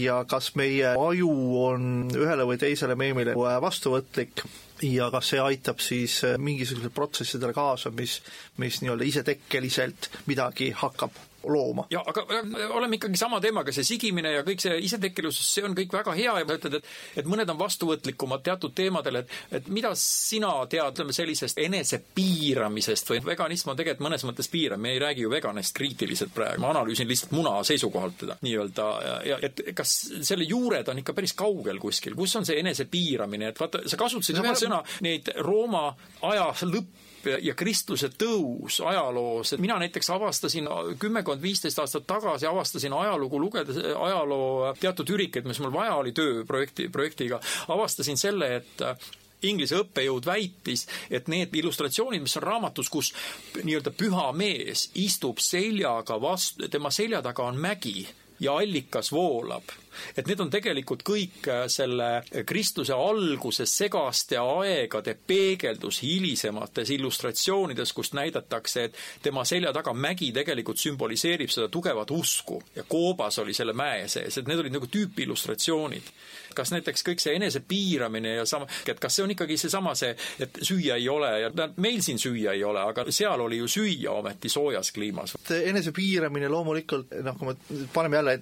ja 0.00 0.22
kas 0.28 0.52
meie 0.58 0.94
aju 0.96 1.32
on 1.64 1.90
ühele 2.14 2.46
või 2.48 2.60
teisele 2.60 2.96
meemile 2.98 3.36
vastuvõtlik 3.36 4.44
ja 4.82 5.10
kas 5.12 5.32
see 5.32 5.40
aitab 5.40 5.80
siis 5.84 6.18
eh, 6.26 6.36
mingisugusele 6.38 6.92
protsessidele 6.94 7.54
kaasa, 7.56 7.92
mis, 7.96 8.18
mis 8.62 8.82
nii-öelda 8.82 9.08
isetekkeliselt 9.08 10.10
midagi 10.26 10.72
hakkab 10.76 11.16
looma. 11.48 11.86
ja 11.90 12.02
aga 12.06 12.24
oleme 12.76 12.98
ikkagi 12.98 13.18
sama 13.20 13.40
teemaga, 13.40 13.72
see 13.72 13.86
sigimine 13.86 14.32
ja 14.32 14.44
kõik 14.46 14.62
see 14.62 14.78
isetekkelisus, 14.86 15.48
see 15.54 15.64
on 15.66 15.76
kõik 15.76 15.94
väga 15.94 16.14
hea 16.16 16.38
ja 16.40 16.46
ütled, 16.46 16.78
et 16.80 17.22
et 17.22 17.28
mõned 17.28 17.50
on 17.50 17.58
vastuvõtlikumad 17.60 18.44
teatud 18.46 18.74
teemadel, 18.76 19.22
et 19.22 19.34
et 19.60 19.68
mida 19.72 19.92
sina 19.98 20.52
tead, 20.70 20.96
ütleme 20.96 21.14
sellisest 21.16 21.58
enesepiiramisest 21.62 23.12
või 23.12 23.22
veganism 23.26 23.72
on 23.72 23.78
tegelikult 23.78 24.06
mõnes 24.08 24.24
mõttes 24.28 24.50
piirav, 24.52 24.80
me 24.80 24.94
ei 24.94 25.02
räägi 25.02 25.26
ju 25.26 25.30
veganist 25.30 25.74
kriitiliselt 25.76 26.34
praegu, 26.34 26.60
ma 26.62 26.72
analüüsin 26.74 27.08
lihtsalt 27.08 27.34
muna 27.36 27.56
seisukohalt 27.66 28.18
teda 28.24 28.38
nii-öelda 28.42 28.88
ja, 29.26 29.40
et 29.46 29.62
kas 29.76 29.96
selle 30.26 30.46
juured 30.48 30.88
on 30.88 31.02
ikka 31.02 31.14
päris 31.16 31.34
kaugel 31.38 31.80
kuskil, 31.82 32.16
kus 32.18 32.36
on 32.38 32.46
see 32.48 32.60
enesepiiramine, 32.62 33.52
et 33.52 33.60
vaata, 33.60 33.84
sa 33.88 33.98
kasutasid 34.00 34.40
ühe 34.42 34.54
sõna 34.58 34.82
neid 35.04 35.32
Rooma 35.44 35.88
aja 36.26 36.50
lõpp 37.26 37.32
ja, 37.32 37.38
ja 37.50 37.54
kristluse 37.54 38.10
tõus 38.18 38.80
ajaloos, 38.84 39.52
et 39.52 39.60
mina 39.60 39.78
näiteks 39.78 40.10
avastasin 40.10 40.68
kümmekond, 40.98 41.42
viisteist 41.42 41.78
aastat 41.78 42.06
tagasi 42.06 42.46
avastasin 42.46 42.92
ajalugu 42.92 43.40
lugedes, 43.40 43.76
ajaloo 43.76 44.74
teatud 44.80 45.10
ürikeid, 45.10 45.46
mis 45.46 45.60
mul 45.60 45.72
vaja 45.72 45.96
oli 45.96 46.12
tööprojekti, 46.12 46.88
projektiga, 46.92 47.40
avastasin 47.68 48.16
selle, 48.16 48.56
et 48.56 48.84
Inglise 49.46 49.76
õppejõud 49.76 50.24
väitis, 50.26 50.86
et 51.12 51.28
need 51.28 51.52
illustratsioonid, 51.54 52.22
mis 52.24 52.36
on 52.38 52.42
raamatus, 52.42 52.88
kus 52.88 53.12
nii-öelda 53.62 53.92
püha 53.92 54.30
mees 54.32 54.88
istub 54.96 55.42
seljaga 55.44 56.16
vastu, 56.20 56.70
tema 56.72 56.90
selja 56.90 57.20
taga 57.22 57.44
on 57.44 57.60
mägi 57.60 58.06
ja 58.40 58.56
allikas 58.56 59.12
voolab 59.12 59.68
et 60.16 60.26
need 60.26 60.40
on 60.40 60.50
tegelikult 60.52 61.04
kõik 61.06 61.48
äh, 61.50 61.64
selle 61.72 62.22
kristluse 62.46 62.94
alguse 62.94 63.66
segaste 63.66 64.38
aegade 64.40 65.16
peegeldus 65.26 66.02
hilisemates 66.04 66.90
illustratsioonides, 66.96 67.92
kust 67.96 68.16
näidatakse, 68.16 68.84
et 68.84 68.96
tema 69.22 69.44
selja 69.44 69.72
taga 69.76 69.94
mägi 69.94 70.32
tegelikult 70.36 70.80
sümboliseerib 70.80 71.52
seda 71.52 71.68
tugevat 71.72 72.10
usku 72.10 72.60
ja 72.76 72.84
koobas 72.88 73.38
oli 73.42 73.54
selle 73.56 73.74
mäe 73.76 74.06
sees, 74.08 74.38
et 74.38 74.48
need 74.48 74.62
olid 74.62 74.76
nagu 74.76 74.90
tüüpillustratsioonid. 74.90 76.12
kas 76.56 76.70
näiteks 76.72 77.02
kõik 77.04 77.20
see 77.20 77.34
enesepiiramine 77.36 78.30
ja 78.38 78.44
sama, 78.48 78.64
et 78.88 79.00
kas 79.00 79.18
see 79.18 79.24
on 79.26 79.32
ikkagi 79.34 79.58
seesama 79.60 79.92
see, 79.98 80.14
et 80.40 80.56
süüa 80.64 80.96
ei 80.96 81.08
ole 81.12 81.28
ja 81.42 81.50
meil 81.76 82.00
siin 82.00 82.18
süüa 82.18 82.54
ei 82.56 82.64
ole, 82.64 82.80
aga 82.80 83.04
seal 83.12 83.40
oli 83.44 83.58
ju 83.60 83.68
süüa 83.68 84.14
ometi 84.16 84.48
soojas 84.48 84.92
kliimas. 84.96 85.34
enesepiiramine 85.50 86.48
loomulikult, 86.48 87.12
noh, 87.26 87.36
kui 87.36 87.52
me 87.52 87.86
paneme 87.92 88.16
jälle 88.16 88.36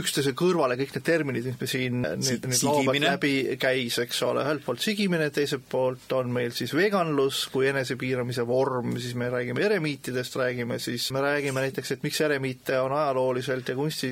üksteise 0.00 0.34
kõrvale 0.38 0.76
kõik 0.80 0.91
kõik 0.92 1.00
need 1.00 1.06
terminid, 1.06 1.46
mis 1.48 1.60
me 1.60 1.68
siin 1.70 2.00
nüüd, 2.02 2.46
nüüd 2.48 2.64
loobad 2.66 2.98
läbi 3.02 3.32
käis, 3.60 3.96
eks 4.02 4.20
ole, 4.26 4.44
ühelt 4.44 4.64
poolt 4.66 4.82
sigimine, 4.84 5.28
teiselt 5.34 5.64
poolt 5.70 6.12
on 6.16 6.32
meil 6.34 6.52
siis 6.56 6.74
veganlus 6.76 7.46
kui 7.52 7.68
enesepiiramise 7.70 8.44
vorm, 8.48 8.96
siis 9.00 9.14
me 9.18 9.30
räägime 9.32 9.62
eremiitidest, 9.64 10.36
räägime 10.40 10.78
siis, 10.82 11.08
me 11.14 11.22
räägime 11.24 11.64
näiteks, 11.64 11.94
et 11.96 12.04
miks 12.04 12.20
eremiite 12.24 12.78
on 12.82 12.94
ajalooliselt 12.96 13.72
ja 13.72 13.76
kunsti, 13.78 14.10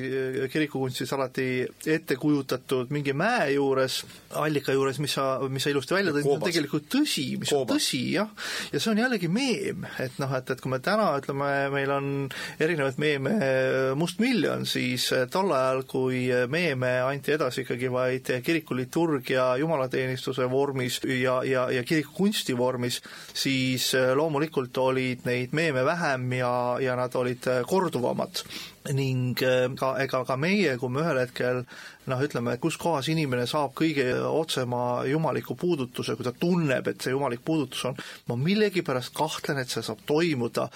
kirikukunstis 0.51 1.13
alati 1.13 1.47
ette 1.85 2.17
kujutatud 2.21 2.91
mingi 2.93 3.13
mäe 3.17 3.51
juures, 3.55 4.01
allika 4.41 4.73
juures, 4.75 4.99
mis 5.03 5.15
sa, 5.17 5.27
mis 5.49 5.65
sa 5.65 5.73
ilusti 5.73 5.97
välja 5.97 6.15
tõid, 6.15 6.29
on 6.31 6.45
tegelikult 6.45 6.89
tõsi, 6.91 7.27
mis 7.41 7.51
Koobas. 7.51 7.61
on 7.61 7.77
tõsi, 7.77 8.01
jah. 8.15 8.31
ja 8.71 8.81
see 8.81 8.93
on 8.93 9.03
jällegi 9.03 9.29
meem, 9.31 9.85
et 10.01 10.17
noh, 10.21 10.33
et, 10.37 10.53
et 10.55 10.63
kui 10.63 10.73
me 10.73 10.81
täna 10.83 11.11
ütleme, 11.19 11.51
meil 11.73 11.93
on 11.93 12.11
erinevaid 12.61 12.99
meeme 13.01 13.37
mustmiljon, 13.99 14.65
siis 14.69 15.09
tol 15.31 15.51
ajal, 15.55 15.85
kui 15.89 16.25
meem 16.51 16.70
meeme 16.75 17.01
anti 17.05 17.35
edasi 17.35 17.63
ikkagi 17.65 17.91
vaid 17.91 18.31
kirikuliturgia 18.43 19.55
jumalateenistuse 19.61 20.49
vormis 20.51 20.99
ja, 21.05 21.41
ja, 21.43 21.67
ja 21.71 21.83
kirikukunsti 21.83 22.57
vormis, 22.57 23.01
siis 23.33 23.91
loomulikult 24.15 24.77
olid 24.77 25.25
neid 25.25 25.55
meeme 25.57 25.85
vähem 25.85 26.31
ja, 26.39 26.53
ja 26.81 26.95
nad 26.95 27.15
olid 27.15 27.49
korduvamad. 27.67 28.43
Ning 28.97 29.37
ka, 29.77 29.91
ega 30.01 30.23
ka 30.25 30.35
meie, 30.41 30.73
kui 30.81 30.89
me 30.89 31.03
ühel 31.03 31.19
hetkel 31.21 31.59
noh, 32.09 32.21
ütleme, 32.25 32.55
kus 32.61 32.77
kohas 32.81 33.09
inimene 33.11 33.45
saab 33.49 33.75
kõige 33.77 34.07
otsema 34.25 35.03
jumaliku 35.09 35.55
puudutuse, 35.59 36.15
kui 36.17 36.25
ta 36.25 36.33
tunneb, 36.33 36.87
et 36.89 37.03
see 37.03 37.13
jumalik 37.13 37.43
puudutus 37.45 37.85
on, 37.89 37.99
ma 38.29 38.37
millegipärast 38.39 39.13
kahtlen, 39.17 39.61
et 39.61 39.69
see 39.69 39.85
saab 39.85 40.01
toimuda 40.09 40.67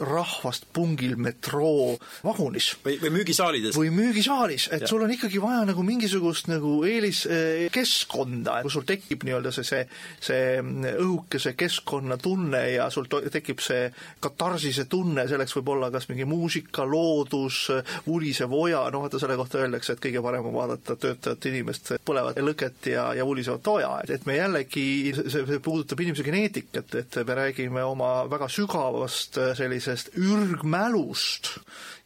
rahvast 0.00 0.68
pungil 0.72 1.16
metroo 1.20 1.96
vagunis. 2.24 2.72
või, 2.84 2.98
või 3.02 3.12
müügisaalides. 3.18 3.76
või 3.78 3.90
müügisaalis, 3.94 4.68
et 4.72 4.84
ja. 4.84 4.90
sul 4.90 5.02
on 5.04 5.12
ikkagi 5.12 5.40
vaja 5.42 5.64
nagu 5.68 5.82
mingisugust 5.86 6.50
nagu 6.50 6.78
eeliskeskkonda, 6.86 8.60
kus 8.66 8.76
sul 8.78 8.86
tekib 8.88 9.24
nii-öelda 9.26 9.52
see, 9.54 9.66
see, 9.66 9.82
see 10.28 10.92
õhukese 10.94 11.54
keskkonnatunne 11.58 12.62
ja 12.74 12.88
sul 12.94 13.08
tekib 13.08 13.62
see 13.64 13.88
katarsise 14.22 14.86
tunne, 14.90 15.26
selleks 15.30 15.56
võib 15.58 15.74
olla 15.74 15.90
kas 15.94 16.08
mingi 16.10 16.26
muusika, 16.28 16.86
loodus, 16.88 17.64
vulisev 18.06 18.54
oja, 18.54 18.84
noh 18.94 19.06
vaata 19.06 19.20
selle 19.22 19.38
kohta 19.40 19.62
öeldakse, 19.64 19.96
et 19.96 20.04
kõige 20.04 20.22
parem 20.24 20.46
on 20.50 20.56
vaadata 20.56 20.96
töötavat 21.00 21.50
inimest, 21.50 21.94
põlevat 22.06 22.38
lõket 22.42 22.90
ja, 22.92 23.08
ja 23.16 23.26
vulisevat 23.26 23.72
oja, 23.74 23.92
et, 24.06 24.26
me 24.28 24.38
jällegi, 24.38 24.86
see, 25.16 25.44
see 25.48 25.60
puudutab 25.64 26.00
inimese 26.04 26.26
geneetikat, 26.26 26.94
et 27.02 27.20
me 27.26 27.38
räägime 27.38 27.84
oma 27.86 28.12
väga 28.30 28.48
sügavast 28.52 29.38
sellise 29.58 29.77
sellisest 29.80 30.10
ürgmälust 30.18 31.58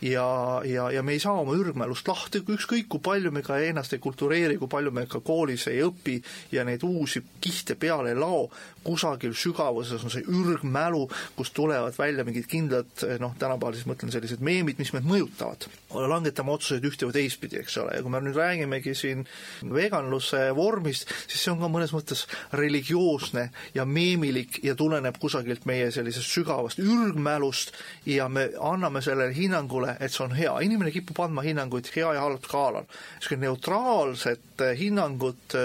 ja, 0.02 0.62
ja, 0.64 0.90
ja 0.90 1.02
me 1.02 1.12
ei 1.12 1.20
saa 1.20 1.34
oma 1.40 1.54
ürgmälust 1.56 2.08
lahti, 2.08 2.42
ükskõik 2.42 2.88
kui 2.90 3.00
palju 3.02 3.30
me 3.32 3.42
ka 3.46 3.58
ennast 3.62 3.94
ei 3.94 4.02
kultureeri, 4.02 4.58
kui 4.58 4.68
palju 4.70 4.90
me 4.94 5.06
ka 5.10 5.20
koolis 5.24 5.68
ei 5.70 5.82
õpi 5.84 6.18
ja 6.52 6.64
neid 6.66 6.82
uusi 6.86 7.22
kihte 7.40 7.76
peale 7.78 8.12
ei 8.12 8.18
lao, 8.18 8.48
kusagil 8.82 9.34
sügavuses 9.38 10.02
on 10.02 10.10
see 10.10 10.24
ürgmälu, 10.26 11.04
kust 11.36 11.54
tulevad 11.54 11.94
välja 11.98 12.24
mingid 12.26 12.48
kindlad 12.50 13.04
noh, 13.22 13.36
tänapäeval 13.38 13.78
siis 13.78 13.86
mõtlen 13.86 14.10
sellised 14.14 14.42
meemid, 14.42 14.80
mis 14.82 14.92
meid 14.94 15.06
mõjutavad. 15.06 15.68
langetame 15.92 16.50
otsuseid 16.50 16.84
ühte 16.88 17.06
või 17.06 17.16
teistpidi, 17.20 17.60
eks 17.62 17.78
ole, 17.78 17.94
ja 17.96 18.02
kui 18.02 18.10
me 18.10 18.20
nüüd 18.24 18.36
räägimegi 18.36 18.94
siin 18.98 19.22
veganluse 19.62 20.48
vormist, 20.56 21.10
siis 21.28 21.44
see 21.44 21.52
on 21.54 21.62
ka 21.62 21.70
mõnes 21.70 21.94
mõttes 21.94 22.26
religioosne 22.52 23.50
ja 23.74 23.86
meemilik 23.86 24.58
ja 24.64 24.74
tuleneb 24.74 25.18
kusagilt 25.22 25.66
meie 25.68 25.90
sellisest 25.94 26.34
sügavast 26.34 26.82
ürgmälust 26.82 27.61
ja 28.06 28.28
me 28.28 28.48
anname 28.60 29.02
sellele 29.02 29.34
hinnangule, 29.34 29.96
et 30.00 30.12
see 30.12 30.24
on 30.24 30.34
hea. 30.36 30.54
inimene 30.60 30.90
kipub 30.90 31.20
andma 31.20 31.44
hinnanguid 31.46 31.90
hea 31.96 32.14
ja 32.14 32.20
halb 32.20 32.44
skaalal. 32.44 32.84
niisugune 33.18 33.46
neutraalset 33.46 34.51
hinnangut 34.78 35.56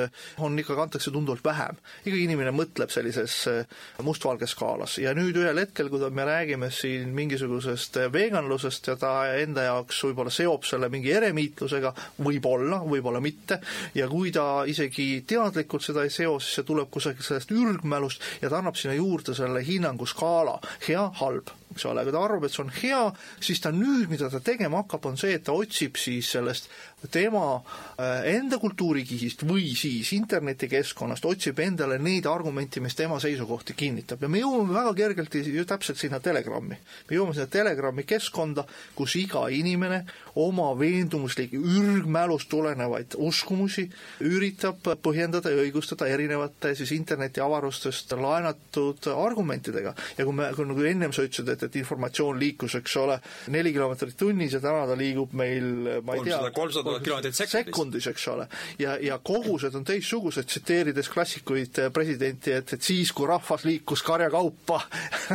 on 0.44 0.60
ikka, 0.60 0.76
antakse 0.82 1.12
tunduvalt 1.12 1.44
vähem. 1.46 1.78
ikkagi 2.06 2.24
inimene 2.24 2.52
mõtleb 2.56 2.92
sellises 2.94 3.36
äh, 3.52 3.78
mustvalges 4.04 4.54
skaalas 4.56 4.98
ja 5.02 5.14
nüüd 5.18 5.38
ühel 5.40 5.60
hetkel, 5.62 5.90
kui 5.90 6.02
me 6.14 6.26
räägime 6.28 6.70
siin 6.74 7.14
mingisugusest 7.18 8.00
äh, 8.02 8.12
veganlusest 8.14 8.92
ja 8.92 8.98
ta 9.00 9.14
enda 9.42 9.68
jaoks 9.68 10.02
võib-olla 10.08 10.34
seob 10.34 10.66
selle 10.68 10.90
mingi 10.94 11.12
eremiitlusega, 11.16 11.94
võib-olla, 12.24 12.82
võib-olla 12.86 13.22
mitte, 13.24 13.60
ja 13.96 14.10
kui 14.12 14.32
ta 14.36 14.64
isegi 14.70 15.24
teadlikult 15.28 15.86
seda 15.86 16.06
ei 16.06 16.14
seo, 16.14 16.38
siis 16.40 16.60
see 16.60 16.68
tuleb 16.68 16.92
kusagilt 16.94 17.26
sellest 17.28 17.54
ürgmälust 17.56 18.24
ja 18.42 18.52
ta 18.52 18.62
annab 18.62 18.80
sinna 18.80 18.98
juurde 18.98 19.36
selle 19.38 19.64
hinnanguskaala, 19.66 20.60
hea, 20.88 21.08
halb 21.22 21.56
eks 21.78 21.86
ole, 21.90 22.04
kui 22.06 22.14
ta 22.16 22.22
arvab, 22.24 22.46
et 22.48 22.54
see 22.54 22.64
on 22.64 22.72
hea, 22.74 23.02
siis 23.44 23.62
ta 23.62 23.72
nüüd, 23.76 24.08
mida 24.12 24.32
ta 24.34 24.42
tegema 24.44 24.82
hakkab, 24.82 25.06
on 25.12 25.20
see, 25.20 25.36
et 25.38 25.46
ta 25.48 25.56
otsib 25.58 26.00
siis 26.00 26.32
sellest 26.34 26.72
tema 27.12 27.62
äh, 28.00 28.26
enda 28.34 28.58
kultuurikihist 28.58 29.44
või 29.46 29.70
siis 29.78 30.10
internetikeskkonnast 30.18 31.26
otsib 31.30 31.60
endale 31.62 32.00
neid 32.02 32.26
argumente, 32.26 32.82
mis 32.82 32.98
tema 32.98 33.20
seisukohti 33.22 33.76
kinnitab 33.78 34.24
ja 34.26 34.30
me 34.32 34.42
jõuame 34.42 34.74
väga 34.74 34.94
kergelt 34.98 35.38
ju 35.38 35.66
täpselt 35.70 36.02
sinna 36.02 36.20
Telegrami. 36.20 36.74
me 37.10 37.16
jõuame 37.16 37.36
sinna 37.38 37.48
Telegrami 37.54 38.04
keskkonda, 38.04 38.66
kus 38.98 39.14
iga 39.22 39.46
inimene 39.54 40.04
oma 40.42 40.72
veendumuslikke 40.80 41.60
ürgmälust 41.62 42.50
tulenevaid 42.50 43.14
uskumusi 43.22 43.86
üritab 44.26 44.82
põhjendada 45.04 45.54
ja 45.54 45.62
õigustada 45.62 46.10
erinevate 46.10 46.74
siis 46.76 46.96
internetiavarustest 46.98 48.18
laenatud 48.18 49.06
argumentidega. 49.14 49.94
ja 50.18 50.26
kui 50.26 50.34
me, 50.34 50.50
kui 50.58 50.66
nagu 50.66 50.82
ennem 50.82 51.14
sa 51.14 51.22
ütlesid, 51.30 51.54
et, 51.54 51.70
et 51.70 51.80
informatsioon 51.84 52.42
liikus, 52.42 52.74
eks 52.82 52.98
ole, 52.98 53.22
neli 53.54 53.74
kilomeetrit 53.76 54.18
tunnis 54.18 54.58
ja 54.58 54.64
täna 54.66 54.88
ta 54.90 54.98
liigub 54.98 55.38
meil, 55.38 56.02
ma 56.02 56.18
ei 56.18 56.26
tea, 56.26 56.42
kolmsada 56.58 56.87
kilomeetrit 57.04 57.36
sekundis. 57.36 57.52
sekundis, 57.52 58.08
eks 58.12 58.28
ole. 58.34 58.48
ja, 58.80 58.98
ja 59.02 59.20
kogused 59.24 59.76
on 59.76 59.86
teistsugused, 59.88 60.48
tsiteerides 60.50 61.10
klassikuid 61.10 61.82
eh, 61.84 61.92
presidenti, 61.94 62.54
et, 62.54 62.74
et 62.74 62.82
siis, 62.84 63.12
kui 63.16 63.28
rahvas 63.30 63.66
liikus 63.68 64.04
karjakaupa 64.08 64.82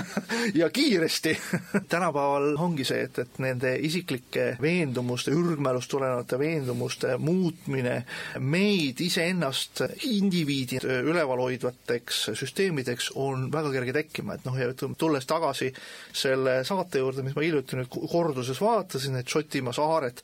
ja 0.61 0.71
kiiresti 0.71 1.37
tänapäeval 1.93 2.53
ongi 2.59 2.87
see, 2.89 3.03
et, 3.09 3.23
et 3.25 3.41
nende 3.43 3.75
isiklike 3.89 4.57
veendumuste, 4.63 5.35
ürgmälust 5.37 5.91
tulenevate 5.93 6.39
veendumuste 6.39 7.17
muutmine 7.19 8.03
meid 8.39 9.01
iseennast 9.01 9.85
indiviidi 10.09 10.81
üleval 10.83 11.43
hoidvateks 11.43 12.25
süsteemideks 12.39 13.13
on 13.21 13.49
väga 13.53 13.73
kerge 13.75 13.95
tekkima, 13.97 14.37
et 14.37 14.47
noh, 14.47 14.57
ja 14.59 14.71
ütleme, 14.73 14.97
tulles 14.99 15.27
tagasi 15.29 15.73
selle 16.17 16.61
saate 16.67 17.03
juurde, 17.03 17.25
mis 17.27 17.37
ma 17.37 17.45
hiljuti 17.45 17.79
nüüd 17.79 17.93
korduses 17.93 18.61
vaatasin, 18.63 19.19
et 19.21 19.29
Šotimaa 19.33 19.75
saared, 19.77 20.23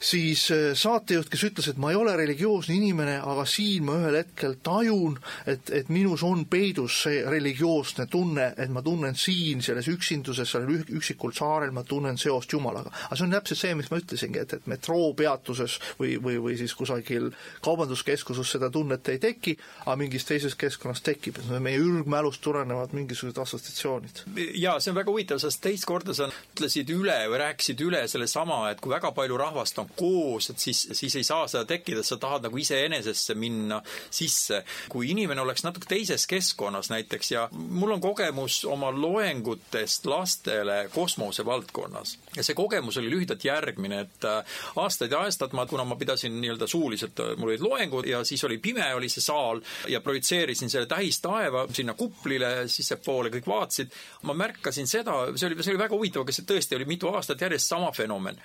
siis 0.00 0.50
äh, 0.50 0.72
saatejuht, 0.78 1.28
kes 1.30 1.42
ütles, 1.48 1.68
et 1.70 1.78
ma 1.80 1.90
ei 1.92 1.98
ole 1.98 2.14
religioosne 2.16 2.76
inimene, 2.76 3.18
aga 3.18 3.44
siin 3.48 3.86
ma 3.88 3.96
ühel 3.98 4.18
hetkel 4.20 4.56
tajun, 4.64 5.18
et, 5.50 5.70
et 5.74 5.90
minus 5.92 6.22
on 6.26 6.44
peidus 6.50 7.02
see 7.04 7.22
religioosne 7.26 8.06
tunne, 8.10 8.52
et 8.56 8.70
ma 8.70 8.82
tunnen 8.86 9.16
siin 9.18 9.62
selles 9.64 9.88
üksinduses, 9.90 10.50
sellel 10.54 10.84
üksikul 10.98 11.34
saarel, 11.36 11.74
ma 11.74 11.84
tunnen 11.88 12.18
seost 12.18 12.52
Jumalaga. 12.52 12.92
aga 13.08 13.18
see 13.18 13.26
on 13.26 13.34
täpselt 13.34 13.62
see, 13.62 13.74
mis 13.78 13.90
ma 13.90 14.00
ütlesingi, 14.00 14.42
et, 14.44 14.54
et 14.58 14.70
metroopeatuses 14.70 15.78
või, 15.98 16.14
või, 16.22 16.38
või 16.46 16.58
siis 16.60 16.74
kusagil 16.78 17.30
kaubanduskeskuses 17.64 18.54
seda 18.54 18.70
tunnet 18.70 19.10
ei 19.10 19.20
teki, 19.22 19.56
aga 19.84 19.98
mingis 19.98 20.28
teises 20.28 20.54
keskkonnas 20.58 21.02
tekib, 21.06 21.42
et 21.42 21.50
meie 21.62 21.82
ürgmälust 21.82 22.42
tulenevad 22.44 22.94
mingisugused 22.96 23.42
assotsiatsioonid. 23.42 24.24
jaa, 24.54 24.78
see 24.78 24.94
on 24.94 25.00
väga 25.00 25.10
huvitav, 25.10 25.42
sest 25.42 25.62
teist 25.64 25.88
korda 25.88 26.14
sa 26.14 26.30
ütlesid 26.30 26.90
üle 26.94 27.18
või 27.28 27.42
rääkisid 27.42 27.82
üle 27.82 28.06
sellesama, 28.10 28.62
et 28.70 28.80
kui 28.82 28.94
väga 28.94 29.10
palju 29.16 29.36
rahvast 29.40 29.82
on 29.82 29.87
on 29.88 29.96
koos, 29.96 30.50
et 30.50 30.58
siis, 30.58 30.88
siis 30.92 31.16
ei 31.16 31.24
saa 31.24 31.46
seda 31.48 31.64
tekkida, 31.64 32.02
sa 32.02 32.16
tahad 32.16 32.46
nagu 32.46 32.56
iseenesesse 32.58 33.34
minna 33.34 33.80
sisse. 34.10 34.64
kui 34.88 35.10
inimene 35.10 35.40
oleks 35.40 35.64
natuke 35.64 35.86
teises 35.88 36.26
keskkonnas 36.26 36.90
näiteks 36.90 37.30
ja 37.32 37.48
mul 37.52 37.90
on 37.90 38.00
kogemus 38.00 38.64
oma 38.64 38.90
loengutest 38.92 40.06
lastele 40.06 40.88
kosmose 40.94 41.44
valdkonnas 41.44 42.18
ja 42.36 42.44
see 42.44 42.54
kogemus 42.54 42.96
oli 42.98 43.10
lühidalt 43.10 43.44
järgmine, 43.44 44.00
et 44.00 44.24
äh, 44.24 44.58
aastaid 44.76 45.12
ja 45.12 45.22
aastaid 45.26 45.54
ma, 45.56 45.66
kuna 45.66 45.84
ma 45.84 45.96
pidasin 45.96 46.40
nii-öelda 46.40 46.66
suuliselt, 46.66 47.20
äh, 47.20 47.34
mul 47.36 47.52
olid 47.52 47.64
loengud 47.64 48.08
ja 48.08 48.22
siis 48.24 48.44
oli 48.44 48.58
pime, 48.58 48.86
oli 48.94 49.08
see 49.12 49.24
saal 49.24 49.62
ja 49.88 50.00
projitseerisin 50.00 50.70
selle 50.70 50.86
tähistaeva 50.86 51.66
sinna 51.72 51.94
kuplile 51.98 52.68
sissepoole, 52.68 53.32
kõik 53.34 53.48
vaatasid, 53.48 53.92
ma 54.28 54.36
märkasin 54.38 54.88
seda, 54.90 55.20
see 55.34 55.50
oli, 55.50 55.62
see 55.62 55.74
oli 55.74 55.84
väga 55.84 55.96
huvitav, 55.96 56.26
aga 56.26 56.34
see 56.34 56.48
tõesti 56.48 56.78
oli 56.78 56.88
mitu 56.88 57.12
aastat 57.12 57.46
järjest 57.46 57.74
sama 57.74 57.92
fenomen 57.92 58.38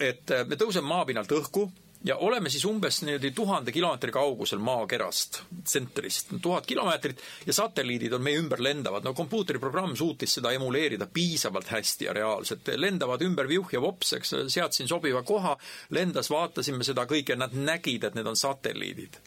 et 0.00 0.30
äh, 0.30 0.46
me 0.48 0.56
tõuseme 0.56 0.88
maapinnalt 0.88 1.32
õhku 1.32 1.68
ja 2.04 2.16
oleme 2.16 2.50
siis 2.50 2.64
umbes 2.64 3.02
niimoodi 3.02 3.30
tuhande 3.30 3.72
kilomeetri 3.72 4.12
kaugusel 4.12 4.58
maakerast, 4.58 5.42
tsentrist, 5.64 6.32
tuhat 6.42 6.66
kilomeetrit 6.66 7.22
ja 7.46 7.52
satelliidid 7.52 8.12
on 8.12 8.22
meie 8.22 8.40
ümber 8.40 8.62
lendavad. 8.62 9.04
no 9.04 9.14
kompuutriprogramm 9.14 9.96
suutis 9.96 10.34
seda 10.34 10.52
emuleerida 10.52 11.06
piisavalt 11.06 11.70
hästi 11.70 12.04
ja 12.04 12.12
reaalselt. 12.12 12.68
lendavad 12.76 13.22
ümber 13.22 13.48
viuh 13.48 13.68
ja 13.72 13.80
vops, 13.80 14.12
eks, 14.12 14.34
seadsin 14.48 14.88
sobiva 14.88 15.22
koha, 15.22 15.56
lendas, 15.90 16.30
vaatasime 16.30 16.84
seda 16.84 17.06
kõike, 17.06 17.36
nad 17.36 17.54
nägid, 17.54 18.04
et 18.04 18.14
need 18.14 18.26
on 18.26 18.36
satelliidid 18.36 19.20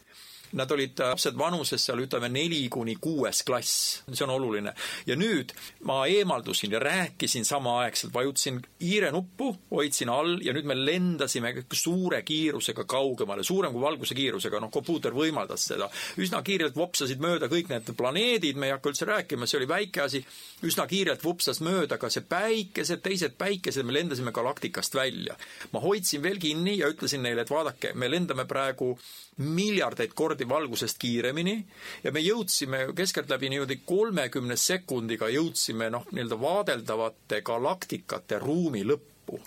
Nad 0.55 0.71
olid 0.71 0.99
lapsed 0.99 1.35
vanuses 1.37 1.83
seal 1.83 1.99
ütleme 2.05 2.29
neli 2.31 2.61
kuni 2.71 2.95
kuues 3.01 3.43
klass, 3.43 4.01
see 4.11 4.23
on 4.23 4.31
oluline. 4.37 4.73
ja 5.05 5.15
nüüd 5.15 5.51
ma 5.83 6.05
eemaldusin 6.07 6.71
ja 6.71 6.79
rääkisin 6.79 7.45
samaaegselt, 7.45 8.13
vajutasin 8.13 8.61
hiirenuppu, 8.81 9.49
hoidsin 9.71 10.09
all 10.09 10.39
ja 10.41 10.53
nüüd 10.55 10.65
me 10.65 10.77
lendasime 10.77 11.53
suure 11.73 12.21
kiirusega 12.23 12.85
kaugemale, 12.87 13.43
suurem 13.43 13.73
kui 13.73 13.81
valguse 13.81 14.15
kiirusega, 14.15 14.59
noh, 14.63 14.71
kompuuter 14.71 15.13
võimaldas 15.15 15.67
seda. 15.71 15.89
üsna 16.17 16.41
kiirelt 16.45 16.75
vopsasid 16.75 17.19
mööda 17.19 17.49
kõik 17.51 17.69
need 17.69 17.91
planeedid, 17.97 18.55
me 18.55 18.69
ei 18.69 18.75
hakka 18.75 18.93
üldse 18.93 19.09
rääkima, 19.09 19.47
see 19.47 19.59
oli 19.59 19.69
väike 19.69 20.05
asi, 20.05 20.23
üsna 20.63 20.87
kiirelt 20.87 21.23
vupsas 21.23 21.61
mööda 21.65 21.99
ka 22.01 22.09
see 22.09 22.23
päikesed, 22.29 23.03
teised 23.03 23.35
päikesed, 23.37 23.83
me 23.85 23.95
lendasime 23.95 24.31
galaktikast 24.35 24.95
välja. 24.95 25.35
ma 25.73 25.83
hoidsin 25.83 26.23
veel 26.23 26.39
kinni 26.39 26.77
ja 26.79 26.89
ütlesin 26.91 27.23
neile, 27.23 27.43
et 27.43 27.51
vaadake, 27.51 27.93
me 27.93 28.09
lendame 28.11 28.45
praegu 28.45 28.95
miljardeid 29.37 30.13
kordi 30.15 30.47
valgusest 30.49 30.97
kiiremini 30.99 31.55
ja 32.03 32.11
me 32.15 32.21
jõudsime 32.23 32.85
keskeltläbi 32.95 33.49
niimoodi 33.51 33.81
kolmekümne 33.85 34.55
sekundiga 34.55 35.27
jõudsime 35.33 35.89
noh, 35.91 36.07
nii-öelda 36.11 36.39
vaadeldavate 36.39 37.41
galaktikate 37.41 38.39
ruumi 38.39 38.85
lõppu 38.87 39.41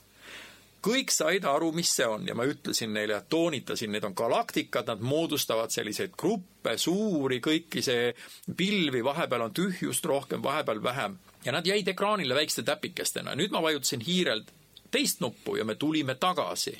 kõik 0.84 1.11
said 1.12 1.47
aru, 1.49 1.72
mis 1.74 1.91
see 1.91 2.07
on 2.07 2.26
ja 2.28 2.34
ma 2.39 2.47
ütlesin 2.49 2.93
neile 2.95 3.16
ja 3.16 3.22
toonitasin, 3.28 3.91
need 3.93 4.05
on 4.07 4.14
galaktikad, 4.16 4.86
nad 4.86 5.03
moodustavad 5.03 5.72
selliseid 5.74 6.14
gruppe, 6.18 6.76
suuri, 6.78 7.41
kõiki 7.45 7.82
see 7.84 8.12
pilvi, 8.57 9.03
vahepeal 9.05 9.49
on 9.49 9.57
tühjust 9.57 10.07
rohkem, 10.07 10.43
vahepeal 10.43 10.82
vähem. 10.82 11.18
ja 11.45 11.53
nad 11.53 11.66
jäid 11.66 11.89
ekraanile 11.89 12.34
väikeste 12.34 12.62
täpikestena. 12.62 13.34
nüüd 13.34 13.51
ma 13.51 13.62
vajutasin 13.62 14.01
hiirelt 14.01 14.53
teist 14.91 15.20
nuppu 15.20 15.57
ja 15.57 15.64
me 15.64 15.74
tulime 15.74 16.14
tagasi 16.14 16.78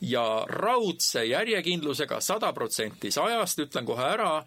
ja 0.00 0.44
raudse 0.48 1.24
järjekindlusega 1.24 2.20
sada 2.24 2.52
protsenti 2.56 3.10
sajast, 3.10 3.58
ütlen 3.66 3.88
kohe 3.88 4.04
ära, 4.04 4.44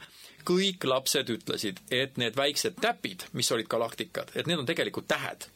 kõik 0.47 0.85
lapsed 0.89 1.29
ütlesid, 1.29 1.81
et 1.91 2.17
need 2.17 2.35
väiksed 2.35 2.79
täpid, 2.81 3.27
mis 3.33 3.51
olid 3.51 3.69
galaktikad, 3.71 4.33
et 4.35 4.49
need 4.49 4.59
on 4.59 4.69
tegelikult 4.69 5.07
tähed 5.07 5.49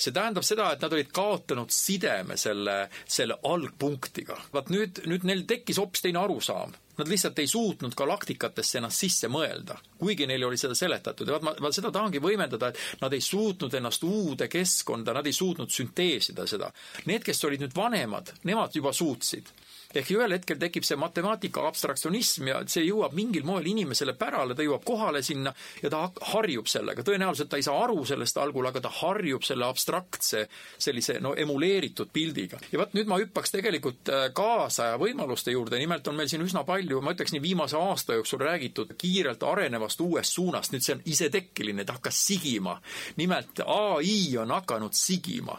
see 0.00 0.14
tähendab 0.16 0.46
seda, 0.46 0.70
et 0.72 0.80
nad 0.80 0.94
olid 0.96 1.10
kaotanud 1.12 1.72
sideme 1.74 2.38
selle, 2.40 2.88
selle 3.04 3.36
algpunktiga. 3.44 4.38
vaat 4.52 4.70
nüüd, 4.72 5.02
nüüd 5.10 5.26
neil 5.28 5.44
tekkis 5.50 5.80
hoopis 5.80 6.06
teine 6.06 6.22
arusaam. 6.22 6.72
Nad 6.98 7.08
lihtsalt 7.08 7.38
ei 7.38 7.46
suutnud 7.46 7.94
galaktikatesse 7.98 8.80
ennast 8.80 9.04
sisse 9.04 9.30
mõelda, 9.30 9.78
kuigi 9.98 10.26
neile 10.26 10.48
oli 10.48 10.58
seda 10.58 10.74
seletatud 10.78 11.28
ja 11.28 11.36
vaat 11.36 11.46
ma, 11.46 11.54
ma 11.62 11.72
seda 11.74 11.92
tahangi 11.94 12.22
võimendada, 12.22 12.72
et 12.72 13.02
nad 13.02 13.14
ei 13.14 13.22
suutnud 13.24 13.74
ennast 13.78 14.04
uude 14.04 14.48
keskkonda, 14.50 15.14
nad 15.14 15.26
ei 15.26 15.36
suutnud 15.36 15.70
sünteesida 15.70 16.46
seda. 16.50 16.72
Need, 17.06 17.24
kes 17.26 17.44
olid 17.46 17.62
nüüd 17.62 17.76
vanemad, 17.76 18.34
nemad 18.48 18.74
juba 18.74 18.92
suutsid 18.96 19.52
ehk 19.94 20.10
ühel 20.12 20.34
hetkel 20.36 20.58
tekib 20.60 20.84
see 20.84 20.98
matemaatika 21.00 21.62
abstraktsionism 21.68 22.50
ja 22.50 22.58
see 22.68 22.84
jõuab 22.84 23.14
mingil 23.16 23.46
moel 23.48 23.66
inimesele 23.70 24.12
pärale, 24.20 24.56
ta 24.56 24.66
jõuab 24.66 24.84
kohale 24.84 25.22
sinna 25.24 25.52
ja 25.82 25.90
ta 25.92 26.02
harjub 26.32 26.68
sellega. 26.68 27.04
tõenäoliselt 27.06 27.48
ta 27.48 27.56
ei 27.56 27.64
saa 27.64 27.78
aru 27.84 28.04
sellest 28.08 28.36
algul, 28.36 28.68
aga 28.68 28.82
ta 28.84 28.92
harjub 29.00 29.46
selle 29.48 29.64
abstraktse 29.64 30.44
sellise 30.76 31.18
no 31.24 31.32
emuleeritud 31.34 32.12
pildiga. 32.12 32.60
ja 32.72 32.82
vot 32.82 32.92
nüüd 32.98 33.08
ma 33.08 33.20
hüppaks 33.22 33.54
tegelikult 33.54 34.12
äh, 34.12 34.28
kaasaja 34.36 34.98
võimaluste 35.00 35.56
juurde, 35.56 35.80
nimelt 35.80 36.08
on 36.08 36.20
meil 36.20 36.28
siin 36.28 36.44
üsna 36.44 36.64
palju, 36.68 37.00
ma 37.00 37.16
ütleks 37.16 37.32
nii 37.32 37.42
viimase 37.42 37.80
aasta 37.80 38.18
jooksul 38.18 38.44
räägitud 38.44 38.92
kiirelt 38.98 39.42
arenevast 39.42 40.04
uuest 40.04 40.36
suunast, 40.36 40.76
nüüd 40.76 40.84
see 40.84 40.98
on 40.98 41.02
isetekkeline, 41.08 41.88
ta 41.88 41.96
hakkas 41.96 42.20
sigima. 42.26 42.76
nimelt 43.16 43.64
ai 43.64 44.36
on 44.36 44.52
hakanud 44.52 44.92
sigima 44.92 45.56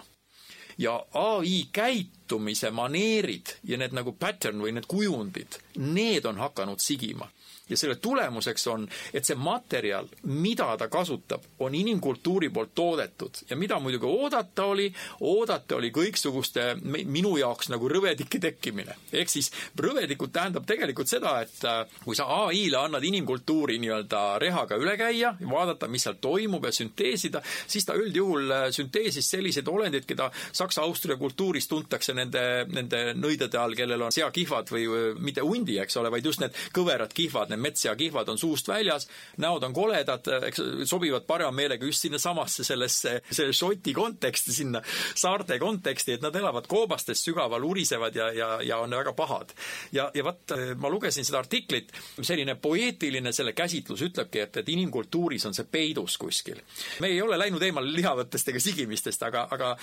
ja 0.79 0.95
ai 1.13 1.67
käitumise 1.75 2.71
maneerid 2.71 3.55
ja 3.67 3.77
need 3.77 3.95
nagu 3.97 4.13
pattern 4.15 4.61
või 4.63 4.71
need 4.77 4.87
kujundid, 4.87 5.59
need 5.75 6.25
on 6.25 6.39
hakanud 6.39 6.79
sigima 6.79 7.27
ja 7.69 7.77
selle 7.77 7.95
tulemuseks 7.95 8.67
on, 8.67 8.87
et 9.13 9.25
see 9.25 9.37
materjal, 9.39 10.07
mida 10.23 10.69
ta 10.77 10.87
kasutab, 10.91 11.43
on 11.59 11.75
inimkultuuri 11.75 12.49
poolt 12.49 12.73
toodetud 12.75 13.43
ja 13.49 13.57
mida 13.57 13.79
muidugi 13.79 14.05
oodata 14.05 14.65
oli, 14.65 14.87
oodata 15.21 15.75
oli 15.75 15.91
kõiksuguste 15.95 16.73
minu 16.83 17.35
jaoks 17.37 17.69
nagu 17.69 17.89
rõvedike 17.89 18.39
tekkimine. 18.39 18.95
ehk 19.13 19.29
siis 19.29 19.51
rõvedikud 19.77 20.31
tähendab 20.33 20.65
tegelikult 20.65 21.09
seda, 21.09 21.39
et 21.41 21.65
äh, 21.65 21.85
kui 22.03 22.15
sa 22.15 22.27
ai-le 22.45 22.77
annad 22.77 23.03
inimkultuuri 23.03 23.79
nii-öelda 23.79 24.23
rehaga 24.41 24.77
üle 24.77 24.95
käia, 24.97 25.33
vaadata, 25.41 25.87
mis 25.87 26.03
seal 26.07 26.17
toimub 26.21 26.65
ja 26.65 26.71
sünteesida, 26.75 27.41
siis 27.67 27.85
ta 27.85 27.97
üldjuhul 27.99 28.51
äh, 28.51 28.67
sünteesis 28.75 29.29
selliseid 29.29 29.67
olendeid, 29.67 30.07
keda 30.09 30.29
Saksa-Austria 30.51 31.17
kultuuris 31.17 31.67
tuntakse 31.67 32.13
nende, 32.17 32.65
nende 32.73 33.13
nõidade 33.15 33.59
all, 33.59 33.75
kellel 33.77 34.07
on 34.07 34.15
seakihvad 34.15 34.73
või 34.73 34.87
mitte 35.19 35.43
hundi, 35.45 35.77
eks 35.81 35.97
ole, 36.01 36.11
vaid 36.13 36.25
just 36.25 36.43
need 36.43 36.55
kõverad 36.75 37.13
kihvad, 37.15 37.51
need 37.51 37.58
metsseakihvad 37.61 38.29
on 38.29 38.37
suust 38.37 38.67
väljas, 38.67 39.07
näod 39.37 39.63
on 39.63 39.73
koledad, 39.73 40.27
eks 40.47 40.61
sobivad 40.89 41.25
parema 41.27 41.51
meelega 41.51 41.85
just 41.85 42.05
sinnasamasse 42.05 42.63
sellesse, 42.63 43.19
selle 43.31 43.53
Šoti 43.53 43.93
konteksti, 43.93 44.53
sinna 44.53 44.81
saarte 45.15 45.59
konteksti, 45.59 46.17
et 46.17 46.25
nad 46.25 46.35
elavad 46.35 46.67
koobastes 46.69 47.23
sügaval, 47.25 47.63
urisevad 47.63 48.15
ja, 48.15 48.31
ja, 48.33 48.49
ja 48.65 48.77
on 48.83 48.95
väga 48.95 49.13
pahad. 49.13 49.53
ja, 49.91 50.09
ja 50.13 50.23
vot 50.23 50.55
ma 50.77 50.89
lugesin 50.89 51.25
seda 51.25 51.39
artiklit, 51.39 51.91
selline 52.21 52.55
poeetiline 52.55 53.33
selle 53.35 53.53
käsitlus 53.53 54.01
ütlebki, 54.07 54.43
et, 54.45 54.57
et 54.61 54.69
inimkultuuris 54.69 55.45
on 55.49 55.57
see 55.57 55.67
peidus 55.71 56.17
kuskil. 56.17 56.61
me 56.99 57.11
ei 57.13 57.21
ole 57.21 57.37
läinud 57.39 57.63
eemale 57.63 57.91
lihavõttest 57.95 58.53
ega 58.53 58.63
sigimistest, 58.63 59.23
aga, 59.27 59.47
aga 59.51 59.75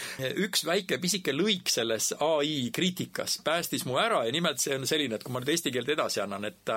üks 0.47 0.64
väike 0.66 0.99
pisike 1.03 1.35
lõik 1.37 1.70
selles 1.72 2.12
ai 2.20 2.70
kriitikas 2.74 3.41
päästis 3.45 3.87
mu 3.87 3.99
ära 4.01 4.24
ja 4.27 4.33
nimelt 4.33 4.62
see 4.62 4.77
on 4.77 4.87
selline, 4.89 5.16
et 5.16 5.24
kui 5.24 5.35
ma 5.35 5.43
nüüd 5.43 5.55
eesti 5.55 5.72
keelt 5.74 5.91
edasi 5.97 6.22
annan, 6.24 6.49
et 6.49 6.74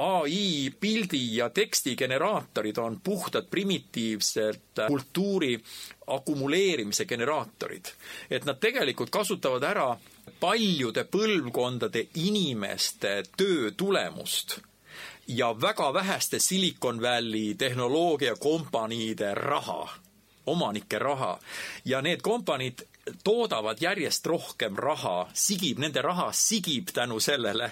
ai 0.00 0.70
pildi 0.80 1.36
ja 1.36 1.48
teksti 1.50 1.96
generaatorid 1.96 2.78
on 2.78 3.00
puhtad 3.04 3.46
primitiivsed 3.50 4.86
kultuuri 4.86 5.60
akumuleerimise 6.06 7.04
generaatorid. 7.04 7.84
et 8.30 8.44
nad 8.44 8.60
tegelikult 8.60 9.10
kasutavad 9.10 9.62
ära 9.62 9.96
paljude 10.40 11.04
põlvkondade 11.04 12.06
inimeste 12.14 13.22
töö 13.36 13.70
tulemust 13.76 14.58
ja 15.26 15.52
väga 15.60 15.92
väheste 15.94 16.38
Silicon 16.38 17.02
Valley 17.02 17.54
tehnoloogiakompaniide 17.54 19.34
raha 19.34 19.88
omanike 20.46 20.98
raha 20.98 21.38
ja 21.84 22.02
need 22.02 22.22
kompaniid 22.22 22.82
toodavad 23.24 23.80
järjest 23.82 24.26
rohkem 24.26 24.76
raha, 24.76 25.28
sigib, 25.34 25.78
nende 25.78 26.02
raha 26.02 26.30
sigib 26.36 26.92
tänu 26.94 27.20
sellele, 27.20 27.70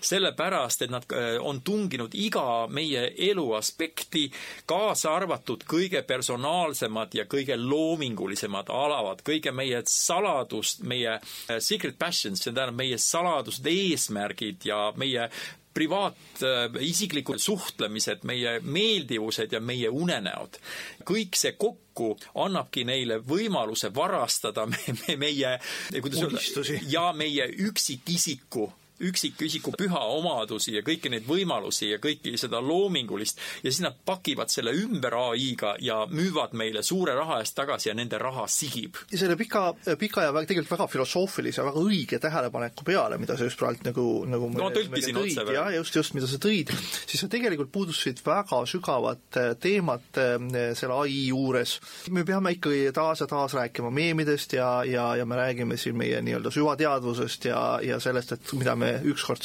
sellepärast 0.00 0.86
et 0.86 0.92
nad 0.92 1.06
äh, 1.12 1.36
on 1.40 1.60
tunginud 1.64 2.14
iga 2.14 2.66
meie 2.70 3.08
elu 3.30 3.46
aspekti, 3.58 4.26
kaasa 4.66 5.14
arvatud 5.16 5.64
kõige 5.68 6.02
personaalsemad 6.06 7.14
ja 7.14 7.26
kõige 7.30 7.58
loomingulisemad 7.60 8.70
alavad, 8.72 9.22
kõige 9.26 9.52
meie 9.52 9.82
saladust, 9.90 10.82
meie 10.84 11.18
äh, 11.18 11.58
secret 11.58 11.98
passions, 11.98 12.42
see 12.42 12.52
tähendab 12.52 12.78
meie 12.78 12.98
saladused, 12.98 13.66
eesmärgid 13.66 14.68
ja 14.68 14.90
meie 14.96 15.30
privaat, 15.76 16.16
äh, 16.42 16.78
isiklikud 16.88 17.40
suhtlemised, 17.42 18.24
meie 18.28 18.56
meeldivused 18.64 19.52
ja 19.52 19.60
meie 19.60 19.90
unenäod. 19.92 20.58
kõik 21.06 21.36
see 21.38 21.52
kokku 21.60 22.16
annabki 22.34 22.84
neile 22.88 23.20
võimaluse 23.20 23.92
varastada 23.94 24.66
me, 24.72 24.80
me, 25.02 25.16
meie, 25.20 25.58
kuidas 26.00 26.24
öelda, 26.24 26.80
ja 26.90 27.12
meie 27.12 27.48
üksikisiku 27.68 28.70
üksikisiku 29.00 29.74
püha 29.76 30.00
omadusi 30.16 30.74
ja 30.76 30.82
kõiki 30.86 31.10
neid 31.12 31.26
võimalusi 31.28 31.90
ja 31.90 31.98
kõiki 32.02 32.36
seda 32.40 32.60
loomingulist 32.64 33.40
ja 33.62 33.70
siis 33.70 33.82
nad 33.84 33.96
pakivad 34.06 34.52
selle 34.52 34.72
ümber 34.76 35.14
ai-ga 35.18 35.74
ja 35.84 36.02
müüvad 36.10 36.54
meile 36.56 36.82
suure 36.86 37.14
raha 37.16 37.40
eest 37.42 37.56
tagasi 37.58 37.90
ja 37.90 37.96
nende 37.96 38.18
raha 38.18 38.46
sigib. 38.48 38.96
ja 39.12 39.20
selle 39.20 39.36
pika, 39.36 39.68
pika 39.98 40.26
ja 40.26 40.32
väga, 40.32 40.48
tegelikult 40.50 40.76
väga 40.78 40.88
filosoofilise, 40.92 41.64
väga 41.66 41.82
õige 41.82 42.20
tähelepaneku 42.22 42.86
peale, 42.86 43.18
mida 43.20 43.36
sa 43.36 43.48
just 43.48 43.60
praegu 43.60 43.84
nagu, 43.84 44.06
nagu 44.30 44.50
no 44.56 44.70
tõlkisin 44.74 45.20
otse 45.20 45.44
veel. 45.44 45.58
jah, 45.58 45.70
just, 45.76 45.96
just, 46.00 46.16
mida 46.16 46.30
sa 46.30 46.40
tõid, 46.42 46.72
siis 47.04 47.20
sa 47.20 47.30
tegelikult 47.32 47.72
puudustasid 47.74 48.22
väga 48.26 48.62
sügavat 48.70 49.40
äh, 49.40 49.52
teemat 49.60 50.22
äh, 50.22 50.36
selle 50.78 51.00
ai 51.02 51.26
juures. 51.28 51.76
me 52.10 52.24
peame 52.24 52.56
ikkagi 52.56 52.88
taas 52.96 53.20
ja 53.20 53.28
taas 53.30 53.54
rääkima 53.58 53.90
meemidest 53.90 54.56
ja, 54.56 54.70
ja, 54.88 55.10
ja 55.16 55.26
me 55.28 55.36
räägime 55.36 55.76
siin 55.76 55.96
meie 55.98 56.22
nii-öelda 56.24 56.52
süvateadvusest 56.54 57.50
ja, 57.50 57.62
ja 57.84 58.00
sellest, 58.00 58.32
et 58.36 58.52
mida 58.56 58.76
me 58.76 58.85
me 58.86 58.96
ükskord 59.12 59.44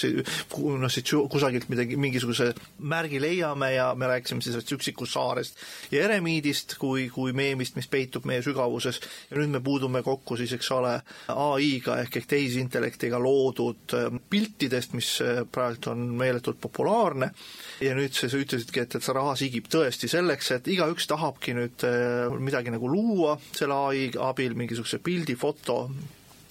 noh, 0.82 0.92
siit 0.92 1.10
kusagilt 1.32 1.68
midagi, 1.72 1.98
mingisuguse 2.00 2.52
märgi 2.92 3.22
leiame 3.22 3.74
ja 3.76 3.92
me 3.98 4.10
rääkisime 4.12 4.44
siis 4.46 4.74
üksikust 4.76 5.18
saarest 5.18 5.60
ja 5.92 6.06
eremiidist 6.06 6.78
kui, 6.82 7.08
kui 7.14 7.34
meemist, 7.36 7.76
mis 7.80 7.90
peitub 7.92 8.26
meie 8.30 8.44
sügavuses. 8.46 9.02
Ja 9.32 9.40
nüüd 9.40 9.54
me 9.56 9.62
puudume 9.64 10.04
kokku 10.06 10.38
siis, 10.40 10.54
eks 10.58 10.72
ole, 10.76 10.94
ai-ga 11.34 11.98
ehk, 12.04 12.22
ehk 12.22 12.30
tehisintellektiga 12.32 13.20
loodud 13.22 13.96
ähm, 13.98 14.22
piltidest, 14.30 14.96
mis 14.98 15.14
äh, 15.24 15.44
praegu 15.52 15.92
on 15.92 16.06
meeletult 16.20 16.60
populaarne. 16.62 17.32
Ja 17.82 17.96
nüüd 17.98 18.16
sa 18.18 18.28
ütlesidki, 18.28 18.84
et, 18.84 18.96
et 18.98 19.06
see 19.06 19.16
raha 19.16 19.36
sigib 19.40 19.70
tõesti 19.72 20.10
selleks, 20.12 20.52
et 20.58 20.72
igaüks 20.72 21.08
tahabki 21.12 21.56
nüüd 21.58 21.86
äh, 21.88 22.32
midagi 22.40 22.74
nagu 22.74 22.90
luua 22.92 23.38
selle 23.56 23.78
ai 23.90 24.10
abil, 24.32 24.58
mingisuguse 24.58 25.02
pildi, 25.04 25.38
foto, 25.40 25.86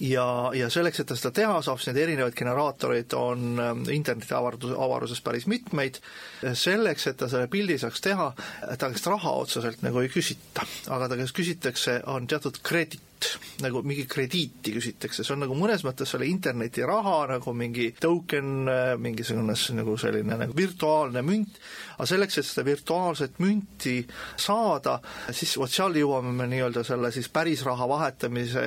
ja, 0.01 0.25
ja 0.57 0.69
selleks, 0.73 1.01
et 1.01 1.09
ta 1.11 1.17
seda 1.17 1.33
teha 1.41 1.59
saab, 1.65 1.79
siis 1.81 1.91
neid 1.91 2.01
erinevaid 2.05 2.35
generaatoreid 2.37 3.15
on 3.17 3.61
ähm, 3.61 3.83
interneti 3.93 4.33
avardus, 4.37 4.73
avaruses 4.73 5.21
päris 5.25 5.47
mitmeid, 5.51 6.01
selleks, 6.57 7.07
et 7.11 7.19
ta 7.21 7.29
selle 7.31 7.49
pildi 7.51 7.77
saaks 7.81 8.03
teha, 8.03 8.31
ta 8.71 8.89
käest 8.89 9.09
raha 9.11 9.35
otseselt 9.43 9.85
nagu 9.85 10.01
ei 10.01 10.11
küsita, 10.11 10.65
aga 10.89 11.11
ta 11.11 11.19
käest 11.21 11.37
küsitakse, 11.37 12.01
on 12.09 12.27
teatud 12.31 12.61
kredit, 13.21 13.61
nagu 13.61 13.81
mingi 13.85 14.05
krediiti 14.09 14.73
küsitakse, 14.73 15.23
see 15.23 15.35
on 15.35 15.43
nagu 15.45 15.55
mõnes 15.57 15.83
mõttes 15.85 16.11
selle 16.11 16.27
internetiraha 16.29 17.17
nagu 17.35 17.53
mingi 17.53 17.91
token, 18.01 18.65
mingisugune 19.01 19.55
nagu 19.77 19.95
selline 19.99 20.37
nagu 20.39 20.55
virtuaalne 20.57 21.21
münt, 21.25 21.59
aga 21.97 22.07
selleks, 22.09 22.39
et 22.41 22.47
seda 22.47 22.65
virtuaalset 22.65 23.39
münti 23.43 23.99
saada, 24.39 24.97
siis 25.31 25.55
vot 25.59 25.71
seal 25.71 25.97
jõuame 26.01 26.33
me 26.35 26.49
nii-öelda 26.51 26.83
selle 26.87 27.11
siis 27.13 27.29
päris 27.33 27.63
raha 27.67 27.87
vahetamise 27.89 28.65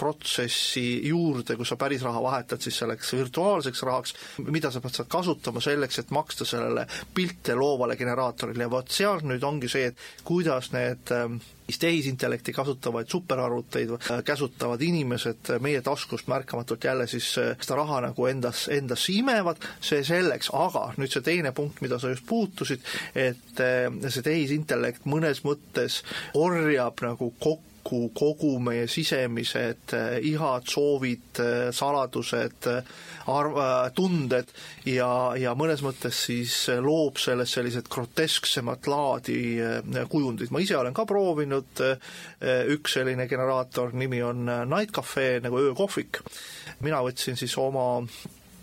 protsessi 0.00 0.86
juurde, 1.08 1.56
kus 1.56 1.72
sa 1.72 1.80
päris 1.80 2.04
raha 2.04 2.22
vahetad 2.24 2.62
siis 2.64 2.78
selleks 2.82 3.14
virtuaalseks 3.16 3.84
rahaks, 3.88 4.14
mida 4.44 4.72
sa 4.72 4.82
pead 4.84 4.98
sealt 4.98 5.12
kasutama 5.12 5.62
selleks, 5.64 6.02
et 6.02 6.14
maksta 6.14 6.46
sellele 6.48 6.86
pilte 7.14 7.56
loovale 7.56 7.96
generaatorile. 7.96 8.66
Ja 8.66 8.72
vot 8.72 8.92
seal 8.92 9.24
nüüd 9.24 9.44
ongi 9.44 9.70
see, 9.70 9.90
et 9.92 10.24
kuidas 10.26 10.72
need 10.74 11.12
ähm, 11.14 11.40
tehisintellekti 11.80 12.52
kasutavaid 12.52 13.08
superarvuteid 13.08 13.90
äh, 13.90 14.22
käsutavad 14.24 14.82
inimesed 14.82 15.54
meie 15.60 15.80
taskust 15.82 16.28
märkamatult 16.28 16.84
jälle 16.84 17.06
siis 17.06 17.38
äh, 17.38 17.56
seda 17.60 17.78
raha 17.80 18.00
nagu 18.08 18.26
endas, 18.26 18.68
endasse 18.68 19.12
imevad, 19.12 19.64
see 19.80 20.04
selleks, 20.04 20.50
aga 20.52 20.90
nüüd 21.00 21.12
see 21.12 21.24
teine 21.24 21.52
punkt, 21.56 21.80
mida 21.84 21.98
sa 21.98 22.12
just 22.12 22.26
puutusid, 22.28 22.84
et 23.14 23.60
äh, 23.60 23.88
see 24.08 24.26
tehisintellekt 24.26 25.08
mõnes 25.08 25.44
mõttes 25.44 26.02
orjab 26.34 27.00
nagu 27.04 27.32
kokku 27.38 27.73
kokku 27.84 28.10
kogu 28.14 28.58
meie 28.62 28.86
sisemised 28.88 29.92
eh, 29.92 30.18
ihad, 30.30 30.66
soovid, 30.68 31.40
eh, 31.40 31.72
saladused, 31.72 32.68
arv-, 33.30 33.58
eh, 33.60 33.90
tunded 33.96 34.52
ja, 34.88 35.08
ja 35.38 35.54
mõnes 35.58 35.84
mõttes 35.84 36.24
siis 36.28 36.54
loob 36.80 37.20
sellest 37.20 37.58
sellised 37.58 37.88
grotesksemat 37.92 38.88
laadi 38.88 39.40
kujundid. 40.10 40.50
ma 40.50 40.62
ise 40.64 40.76
olen 40.78 40.94
ka 40.94 41.04
proovinud, 41.08 41.82
üks 42.74 42.96
selline 42.96 43.28
generaator, 43.28 43.92
nimi 43.92 44.22
on 44.22 44.46
Night 44.68 44.94
Cafe 44.94 45.40
nagu 45.44 45.60
öökohvik. 45.60 46.22
mina 46.80 47.02
võtsin 47.04 47.36
siis 47.36 47.56
oma 47.58 48.02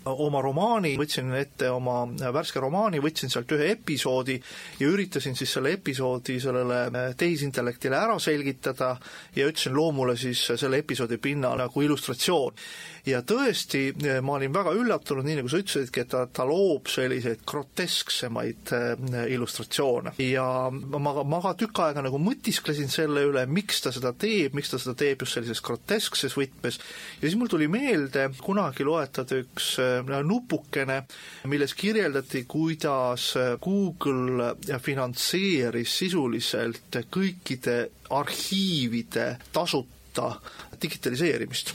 oma 0.04 0.40
romaani, 0.42 0.94
võtsin 0.98 1.30
ette 1.38 1.70
oma 1.70 2.02
värske 2.34 2.60
romaani, 2.62 3.00
võtsin 3.02 3.30
sealt 3.30 3.52
ühe 3.54 3.70
episoodi 3.76 4.38
ja 4.80 4.88
üritasin 4.88 5.36
siis 5.38 5.52
selle 5.54 5.74
episoodi 5.78 6.38
sellele 6.42 7.12
tehisintellektile 7.18 7.98
ära 7.98 8.18
selgitada 8.22 8.96
ja 9.36 9.46
ütlesin 9.48 9.76
loomule 9.76 10.16
siis 10.16 10.44
selle 10.56 10.82
episoodi 10.82 11.18
pinnal 11.22 11.60
nagu 11.62 11.84
illustratsioon 11.86 12.58
ja 13.06 13.18
tõesti, 13.26 13.90
ma 14.22 14.36
olin 14.36 14.52
väga 14.54 14.72
üllatunud, 14.78 15.26
nii 15.26 15.40
nagu 15.40 15.50
sa 15.50 15.58
ütlesidki, 15.62 16.04
et 16.04 16.10
ta, 16.12 16.22
ta 16.30 16.46
loob 16.46 16.86
selliseid 16.90 17.42
grotesksemaid 17.48 18.72
äh, 18.76 18.92
illustratsioone. 19.34 20.14
Ja 20.22 20.46
ma, 20.70 21.14
ma 21.26 21.40
ka 21.42 21.54
tükk 21.58 21.82
aega 21.82 22.04
nagu 22.06 22.20
mõtisklesin 22.22 22.92
selle 22.92 23.24
üle, 23.26 23.44
miks 23.50 23.82
ta 23.82 23.92
seda 23.94 24.14
teeb, 24.14 24.54
miks 24.58 24.70
ta 24.70 24.80
seda 24.82 24.94
teeb 24.98 25.24
just 25.24 25.38
sellises 25.38 25.62
groteskses 25.66 26.36
võtmes. 26.38 26.78
Ja 27.18 27.26
siis 27.26 27.38
mul 27.40 27.50
tuli 27.50 27.68
meelde 27.72 28.28
kunagi 28.42 28.86
loetud 28.86 29.34
üks 29.40 29.74
äh, 29.82 30.12
nupukene, 30.22 31.02
milles 31.50 31.74
kirjeldati, 31.78 32.44
kuidas 32.46 33.32
Google 33.62 34.52
finantseeris 34.82 35.98
sisuliselt 36.04 37.02
kõikide 37.12 37.76
arhiivide 38.12 39.26
tasuta 39.52 40.36
digitaliseerimist 40.82 41.72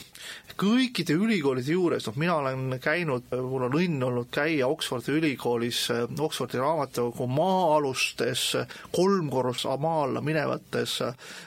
kõikide 0.58 1.14
ülikoolide 1.14 1.72
juures, 1.76 2.08
noh 2.08 2.18
mina 2.18 2.36
olen 2.42 2.78
käinud, 2.82 3.30
mul 3.46 3.68
on 3.68 3.78
õnn 3.78 4.04
olnud 4.08 4.30
käia 4.34 4.68
Oxfordi 4.68 5.14
ülikoolis, 5.20 5.84
Oxfordi 6.18 6.58
raamatukogu 6.62 7.28
maa-alustes, 7.30 8.46
kolm 8.96 9.30
korrust 9.34 9.70
maa 9.80 10.04
alla 10.08 10.22
minevates 10.26 11.00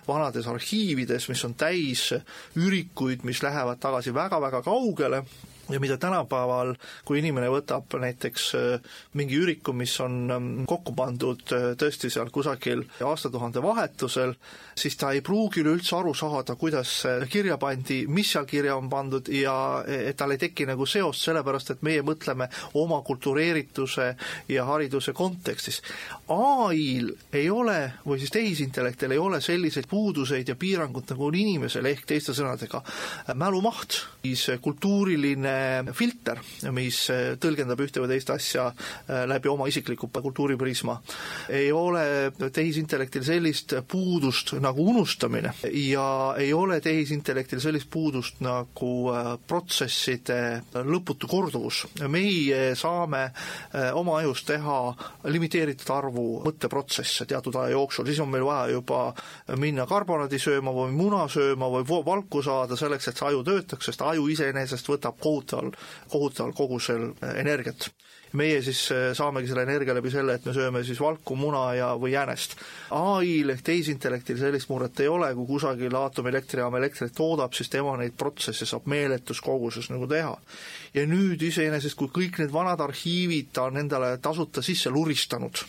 vanades 0.08 0.46
arhiivides, 0.50 1.28
mis 1.32 1.44
on 1.48 1.56
täis 1.58 2.10
ürikuid, 2.58 3.26
mis 3.26 3.42
lähevad 3.42 3.82
tagasi 3.82 4.14
väga-väga 4.14 4.62
kaugele 4.66 5.24
ja 5.70 5.80
mida 5.80 5.96
tänapäeval, 6.00 6.74
kui 7.04 7.20
inimene 7.20 7.50
võtab 7.52 7.94
näiteks 8.00 8.46
äh, 8.58 8.96
mingi 9.18 9.38
üriku, 9.40 9.74
mis 9.76 9.94
on 10.00 10.16
ähm, 10.30 10.48
kokku 10.68 10.94
pandud 10.96 11.42
äh, 11.56 11.70
tõesti 11.80 12.10
seal 12.12 12.30
kusagil 12.34 12.84
aastatuhande 13.04 13.62
vahetusel, 13.62 14.34
siis 14.78 14.96
ta 15.00 15.12
ei 15.14 15.22
pruugi 15.24 15.64
üleüldse 15.64 15.96
aru 15.98 16.14
saada, 16.16 16.56
kuidas 16.60 16.92
kirja 17.30 17.58
pandi, 17.60 18.02
mis 18.08 18.32
seal 18.32 18.46
kirja 18.48 18.76
on 18.76 18.90
pandud 18.90 19.28
ja 19.32 19.54
et 19.86 20.16
tal 20.18 20.34
ei 20.34 20.40
teki 20.40 20.66
nagu 20.70 20.86
seost, 20.88 21.24
sellepärast 21.26 21.74
et 21.74 21.84
meie 21.86 22.02
mõtleme 22.06 22.48
oma 22.80 23.00
kultureerituse 23.06 24.10
ja 24.48 24.64
hariduse 24.68 25.12
kontekstis. 25.16 25.80
ai-l 26.28 27.12
ei 27.32 27.50
ole, 27.50 27.92
või 28.06 28.20
siis 28.20 28.32
tehisintellektil 28.34 29.12
ei 29.12 29.18
ole 29.18 29.40
selliseid 29.40 29.88
puuduseid 29.90 30.48
ja 30.48 30.56
piirangud, 30.56 31.08
nagu 31.10 31.26
on 31.26 31.34
inimesel, 31.34 31.86
ehk 31.90 32.06
teiste 32.06 32.34
sõnadega 32.36 32.82
mälumaht, 33.34 34.00
siis 34.22 34.46
kultuuriline 34.62 35.59
filter, 35.96 36.40
mis 36.74 37.02
tõlgendab 37.40 37.80
ühte 37.84 38.02
või 38.02 38.12
teist 38.14 38.30
asja 38.34 38.66
äh, 38.70 39.24
läbi 39.28 39.48
oma 39.48 39.68
isikliku 39.68 40.08
kultuuriprisma. 40.08 41.00
ei 41.48 41.72
ole 41.72 42.32
tehisintellektil 42.52 43.24
sellist 43.24 43.74
puudust 43.88 44.52
nagu 44.60 44.86
unustamine 44.90 45.52
ja 45.72 46.34
ei 46.38 46.52
ole 46.52 46.80
tehisintellektil 46.80 47.60
sellist 47.60 47.90
puudust 47.90 48.40
nagu 48.40 48.92
äh, 49.12 49.32
protsesside 49.46 50.62
lõputu 50.74 51.28
korduvus. 51.28 51.86
meie 52.08 52.74
saame 52.74 53.22
äh, 53.24 53.90
oma 53.94 54.18
ajus 54.18 54.44
teha 54.44 54.78
limiteeritud 55.24 55.90
arvu 55.94 56.26
mõtteprotsesse 56.44 57.26
teatud 57.26 57.56
aja 57.56 57.76
jooksul, 57.76 58.06
siis 58.06 58.20
on 58.20 58.30
meil 58.30 58.44
vaja 58.44 58.70
juba 58.72 59.14
minna 59.56 59.86
karbonaadi 59.86 60.38
sööma 60.38 60.72
või 60.74 60.92
muna 60.94 61.26
sööma 61.28 61.68
või 61.70 62.04
valku 62.04 62.42
saada 62.42 62.76
selleks, 62.76 63.08
et 63.08 63.18
see 63.18 63.28
aju 63.28 63.44
töötaks, 63.44 63.90
sest 63.90 64.02
aju 64.02 64.26
iseenesest 64.30 64.88
võtab 64.88 65.18
kohutavalt 65.20 65.49
kohutaval, 65.50 65.72
kohutaval 66.08 66.52
kogusel 66.52 67.10
äh, 67.22 67.40
energiat. 67.40 67.90
meie 68.32 68.60
siis 68.62 68.92
äh, 68.94 69.08
saamegi 69.10 69.48
selle 69.50 69.64
energia 69.66 69.94
läbi 69.94 70.10
selle, 70.10 70.36
et 70.38 70.44
me 70.46 70.52
sööme 70.54 70.84
siis 70.86 71.00
valku, 71.02 71.34
muna 71.34 71.64
ja, 71.74 71.88
või 71.98 72.12
jäänest. 72.12 72.54
ai-l 72.94 73.50
ehk 73.50 73.64
tehisintellektil 73.66 74.38
sellist 74.38 74.68
muret 74.70 75.00
ei 75.00 75.08
ole, 75.08 75.32
kui 75.34 75.48
kusagil 75.48 75.96
aatomilektrijaam 75.98 76.76
elektrit 76.78 77.14
toodab, 77.16 77.56
siis 77.58 77.68
tema 77.68 77.96
neid 77.98 78.14
protsesse 78.16 78.66
saab 78.66 78.86
meeletus 78.86 79.40
koguses 79.40 79.90
nagu 79.90 80.06
teha. 80.06 80.36
ja 80.94 81.06
nüüd 81.06 81.42
iseenesest, 81.42 81.98
kui 81.98 82.08
kõik 82.08 82.38
need 82.38 82.52
vanad 82.54 82.80
arhiivid 82.80 83.50
ta 83.52 83.66
on 83.66 83.82
endale 83.82 84.16
tasuta 84.22 84.62
sisse 84.62 84.90
luristanud, 84.90 85.64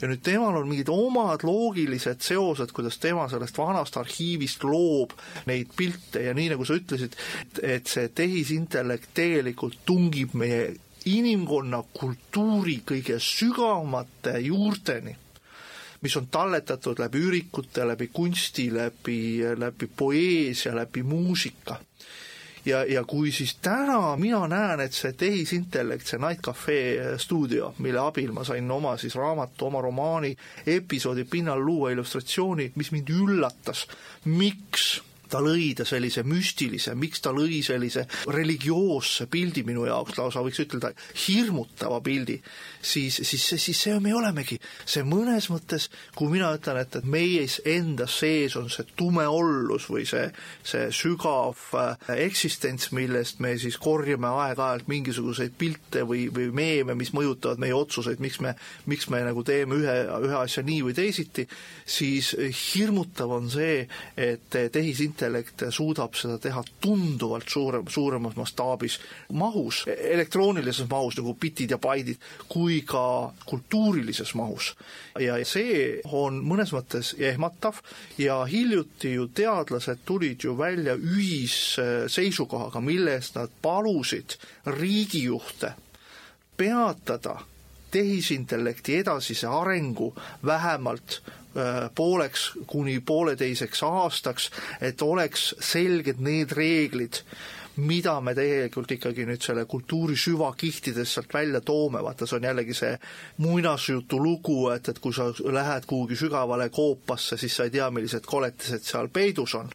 ja 0.00 0.08
nüüd 0.08 0.22
temal 0.24 0.56
on 0.58 0.68
mingid 0.68 0.90
omad 0.92 1.44
loogilised 1.46 2.22
seosed, 2.24 2.72
kuidas 2.74 2.98
tema 3.02 3.26
sellest 3.30 3.58
vanast 3.58 3.96
arhiivist 4.00 4.64
loob 4.64 5.14
neid 5.50 5.72
pilte. 5.76 6.24
Ja 6.26 6.34
nii, 6.36 6.52
nagu 6.54 6.66
sa 6.66 6.78
ütlesid, 6.78 7.16
et 7.62 7.90
see 7.90 8.08
tehisintellekt 8.14 9.14
tegelikult 9.16 9.82
tungib 9.86 10.34
meie 10.38 10.74
inimkonna 11.10 11.82
kultuuri 11.92 12.80
kõige 12.88 13.18
sügavamate 13.20 14.38
juurteni 14.46 15.18
mis 16.04 16.16
on 16.20 16.26
talletatud 16.28 16.98
läbi 17.00 17.20
ürikute, 17.24 17.86
läbi 17.88 18.10
kunsti, 18.12 18.66
läbi, 18.74 19.40
läbi 19.56 19.88
poeesia, 19.96 20.74
läbi 20.76 21.02
muusika 21.02 21.78
ja, 22.64 22.84
ja 22.84 23.04
kui 23.04 23.32
siis 23.32 23.56
täna 23.62 24.16
mina 24.16 24.44
näen, 24.48 24.80
et 24.80 24.92
see 24.96 25.12
tehisintellekt, 25.12 26.06
see 26.06 26.20
Night 26.22 26.42
Cafe 26.44 26.78
stuudio, 27.20 27.74
mille 27.78 28.00
abil 28.00 28.32
ma 28.32 28.44
sain 28.44 28.70
oma 28.70 28.96
siis 29.00 29.16
raamatu, 29.18 29.66
oma 29.66 29.82
romaani 29.84 30.34
episoodi 30.66 31.24
pinnal 31.24 31.64
luua 31.64 31.92
illustratsiooni, 31.94 32.72
mis 32.76 32.92
mind 32.92 33.10
üllatas, 33.14 33.86
miks 34.24 35.02
ta 35.34 35.40
lõi 35.42 35.72
ta 35.74 35.86
sellise 35.88 36.22
müstilise, 36.26 36.94
miks 36.98 37.22
ta 37.24 37.32
lõi 37.34 37.58
sellise 37.66 38.04
religioosse 38.30 39.26
pildi 39.30 39.64
minu 39.66 39.88
jaoks, 39.88 40.14
lausa 40.20 40.44
võiks 40.44 40.60
ütelda 40.62 40.92
hirmutava 41.24 41.98
pildi, 42.04 42.36
siis, 42.78 43.18
siis, 43.26 43.46
siis 43.58 43.80
see 43.86 43.98
me 44.02 44.14
olemegi. 44.14 44.60
see 44.86 45.02
mõnes 45.06 45.48
mõttes, 45.50 45.88
kui 46.14 46.30
mina 46.30 46.52
ütlen, 46.54 46.78
et, 46.84 46.98
et 47.00 47.08
meie 47.10 47.46
enda 47.74 48.06
sees 48.10 48.54
on 48.60 48.68
see 48.70 48.86
tume 48.96 49.26
ollus 49.26 49.88
või 49.90 50.04
see, 50.06 50.28
see 50.62 50.86
sügav 50.94 51.58
äh, 51.80 52.14
eksistents, 52.28 52.92
millest 52.94 53.42
me 53.42 53.56
siis 53.58 53.78
korjame 53.82 54.30
aeg-ajalt 54.30 54.86
mingisuguseid 54.90 55.58
pilte 55.58 56.04
või, 56.06 56.28
või 56.34 56.50
meeme, 56.54 56.94
mis 56.98 57.10
mõjutavad 57.16 57.62
meie 57.62 57.74
otsuseid, 57.74 58.22
miks 58.22 58.38
me, 58.44 58.54
miks 58.90 59.10
me 59.10 59.24
nagu 59.26 59.42
teeme 59.46 59.80
ühe, 59.82 59.98
ühe 60.28 60.38
asja 60.44 60.62
nii 60.62 60.80
või 60.86 60.94
teisiti, 60.94 61.48
siis 61.82 62.32
hirmutav 62.38 63.34
on 63.34 63.50
see, 63.50 63.82
et 64.14 64.46
tehisintellekt 64.52 65.23
tehisintellekt 65.24 65.72
suudab 65.72 66.14
seda 66.14 66.38
teha 66.38 66.62
tunduvalt 66.80 67.48
suurem, 67.48 67.86
suuremas 67.88 68.36
mastaabis, 68.36 68.98
mahus, 69.32 69.84
elektroonilises 69.86 70.88
mahus 70.90 71.16
nagu 71.16 71.34
bitid 71.34 71.70
ja 71.70 71.78
baidid, 71.78 72.18
kui 72.48 72.82
ka 72.86 73.32
kultuurilises 73.46 74.34
mahus. 74.34 74.74
ja 75.20 75.36
see 75.44 76.00
on 76.04 76.42
mõnes 76.44 76.72
mõttes 76.72 77.14
ehmatav 77.18 77.80
ja 78.18 78.44
hiljuti 78.44 79.14
ju 79.14 79.28
teadlased 79.28 80.04
tulid 80.04 80.44
ju 80.44 80.56
välja 80.58 80.94
ühisseisukohaga, 80.96 82.80
milles 82.80 83.34
nad 83.34 83.50
palusid 83.62 84.36
riigijuhte 84.66 85.74
peatada 86.56 87.40
tehisintellekti 87.94 88.98
edasise 89.04 89.46
arengu 89.46 90.10
vähemalt 90.46 91.20
Äh, 91.56 91.90
pooleks 91.94 92.52
kuni 92.66 93.00
pooleteiseks 93.00 93.82
aastaks, 93.86 94.48
et 94.82 95.02
oleks 95.02 95.52
selged 95.62 96.18
need 96.18 96.50
reeglid, 96.50 97.20
mida 97.76 98.16
me 98.18 98.34
tegelikult 98.34 98.90
ikkagi 98.96 99.22
nüüd 99.28 99.44
selle 99.44 99.62
kultuuri 99.70 100.18
süvakihtidest 100.18 101.14
sealt 101.14 101.36
välja 101.36 101.60
toome, 101.62 102.02
vaata 102.02 102.26
see 102.26 102.40
on 102.40 102.48
jällegi 102.48 102.74
see 102.74 102.90
muinasjutu 103.46 104.18
lugu, 104.18 104.56
et, 104.74 104.90
et 104.90 104.98
kui 104.98 105.14
sa 105.14 105.28
lähed 105.30 105.86
kuhugi 105.86 106.18
sügavale 106.18 106.72
koopasse, 106.74 107.38
siis 107.38 107.54
sa 107.54 107.68
ei 107.68 107.76
tea, 107.76 107.86
millised 107.94 108.26
koletised 108.26 108.82
seal 108.82 109.12
peidus 109.14 109.54
on. 109.54 109.70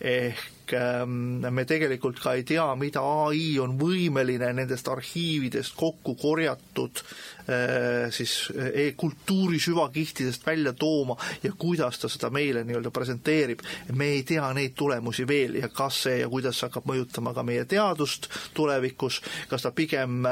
ehk 0.00 0.72
ähm, 0.74 1.44
me 1.54 1.64
tegelikult 1.68 2.18
ka 2.24 2.32
ei 2.34 2.42
tea, 2.48 2.66
mida 2.74 3.02
ai 3.28 3.58
on 3.62 3.78
võimeline 3.78 4.50
nendest 4.56 4.88
arhiividest 4.88 5.76
kokku 5.76 6.14
korjatud 6.18 7.04
siis 8.10 8.34
e 8.72 8.92
kultuuri 8.96 9.60
süvakihtidest 9.60 10.46
välja 10.46 10.72
tooma 10.72 11.16
ja 11.42 11.52
kuidas 11.58 11.98
ta 11.98 12.08
seda 12.08 12.30
meile 12.30 12.64
nii-öelda 12.64 12.90
presenteerib. 12.90 13.60
me 13.92 14.06
ei 14.16 14.22
tea 14.22 14.52
neid 14.54 14.74
tulemusi 14.76 15.26
veel 15.28 15.54
ja 15.60 15.68
kas 15.68 16.02
see 16.02 16.20
ja 16.20 16.28
kuidas 16.28 16.58
see 16.58 16.68
hakkab 16.68 16.88
mõjutama 16.90 17.34
ka 17.34 17.42
meie 17.46 17.64
teadust 17.64 18.28
tulevikus, 18.54 19.20
kas 19.48 19.62
ta 19.62 19.72
pigem 19.74 20.24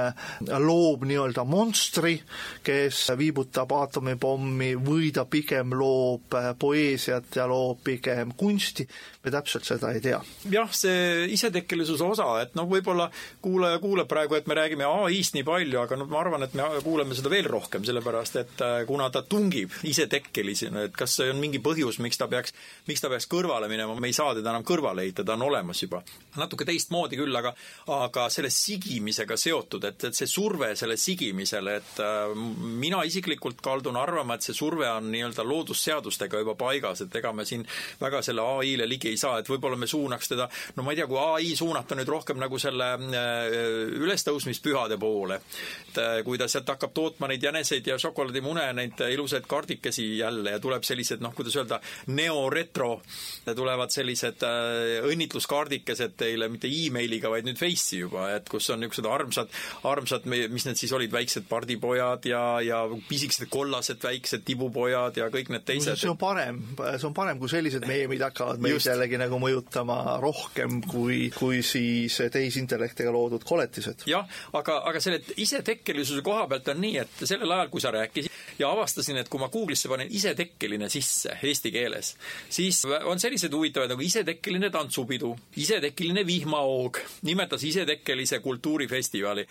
loob 0.59 1.05
nii-öelda 1.09 1.45
monstri, 1.49 2.19
kes 2.65 3.05
viibutab 3.19 3.73
aatomipommi 3.73 4.75
või 4.83 5.13
ta 5.15 5.25
pigem 5.31 5.75
loob 5.79 6.37
poeesiat 6.59 7.37
ja 7.37 7.47
loob 7.49 7.83
pigem 7.85 8.35
kunsti, 8.37 8.87
me 9.25 9.33
täpselt 9.33 9.67
seda 9.69 9.93
ei 9.95 10.03
tea. 10.05 10.21
jah, 10.51 10.71
see 10.73 11.27
isetekkelisuse 11.35 12.05
osa, 12.05 12.29
et 12.43 12.55
noh, 12.59 12.69
võib-olla 12.71 13.09
kuulaja 13.45 13.81
kuuleb 13.83 14.09
praegu, 14.11 14.39
et 14.39 14.47
me 14.47 14.57
räägime 14.59 14.87
ai-st 14.89 15.39
nii 15.39 15.47
palju, 15.47 15.81
aga 15.83 15.99
noh, 16.01 16.09
ma 16.11 16.23
arvan, 16.23 16.47
et 16.47 16.55
me 16.59 16.69
kuuleme 16.85 17.08
seda 17.17 17.31
veel 17.33 17.47
rohkem, 17.49 17.85
sellepärast 17.87 18.37
et 18.41 18.63
äh, 18.65 18.77
kuna 18.89 19.09
ta 19.15 19.23
tungib 19.23 19.73
isetekkelisena, 19.89 20.89
et 20.89 20.97
kas 20.97 21.17
see 21.19 21.31
on 21.33 21.41
mingi 21.41 21.61
põhjus, 21.65 22.01
miks 22.05 22.19
ta 22.21 22.29
peaks, 22.31 22.55
miks 22.89 23.03
ta 23.03 23.11
peaks 23.13 23.29
kõrvale 23.31 23.69
minema, 23.71 23.97
me 23.99 24.11
ei 24.11 24.17
saa 24.17 24.35
teda 24.37 24.53
enam 24.53 24.67
kõrvale 24.67 25.07
heita, 25.07 25.25
ta 25.25 25.37
on 25.37 25.47
olemas 25.49 25.83
juba. 25.83 26.03
natuke 26.39 26.67
teistmoodi 26.69 27.19
küll, 27.19 27.35
aga 27.35 27.55
aga 27.95 28.29
selle 28.33 28.51
sigimisega 28.53 29.37
seotud, 29.39 29.85
et, 29.89 30.05
et 30.11 30.19
see 30.19 30.29
surve 30.31 30.71
selle 30.79 30.97
sigimisele, 31.01 31.77
et 31.81 32.03
äh, 32.05 32.35
mina 32.83 33.03
isiklikult 33.07 33.63
kaldun 33.65 33.97
arvama, 34.01 34.37
et 34.37 34.47
see 34.47 34.57
surve 34.57 34.89
on 34.91 35.11
nii-öelda 35.13 35.47
loodusseadustega 35.47 36.43
juba 36.45 36.57
paigas, 36.59 37.05
et 37.07 37.19
ega 37.21 37.33
me 37.33 37.47
siin 37.49 37.67
väga 38.01 38.23
selle 38.27 38.45
ai-le 38.59 38.89
ligi 38.89 39.13
ei 39.13 39.21
saa, 39.21 39.39
et 39.41 39.49
võib-olla 39.51 39.79
me 39.79 39.89
suunaks 39.91 40.35
teda, 40.35 40.49
no 40.77 40.87
ma 40.87 40.95
ei 40.95 41.01
tea, 41.01 41.09
kui 41.11 41.21
ai 41.23 41.55
suunata 41.59 41.99
nüüd 41.99 42.11
rohkem 42.11 42.41
nagu 42.41 42.61
selle 42.63 42.93
äh, 42.99 43.99
ülestõusmispühade 43.99 44.99
poole, 45.01 45.41
et 45.89 46.03
kui 46.25 46.39
ta 46.39 46.49
sealt 46.51 46.69
hakkab 46.73 46.88
tootma 46.95 47.29
neid 47.31 47.43
jäneseid 47.43 47.87
ja 47.87 47.99
šokolaadimune, 48.01 48.67
neid 48.79 49.03
ilusaid 49.13 49.47
kardikesi 49.49 50.07
jälle 50.19 50.57
ja 50.57 50.61
tuleb 50.63 50.87
sellised 50.87 51.23
noh, 51.25 51.35
kuidas 51.37 51.57
öelda, 51.59 51.81
neoretro, 52.15 53.01
tulevad 53.57 53.93
sellised 53.95 54.45
äh, 54.47 54.99
õnnitluskaardikesed 55.09 56.17
teile 56.19 56.49
mitte 56.53 56.71
emailiga, 56.71 57.31
vaid 57.33 57.49
nüüd 57.49 57.59
Face'i 57.61 58.03
juba, 58.03 58.29
et 58.37 58.49
kus 58.51 58.69
on 58.75 58.83
niisugused 58.83 59.09
armsad, 59.09 59.53
armsad, 59.89 60.27
mis 60.29 60.67
need 60.69 60.81
siis 60.81 60.93
olid, 60.97 61.13
väiksed 61.13 61.49
pardipojad 61.49 62.29
ja, 62.29 62.43
ja 62.65 62.83
pisikesed 63.09 63.49
kollased 63.53 64.03
väiksed 64.05 64.45
tibupojad 64.47 65.19
ja 65.21 65.29
kõik 65.33 65.51
need 65.53 65.65
teised. 65.69 65.99
see 65.99 66.11
on 66.11 66.19
parem, 66.21 66.61
see 66.77 67.07
on 67.09 67.15
parem, 67.17 67.39
kui 67.41 67.51
sellised 67.51 67.85
meemid 67.89 68.23
hakkavad 68.25 68.63
meid 68.63 68.77
Just. 68.77 68.91
jällegi 68.91 69.21
nagu 69.21 69.41
mõjutama 69.43 70.19
rohkem 70.23 70.81
kui, 70.87 71.29
kui 71.35 71.63
siis 71.67 72.19
tehisintellektiga 72.33 73.13
loodud 73.15 73.45
koletised. 73.49 74.07
jah, 74.11 74.27
aga, 74.57 74.81
aga 74.91 75.03
selle 75.03 75.21
isetekkelisuse 75.37 76.25
koha 76.27 76.47
pealt 76.51 76.73
on 76.75 76.78
nii, 76.81 76.97
et 77.05 77.25
sellel 77.25 77.53
ajal, 77.53 77.71
kui 77.73 77.83
sa 77.83 77.93
rääkisid 77.95 78.29
ja 78.59 78.71
avastasin, 78.71 79.17
et 79.17 79.29
kui 79.29 79.41
ma 79.41 79.49
Google'isse 79.53 79.89
panen 79.91 80.09
isetekkeline 80.11 80.89
sisse 80.93 81.37
eesti 81.43 81.71
keeles, 81.75 82.15
siis 82.51 82.83
on 83.05 83.21
sellised 83.21 83.53
huvitavad 83.55 83.93
nagu 83.93 84.03
isetekkeline 84.03 84.71
tantsupidu, 84.75 85.35
isetekkeline 85.57 86.25
vihmahoog, 86.27 86.99
nimetas 87.23 87.65
isetekkelise 87.65 88.41
kultuurifestivali. 88.45 89.47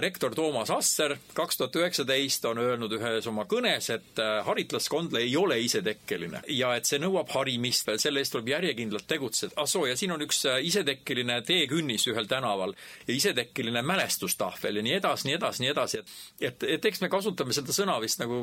rektor 0.00 0.34
Toomas 0.34 0.70
Asser 0.70 1.16
kaks 1.34 1.56
tuhat 1.56 1.76
üheksateist 1.76 2.44
on 2.44 2.58
öelnud 2.58 2.92
ühes 2.92 3.26
oma 3.26 3.44
kõnes, 3.44 3.90
et 3.94 4.18
äh, 4.18 4.44
haritlaskond 4.46 5.14
ei 5.16 5.36
ole 5.36 5.60
isetekkeline 5.60 6.42
ja 6.48 6.74
et 6.76 6.84
see 6.84 6.98
nõuab 6.98 7.30
harimist, 7.34 7.88
selle 7.96 8.20
eest 8.20 8.32
tuleb 8.32 8.48
järjekindlalt 8.48 9.06
tegutseda. 9.08 9.54
ah 9.56 9.66
soo, 9.66 9.86
ja 9.86 9.96
siin 9.96 10.12
on 10.12 10.22
üks 10.22 10.44
äh, 10.46 10.60
isetekkeline 10.64 11.42
teekünnis 11.42 12.06
ühel 12.12 12.28
tänaval 12.28 12.74
ja 13.06 13.14
isetekkeline 13.14 13.82
mälestustahvel 13.82 14.76
ja 14.76 14.82
nii 14.82 14.98
edasi, 15.00 15.28
nii 15.28 15.34
edasi, 15.34 15.62
nii 15.62 15.72
edasi, 15.72 15.98
et 15.98 16.50
et, 16.50 16.64
et 16.76 16.88
eks 16.90 17.02
me 17.04 17.10
kasutame 17.12 17.56
seda 17.56 17.74
sõna 17.74 17.98
vist 18.02 18.22
nagu 18.22 18.42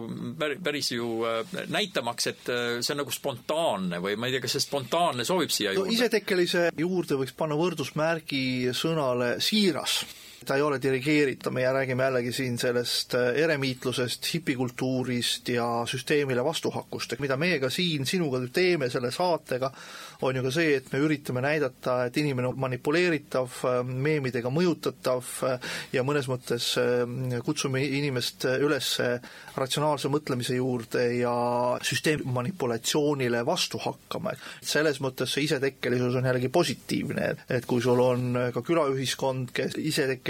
päris 0.63 0.91
ju 0.93 1.09
äh, 1.27 1.57
näitamaks, 1.73 2.29
et 2.33 2.53
see 2.81 2.93
on 2.93 3.01
nagu 3.03 3.13
spontaanne 3.13 4.01
või 4.03 4.17
ma 4.19 4.29
ei 4.29 4.37
tea, 4.37 4.45
kas 4.45 4.57
see 4.57 4.67
spontaanne 4.67 5.25
sobib 5.27 5.53
siia 5.53 5.73
juurde 5.75 5.91
no,? 5.91 5.97
isetekkelise 5.97 6.69
juurde 6.77 7.19
võiks 7.19 7.35
panna 7.37 7.57
võrdusmärgi 7.59 8.73
sõnale 8.77 9.37
siiras 9.43 10.01
ta 10.47 10.55
ei 10.55 10.61
ole 10.63 10.79
dirigeeritav, 10.81 11.51
me 11.53 11.65
räägime 11.73 12.05
jällegi 12.07 12.31
siin 12.31 12.57
sellest 12.57 13.13
eremiitlusest, 13.17 14.29
hipikultuurist 14.33 15.49
ja 15.51 15.65
süsteemile 15.89 16.43
vastuhakust, 16.45 17.17
mida 17.19 17.35
meie 17.37 17.59
ka 17.59 17.69
siin 17.73 18.05
sinuga 18.07 18.39
teeme 18.53 18.87
selle 18.89 19.11
saatega, 19.11 19.71
on 20.21 20.39
ju 20.39 20.43
ka 20.45 20.51
see, 20.55 20.77
et 20.79 20.87
me 20.93 21.01
üritame 21.03 21.43
näidata, 21.43 21.97
et 22.07 22.17
inimene 22.17 22.47
on 22.51 22.59
manipuleeritav, 22.63 23.59
meemidega 23.87 24.51
mõjutatav 24.53 25.33
ja 25.93 26.05
mõnes 26.07 26.29
mõttes 26.31 26.69
kutsume 27.45 27.83
inimest 27.83 28.47
üles 28.55 28.93
ratsionaalse 29.57 30.09
mõtlemise 30.13 30.55
juurde 30.55 31.03
ja 31.17 31.35
süsteemmanipulatsioonile 31.83 33.43
vastu 33.45 33.81
hakkama. 33.83 34.31
et 34.31 34.67
selles 34.67 35.01
mõttes 35.03 35.33
see 35.33 35.43
isetekkelisus 35.43 36.15
on 36.15 36.25
jällegi 36.25 36.49
positiivne, 36.49 37.35
et 37.49 37.65
kui 37.65 37.81
sul 37.81 37.99
on 37.99 38.39
ka 38.53 38.63
külaühiskond, 38.63 39.51
kes 39.53 39.75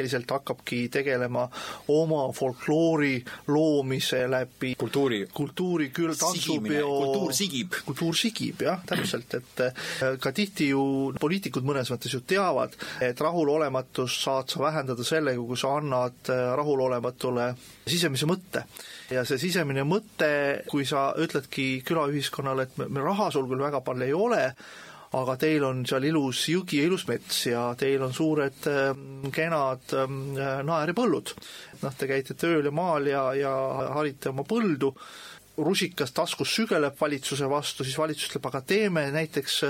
isetekkeliselt 0.08 0.32
hakkabki 0.32 0.90
tegelema 0.90 1.48
oma 1.88 2.32
folkloori 2.34 3.24
loomise 3.48 4.26
läbi 4.30 4.76
kultuuri, 4.80 5.28
kultuuri 5.34 5.90
küll 5.94 6.16
tantsupeo 6.18 6.88
kultuur 6.88 7.34
sigib. 7.34 7.74
kultuur 7.86 8.16
sigib, 8.16 8.62
jah, 8.62 8.82
täpselt, 8.88 9.34
et 9.38 10.20
ka 10.22 10.32
tihti 10.32 10.72
ju 10.72 11.14
poliitikud 11.20 11.66
mõnes 11.68 11.92
mõttes 11.92 12.14
ju 12.14 12.22
teavad, 12.28 12.76
et 13.02 13.20
rahulolematust 13.20 14.24
saad 14.28 14.52
sa 14.52 14.62
vähendada 14.64 15.04
sellega, 15.04 15.42
kui 15.42 15.58
sa 15.58 15.78
annad 15.78 16.32
rahulolematule 16.32 17.54
sisemise 17.88 18.28
mõtte. 18.30 18.66
ja 19.12 19.24
see 19.26 19.40
sisemine 19.40 19.86
mõte, 19.88 20.64
kui 20.68 20.86
sa 20.86 21.14
ütledki 21.18 21.82
külaühiskonnale, 21.88 22.68
et 22.68 22.78
me, 22.78 22.90
me 22.92 23.06
raha 23.06 23.32
sul 23.32 23.48
küll 23.48 23.64
väga 23.64 23.82
palju 23.82 24.08
ei 24.08 24.14
ole, 24.14 24.44
aga 25.16 25.38
teil 25.40 25.64
on 25.64 25.86
seal 25.88 26.04
ilus 26.10 26.42
jõgi 26.52 26.82
ja 26.82 26.90
ilus 26.90 27.06
mets 27.08 27.46
ja 27.48 27.62
teil 27.80 28.04
on 28.04 28.14
suured 28.14 28.68
kenad 29.32 29.96
naeripõllud. 30.68 31.34
noh, 31.82 31.96
te 31.96 32.10
käite 32.10 32.36
tööl 32.36 32.68
ja 32.68 32.72
maal 32.76 33.08
ja, 33.08 33.24
ja 33.38 33.54
harite 33.96 34.34
oma 34.34 34.44
põldu 34.44 34.92
rusikas 35.58 36.12
taskus 36.14 36.52
sügeleb 36.54 37.00
valitsuse 37.00 37.48
vastu, 37.50 37.84
siis 37.84 37.98
valitsus 37.98 38.30
ütleb, 38.30 38.46
aga 38.52 38.62
teeme 38.62 39.08
näiteks 39.16 39.64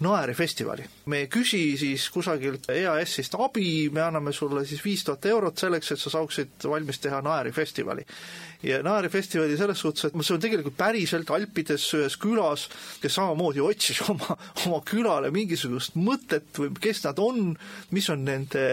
naerifestivali. 0.00 0.84
me 1.06 1.22
ei 1.24 1.28
küsi 1.32 1.76
siis 1.80 2.08
kusagilt 2.12 2.68
EAS-ist 2.72 3.36
abi, 3.40 3.88
me 3.92 4.02
anname 4.04 4.32
sulle 4.32 4.64
siis 4.68 4.82
viis 4.84 5.04
tuhat 5.04 5.24
eurot 5.30 5.58
selleks, 5.58 5.92
et 5.92 6.00
sa 6.00 6.12
saaksid 6.12 6.66
valmis 6.68 7.00
teha 7.00 7.22
naerifestivali. 7.24 8.04
ja 8.62 8.82
naerifestivali 8.82 9.56
selles 9.56 9.80
suhtes, 9.80 10.04
et 10.04 10.18
see 10.20 10.34
on 10.34 10.42
tegelikult 10.42 10.76
päriselt 10.76 11.30
Alpides 11.30 11.86
ühes 11.96 12.18
külas, 12.20 12.68
kes 13.00 13.16
samamoodi 13.16 13.64
otsis 13.64 14.02
oma, 14.12 14.36
oma 14.66 14.82
külale 14.84 15.32
mingisugust 15.32 15.96
mõtet 15.96 16.60
või 16.60 16.74
kes 16.80 17.04
nad 17.06 17.18
on, 17.22 17.56
mis 17.90 18.10
on 18.12 18.24
nende 18.28 18.66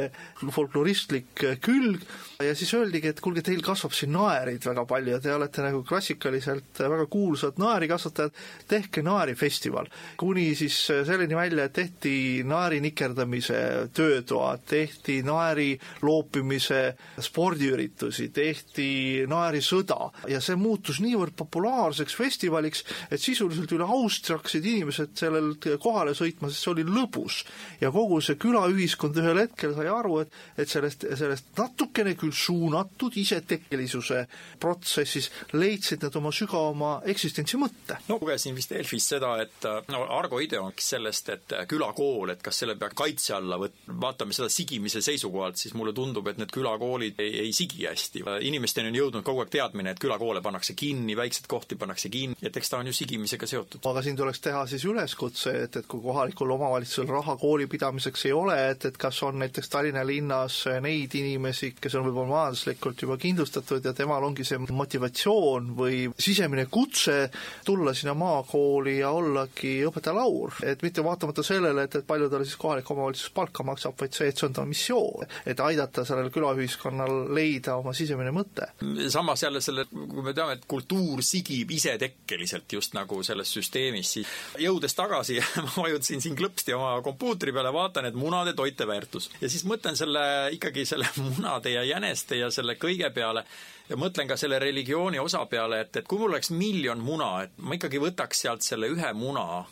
folkloristlik 0.52 1.48
külg, 1.64 2.04
ja 2.48 2.56
siis 2.56 2.74
öeldigi, 2.78 3.12
et 3.12 3.22
kuulge, 3.24 3.44
teil 3.46 3.62
kasvab 3.66 3.94
siin 3.96 4.14
naerid 4.16 4.66
väga 4.68 4.86
palju 4.90 5.16
ja 5.16 5.20
te 5.24 5.34
olete 5.34 5.64
nagu 5.66 5.84
klassikaliselt 5.88 6.80
väga 6.80 7.06
kuulsad 7.12 7.60
naerikasvatajad, 7.62 8.34
tehke 8.68 9.04
naerifestival. 9.06 9.88
kuni 10.18 10.56
siis 10.56 10.78
selleni 10.88 11.36
välja, 11.36 11.66
et 11.66 11.74
tehti 11.74 12.44
naeri 12.48 12.80
nikerdamise 12.84 13.90
töötoad, 13.94 14.64
tehti 14.70 15.22
naeri 15.24 15.80
loopimise 16.02 16.82
spordiüritusi, 17.22 18.30
tehti 18.30 18.90
naerisõda 19.30 20.12
ja 20.30 20.42
see 20.42 20.56
muutus 20.60 21.02
niivõrd 21.04 21.36
populaarseks 21.38 22.16
festivaliks, 22.16 22.84
et 23.12 23.22
sisuliselt 23.22 23.72
üle 23.76 23.88
Austria 23.88 24.38
hakkasid 24.38 24.66
inimesed 24.66 25.16
sellel 25.20 25.54
kohale 25.82 26.16
sõitma, 26.18 26.50
sest 26.50 26.66
see 26.66 26.74
oli 26.74 26.88
lõbus. 26.88 27.44
ja 27.82 27.92
kogu 27.92 28.20
see 28.22 28.40
külaühiskond 28.40 29.18
ühel 29.20 29.40
hetkel 29.44 29.76
sai 29.76 29.88
aru, 29.92 30.20
et, 30.24 30.34
et 30.58 30.70
sellest, 30.70 31.06
sellest 31.18 31.54
natukene 31.58 32.16
küll 32.20 32.33
suunatud 32.34 33.18
isetekkelisuse 33.20 34.26
protsessis 34.60 35.30
leidsid 35.54 36.04
nad 36.04 36.16
oma 36.20 36.32
sügavama 36.34 36.94
eksistentsi 37.14 37.60
mõtte. 37.62 38.00
no 38.08 38.20
lugesin 38.22 38.56
vist 38.56 38.74
Delfis 38.74 39.08
seda, 39.14 39.36
et 39.44 39.68
no 39.94 40.04
Argo 40.18 40.40
ideonks 40.44 40.90
sellest, 40.94 41.30
et 41.34 41.56
külakool, 41.70 42.34
et 42.34 42.42
kas 42.44 42.64
selle 42.64 42.76
peaks 42.80 42.98
kaitse 42.98 43.36
alla 43.38 43.58
võtma, 43.62 43.98
vaatame 44.06 44.36
seda 44.36 44.50
sigimise 44.52 45.02
seisukohalt, 45.04 45.60
siis 45.60 45.76
mulle 45.78 45.94
tundub, 45.96 46.28
et 46.28 46.40
need 46.42 46.52
külakoolid 46.54 47.20
ei, 47.24 47.36
ei 47.46 47.54
sigi 47.56 47.86
hästi. 47.88 48.24
inimesteni 48.50 48.92
on 48.92 49.00
jõudnud 49.00 49.26
kogu 49.26 49.44
aeg 49.44 49.54
teadmine, 49.54 49.94
et 49.94 50.02
külakoole 50.02 50.42
pannakse 50.42 50.76
kinni, 50.78 51.18
väikseid 51.18 51.48
kohti 51.52 51.78
pannakse 51.80 52.10
kinni, 52.14 52.38
et 52.42 52.58
eks 52.58 52.70
ta 52.70 52.82
on 52.82 52.90
ju 52.90 52.94
sigimisega 52.94 53.48
seotud. 53.50 53.82
aga 53.92 54.02
siin 54.06 54.18
tuleks 54.20 54.42
teha 54.44 54.66
siis 54.68 54.86
üleskutse, 54.90 55.56
et, 55.66 55.78
et 55.82 55.88
kui 55.88 56.02
kohalikul 56.04 56.56
omavalitsusel 56.58 57.10
raha 57.10 57.38
kooli 57.42 57.68
pidamiseks 57.68 58.26
ei 58.30 58.36
ole, 58.38 58.58
et, 58.72 58.86
et 58.90 58.98
kas 58.98 59.22
on 59.24 59.40
näiteks 59.40 59.70
Tallinna 59.70 60.06
linnas 60.08 60.64
neid 60.82 61.16
inimesi, 61.20 61.74
kes 61.80 61.96
on 62.00 62.08
võib-olla 62.14 62.38
majanduslikult 62.38 63.02
juba 63.04 63.18
kindlustatud 63.22 63.86
ja 63.86 63.94
temal 63.98 64.24
ongi 64.24 64.46
see 64.48 64.60
motivatsioon 64.62 65.74
või 65.78 66.06
sisemine 66.18 66.66
kutse 66.72 67.30
tulla 67.66 67.94
sinna 67.98 68.14
maakooli 68.18 69.00
ja 69.00 69.12
ollagi 69.16 69.76
õpetajalaur, 69.88 70.60
et 70.70 70.84
mitte 70.86 71.04
vaatamata 71.06 71.44
sellele, 71.46 71.88
et, 71.88 71.98
et 72.00 72.08
palju 72.08 72.30
talle 72.32 72.48
siis 72.48 72.60
kohalik 72.62 72.90
omavalitsus 72.94 73.34
palka 73.36 73.66
maksab, 73.68 73.98
vaid 74.00 74.16
see, 74.16 74.30
et 74.30 74.40
see 74.40 74.48
on 74.50 74.58
ta 74.58 74.66
missioon, 74.68 75.28
et 75.50 75.60
aidata 75.64 76.06
sellel 76.08 76.30
külaühiskonnal 76.34 77.34
leida 77.34 77.78
oma 77.82 77.94
sisemine 77.98 78.34
mõte. 78.36 78.70
samas 79.14 79.44
jälle 79.44 79.62
selle, 79.62 79.86
kui 79.92 80.26
me 80.26 80.34
teame, 80.34 80.58
et 80.60 80.68
kultuur 80.70 81.24
sigib 81.26 81.72
isetekkeliselt 81.74 82.78
just 82.78 82.94
nagu 82.98 83.22
selles 83.24 83.52
süsteemis, 83.54 84.14
siis 84.18 84.34
jõudes 84.62 84.96
tagasi 84.98 85.40
ma 85.66 85.72
vajutasin 85.78 86.22
siin 86.24 86.38
klõpsti 86.38 86.76
oma 86.78 86.96
kompuutri 87.06 87.54
peale, 87.56 87.74
vaatan, 87.74 88.10
et 88.10 88.18
munade 88.18 88.54
toiteväärtus. 88.58 89.32
ja 89.42 89.50
siis 89.50 89.66
mõtlen 89.70 89.98
selle, 90.00 90.24
ikkagi 90.58 90.86
selle 90.88 91.10
munade 91.22 91.74
ja 91.74 91.84
jäneste 92.04 92.36
ja 92.38 92.52
selle 92.52 92.76
kõige 92.76 93.10
peale. 93.14 93.46
Ja 93.90 93.98
mõtlen 94.00 94.28
ka 94.28 94.38
selle 94.40 94.60
religiooni 94.60 95.20
osa 95.20 95.46
peale, 95.46 95.82
et, 95.84 95.96
et 95.98 96.08
kui 96.08 96.20
mul 96.20 96.32
oleks 96.32 96.52
miljon 96.52 97.00
muna, 97.04 97.44
et 97.44 97.56
ma 97.58 97.76
ikkagi 97.76 98.00
võtaks 98.00 98.44
sealt 98.46 98.64
selle 98.64 98.88
ühe 98.92 99.14
muna 99.14 99.64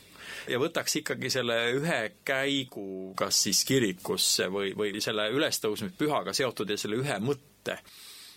ja 0.49 0.59
võtaks 0.59 0.97
ikkagi 1.01 1.29
selle 1.31 1.57
ühe 1.77 1.99
käigu 2.25 3.13
kas 3.15 3.43
siis 3.47 3.63
kirikusse 3.67 4.47
või, 4.51 4.73
või 4.77 5.01
selle 5.01 5.29
ülestõusmispühaga 5.31 6.33
seotud 6.33 6.69
ja 6.69 6.77
selle 6.77 6.99
ühe 7.01 7.19
mõtte 7.23 7.79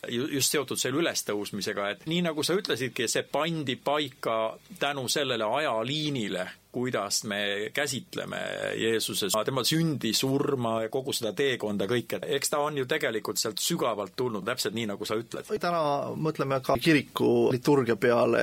just 0.08 0.52
seotud 0.52 0.78
selle 0.78 1.00
ülestõusmisega, 1.00 1.88
et 1.90 2.02
nii 2.10 2.26
nagu 2.26 2.42
sa 2.44 2.54
ütlesidki, 2.58 3.06
see 3.08 3.24
pandi 3.24 3.78
paika 3.80 4.58
tänu 4.78 5.06
sellele 5.08 5.46
ajaliinile, 5.48 6.44
kuidas 6.74 7.22
me 7.30 7.70
käsitleme 7.74 8.40
Jeesuse, 8.80 9.30
tema 9.46 9.62
sündi, 9.66 10.10
surma 10.16 10.80
ja 10.84 10.90
kogu 10.92 11.14
seda 11.14 11.30
teekonda 11.36 11.86
kõike, 11.90 12.18
eks 12.36 12.50
ta 12.50 12.60
on 12.64 12.80
ju 12.80 12.88
tegelikult 12.90 13.38
sealt 13.40 13.62
sügavalt 13.62 14.16
tulnud, 14.18 14.44
täpselt 14.46 14.74
nii, 14.74 14.88
nagu 14.90 15.06
sa 15.06 15.18
ütled. 15.20 15.46
täna 15.62 15.82
mõtleme 16.18 16.58
ka 16.64 16.76
kiriku 16.82 17.50
liturgia 17.54 17.96
peale, 18.00 18.42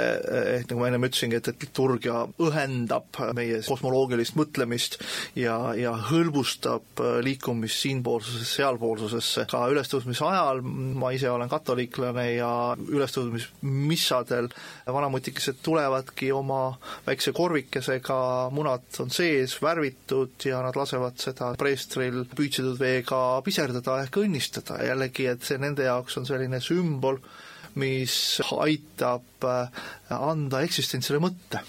ehk 0.58 0.72
nagu 0.72 0.84
ma 0.84 0.90
ennem 0.90 1.08
ütlesingi, 1.10 1.42
et, 1.42 1.52
et 1.52 1.66
liturgia 1.68 2.24
õhendab 2.42 3.20
meie 3.38 3.60
kosmoloogilist 3.68 4.38
mõtlemist 4.40 4.98
ja, 5.36 5.58
ja 5.78 5.94
hõlbustab 6.10 7.04
liikumist 7.26 7.84
siinpoolsusest 7.84 8.62
sealpoolsusesse. 8.62 9.46
ka 9.52 9.66
ülestõusmise 9.74 10.26
ajal, 10.28 10.64
ma 10.64 11.12
ise 11.16 11.30
olen 11.32 11.52
katoliiklane 11.52 12.28
ja 12.38 12.52
ülestõusmismissadel 12.88 14.50
vanamutikesed 14.88 15.60
tulevadki 15.64 16.32
oma 16.36 16.62
väikse 17.08 17.34
korvikesega 17.36 18.21
munad 18.54 18.88
on 19.04 19.12
sees, 19.14 19.56
värvitud 19.62 20.48
ja 20.48 20.62
nad 20.66 20.78
lasevad 20.78 21.20
seda 21.22 21.52
preestril 21.60 22.24
püüdsetud 22.32 22.80
veega 22.80 23.22
piserdada 23.46 24.02
ehk 24.06 24.22
õnnistada, 24.24 24.82
jällegi, 24.88 25.28
et 25.32 25.46
see 25.48 25.62
nende 25.62 25.88
jaoks 25.88 26.18
on 26.22 26.28
selline 26.30 26.62
sümbol, 26.64 27.22
mis 27.82 28.16
aitab 28.58 29.48
äh, 29.48 29.86
anda 30.18 30.64
eksistentsile 30.66 31.22
mõtte 31.24 31.62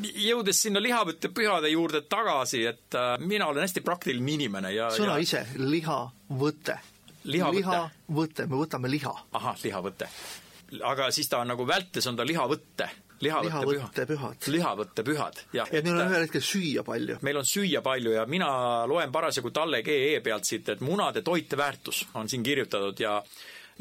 jõudes 0.00 0.56
sinna 0.64 0.80
lihavõtte 0.80 1.28
pühade 1.36 1.68
juurde 1.68 2.02
tagasi, 2.08 2.62
et 2.64 2.96
äh, 2.96 3.14
mina 3.20 3.48
olen 3.50 3.66
hästi 3.66 3.82
praktiline 3.84 4.36
inimene 4.38 4.72
ja 4.72 4.88
sõna 4.94 5.18
ja... 5.18 5.26
ise, 5.26 5.42
lihavõte. 5.60 6.78
lihavõte, 7.24 7.66
lihavõte, 7.66 8.46
me 8.48 8.60
võtame 8.62 8.90
liha. 8.90 9.12
ahah, 9.36 9.58
lihavõte. 9.64 10.08
aga 10.80 11.10
siis 11.12 11.28
ta 11.28 11.42
on 11.44 11.52
nagu 11.52 11.66
vältes 11.68 12.06
on 12.08 12.16
ta 12.16 12.24
lihavõtte 12.24 12.88
lihavõttepühad. 13.22 14.48
lihavõttepühad, 14.50 15.40
jah. 15.54 15.70
et 15.70 15.84
meil 15.86 15.96
on 15.96 16.10
ühel 16.10 16.26
hetkel 16.26 16.44
süüa 16.44 16.84
palju. 16.86 17.18
meil 17.22 17.40
on 17.40 17.48
süüa 17.48 17.82
palju 17.84 18.16
ja 18.16 18.26
mina 18.26 18.50
loen 18.90 19.12
parasjagu 19.14 19.52
Talle 19.54 19.82
GE 19.86 20.20
pealt 20.24 20.48
siit, 20.48 20.68
et 20.68 20.80
munade 20.80 21.22
toiteväärtus 21.22 22.06
on 22.14 22.28
siin 22.28 22.42
kirjutatud 22.42 23.00
ja 23.00 23.18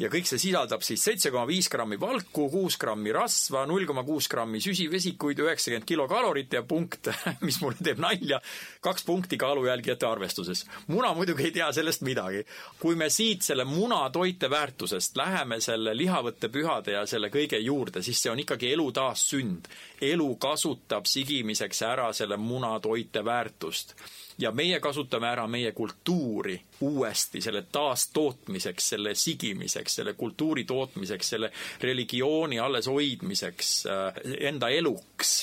ja 0.02 0.10
kõik 0.12 0.28
see 0.30 0.40
sisaldab 0.42 0.84
siis 0.86 1.04
seitse 1.06 1.32
koma 1.34 1.46
viis 1.50 1.70
grammi 1.72 1.98
valku, 2.02 2.48
kuus 2.52 2.78
grammi 2.82 3.14
rasva, 3.16 3.66
null 3.70 3.86
koma 3.90 4.04
kuus 4.08 4.28
grammi 4.32 4.62
süsivesikuid, 4.64 5.42
üheksakümmend 5.44 5.88
kilokalorit 5.88 6.56
ja 6.58 6.64
punkt, 6.68 7.12
mis 7.48 7.60
mulle 7.62 7.82
teeb 7.84 8.02
nalja, 8.02 8.42
kaks 8.84 9.06
punkti 9.08 9.40
kaalujälgijate 9.42 10.08
arvestuses. 10.08 10.66
muna 10.88 11.14
muidugi 11.18 11.50
ei 11.50 11.56
tea 11.60 11.72
sellest 11.72 12.06
midagi. 12.08 12.46
kui 12.80 12.96
me 12.96 13.10
siit 13.10 13.42
selle 13.46 13.66
muna 13.66 14.10
toiteväärtusest 14.10 15.18
läheme 15.18 15.60
selle 15.62 15.96
lihavõttepühade 15.98 16.98
ja 16.98 17.06
selle 17.06 17.30
kõige 17.30 17.60
juurde, 17.62 18.02
siis 18.02 18.22
see 18.22 18.32
on 18.32 18.40
ikkagi 18.40 18.74
elu 18.74 18.92
taassünd. 18.92 19.70
elu 20.02 20.36
kasutab 20.36 21.06
sigimiseks 21.06 21.82
ära 21.82 22.12
selle 22.14 22.38
muna 22.38 22.80
toiteväärtust 22.80 23.96
ja 24.42 24.52
meie 24.52 24.80
kasutame 24.84 25.30
ära 25.30 25.48
meie 25.48 25.72
kultuuri 25.78 26.58
uuesti 26.82 27.42
selle 27.42 27.64
taastootmiseks, 27.72 28.90
selle 28.96 29.16
sigimiseks, 29.16 29.96
selle 30.02 30.14
kultuuri 30.18 30.64
tootmiseks, 30.70 31.34
selle 31.36 31.52
religiooni 31.82 32.60
alleshoidmiseks, 32.60 33.74
äh, 33.86 34.22
enda 34.52 34.70
eluks 34.70 35.36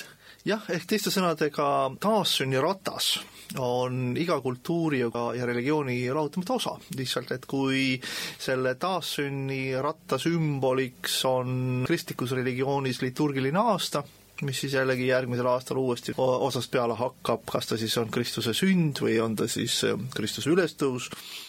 jah, 0.49 0.62
ehk 0.72 0.86
teiste 0.88 1.11
sõnadega 1.12 1.66
taassünniratas 2.01 3.16
on 3.59 4.12
iga 4.20 4.38
kultuuri 4.44 5.01
ja 5.01 5.46
religiooni 5.49 6.01
lahutamatu 6.12 6.55
osa. 6.59 6.74
lihtsalt, 6.96 7.32
et 7.32 7.46
kui 7.49 8.01
selle 8.38 8.74
taassünniratta 8.80 10.18
sümboliks 10.20 11.22
on 11.28 11.84
kristlikus 11.86 12.34
religioonis 12.36 13.03
liturgiline 13.03 13.59
aasta, 13.59 14.05
mis 14.43 14.61
siis 14.61 14.72
jällegi 14.72 15.07
järgmisel 15.07 15.47
aastal 15.51 15.80
uuesti 15.80 16.12
osast 16.18 16.70
peale 16.70 16.95
hakkab, 16.99 17.43
kas 17.51 17.66
ta 17.66 17.76
siis 17.78 17.97
on 17.99 18.11
Kristuse 18.12 18.53
sünd 18.55 19.01
või 19.03 19.16
on 19.22 19.34
ta 19.39 19.49
siis 19.51 19.80
äh, 19.89 19.99
Kristuse 20.14 20.51
ülestõus. 20.53 21.09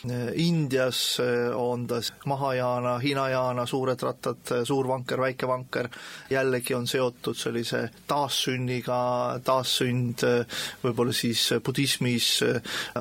Äh, 0.10 0.32
Indias 0.42 1.20
äh, 1.22 1.50
on 1.54 1.86
ta 1.90 2.00
Mahajana, 2.30 2.98
Hinajana, 3.04 3.66
suured 3.70 4.02
rattad, 4.02 4.54
suur 4.66 4.90
vanker, 4.90 5.22
väike 5.22 5.48
vanker, 5.50 5.90
jällegi 6.32 6.74
on 6.78 6.88
seotud 6.90 7.38
sellise 7.38 7.84
taassünniga, 8.10 9.00
taassünd 9.46 10.24
võib-olla 10.84 11.14
siis 11.14 11.46
budismis 11.66 12.30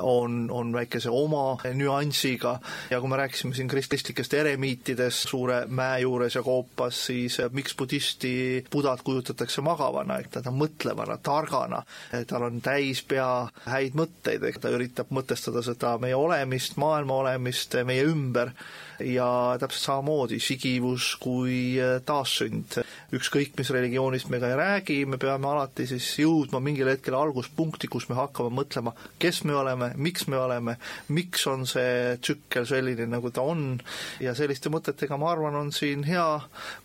on, 0.00 0.48
on 0.52 0.72
väikese 0.74 1.10
oma 1.12 1.56
nüansiga 1.74 2.58
ja 2.90 3.00
kui 3.00 3.10
me 3.10 3.20
rääkisime 3.20 3.56
siin 3.56 3.70
kristlikest 3.70 4.34
eremiitidest 4.34 5.28
suure 5.32 5.62
mäe 5.66 6.02
juures 6.04 6.36
ja 6.36 6.42
koopas, 6.44 7.00
siis 7.08 7.38
miks 7.54 7.76
budisti 7.78 8.34
budat 8.72 9.02
kujutatakse 9.06 9.62
maha, 9.64 9.77
magavana, 9.78 10.18
ta 10.30 10.42
on 10.46 10.58
mõtlevana, 10.58 11.18
targana, 11.22 11.82
tal 12.26 12.48
on 12.48 12.60
täis 12.64 13.02
pea 13.06 13.48
häid 13.68 13.96
mõtteid, 13.98 14.44
ehk 14.44 14.60
ta 14.62 14.72
üritab 14.74 15.12
mõtestada 15.14 15.62
seda 15.62 15.96
meie 16.02 16.16
olemist, 16.18 16.76
maailma 16.80 17.22
olemist 17.22 17.74
meie 17.86 18.06
ümber 18.08 18.52
ja 19.00 19.56
täpselt 19.60 19.84
samamoodi 19.84 20.38
sigivus 20.42 21.14
kui 21.20 21.78
taassünd. 22.06 22.80
ükskõik, 23.14 23.54
mis 23.56 23.70
religioonist 23.72 24.28
me 24.28 24.40
ka 24.40 24.50
ei 24.50 24.56
räägi, 24.58 24.96
me 25.08 25.16
peame 25.16 25.48
alati 25.48 25.86
siis 25.88 26.06
jõudma 26.20 26.60
mingil 26.60 26.90
hetkel 26.90 27.14
alguspunkti, 27.16 27.88
kus 27.88 28.08
me 28.10 28.18
hakkame 28.18 28.50
mõtlema, 28.52 28.92
kes 29.18 29.44
me 29.48 29.54
oleme, 29.56 29.92
miks 29.96 30.26
me 30.28 30.36
oleme, 30.36 30.76
miks 31.08 31.46
on 31.48 31.64
see 31.66 32.18
tsükkel 32.20 32.66
selline, 32.68 33.06
nagu 33.08 33.30
ta 33.32 33.46
on 33.48 33.78
ja 34.20 34.34
selliste 34.36 34.68
mõtetega, 34.72 35.16
ma 35.16 35.32
arvan, 35.32 35.56
on 35.56 35.72
siin 35.72 36.04
hea 36.04 36.28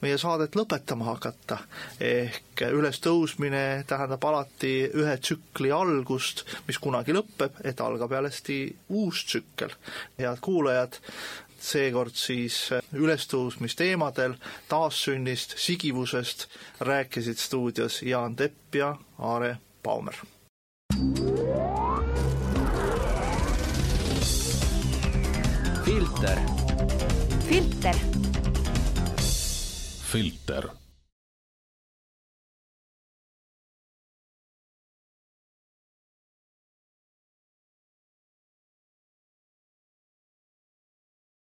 meie 0.02 0.18
saadet 0.22 0.56
lõpetama 0.56 1.12
hakata. 1.12 1.60
ehk 2.00 2.64
ülestõusmine 2.72 3.84
tähendab 3.88 4.24
alati 4.24 4.74
ühe 4.94 5.18
tsükli 5.18 5.72
algust, 5.74 6.46
mis 6.68 6.80
kunagi 6.80 7.16
lõpeb, 7.16 7.60
et 7.64 7.82
algab 7.82 8.12
jällesti 8.12 8.60
uus 8.90 9.26
tsükkel. 9.26 9.76
head 10.18 10.40
kuulajad, 10.40 11.00
seekord 11.64 12.16
siis 12.20 12.58
ülestõusmisteemadel, 12.94 14.36
taassünnist, 14.70 15.58
sigivusest 15.58 16.48
rääkisid 16.84 17.40
stuudios 17.40 18.02
Jaan 18.04 18.36
Tepp 18.36 18.76
ja 18.76 18.96
Aare 19.20 19.58
Paumer. 19.84 20.16
filter. 25.86 26.40
filter. 27.48 27.96
filter 30.12 30.83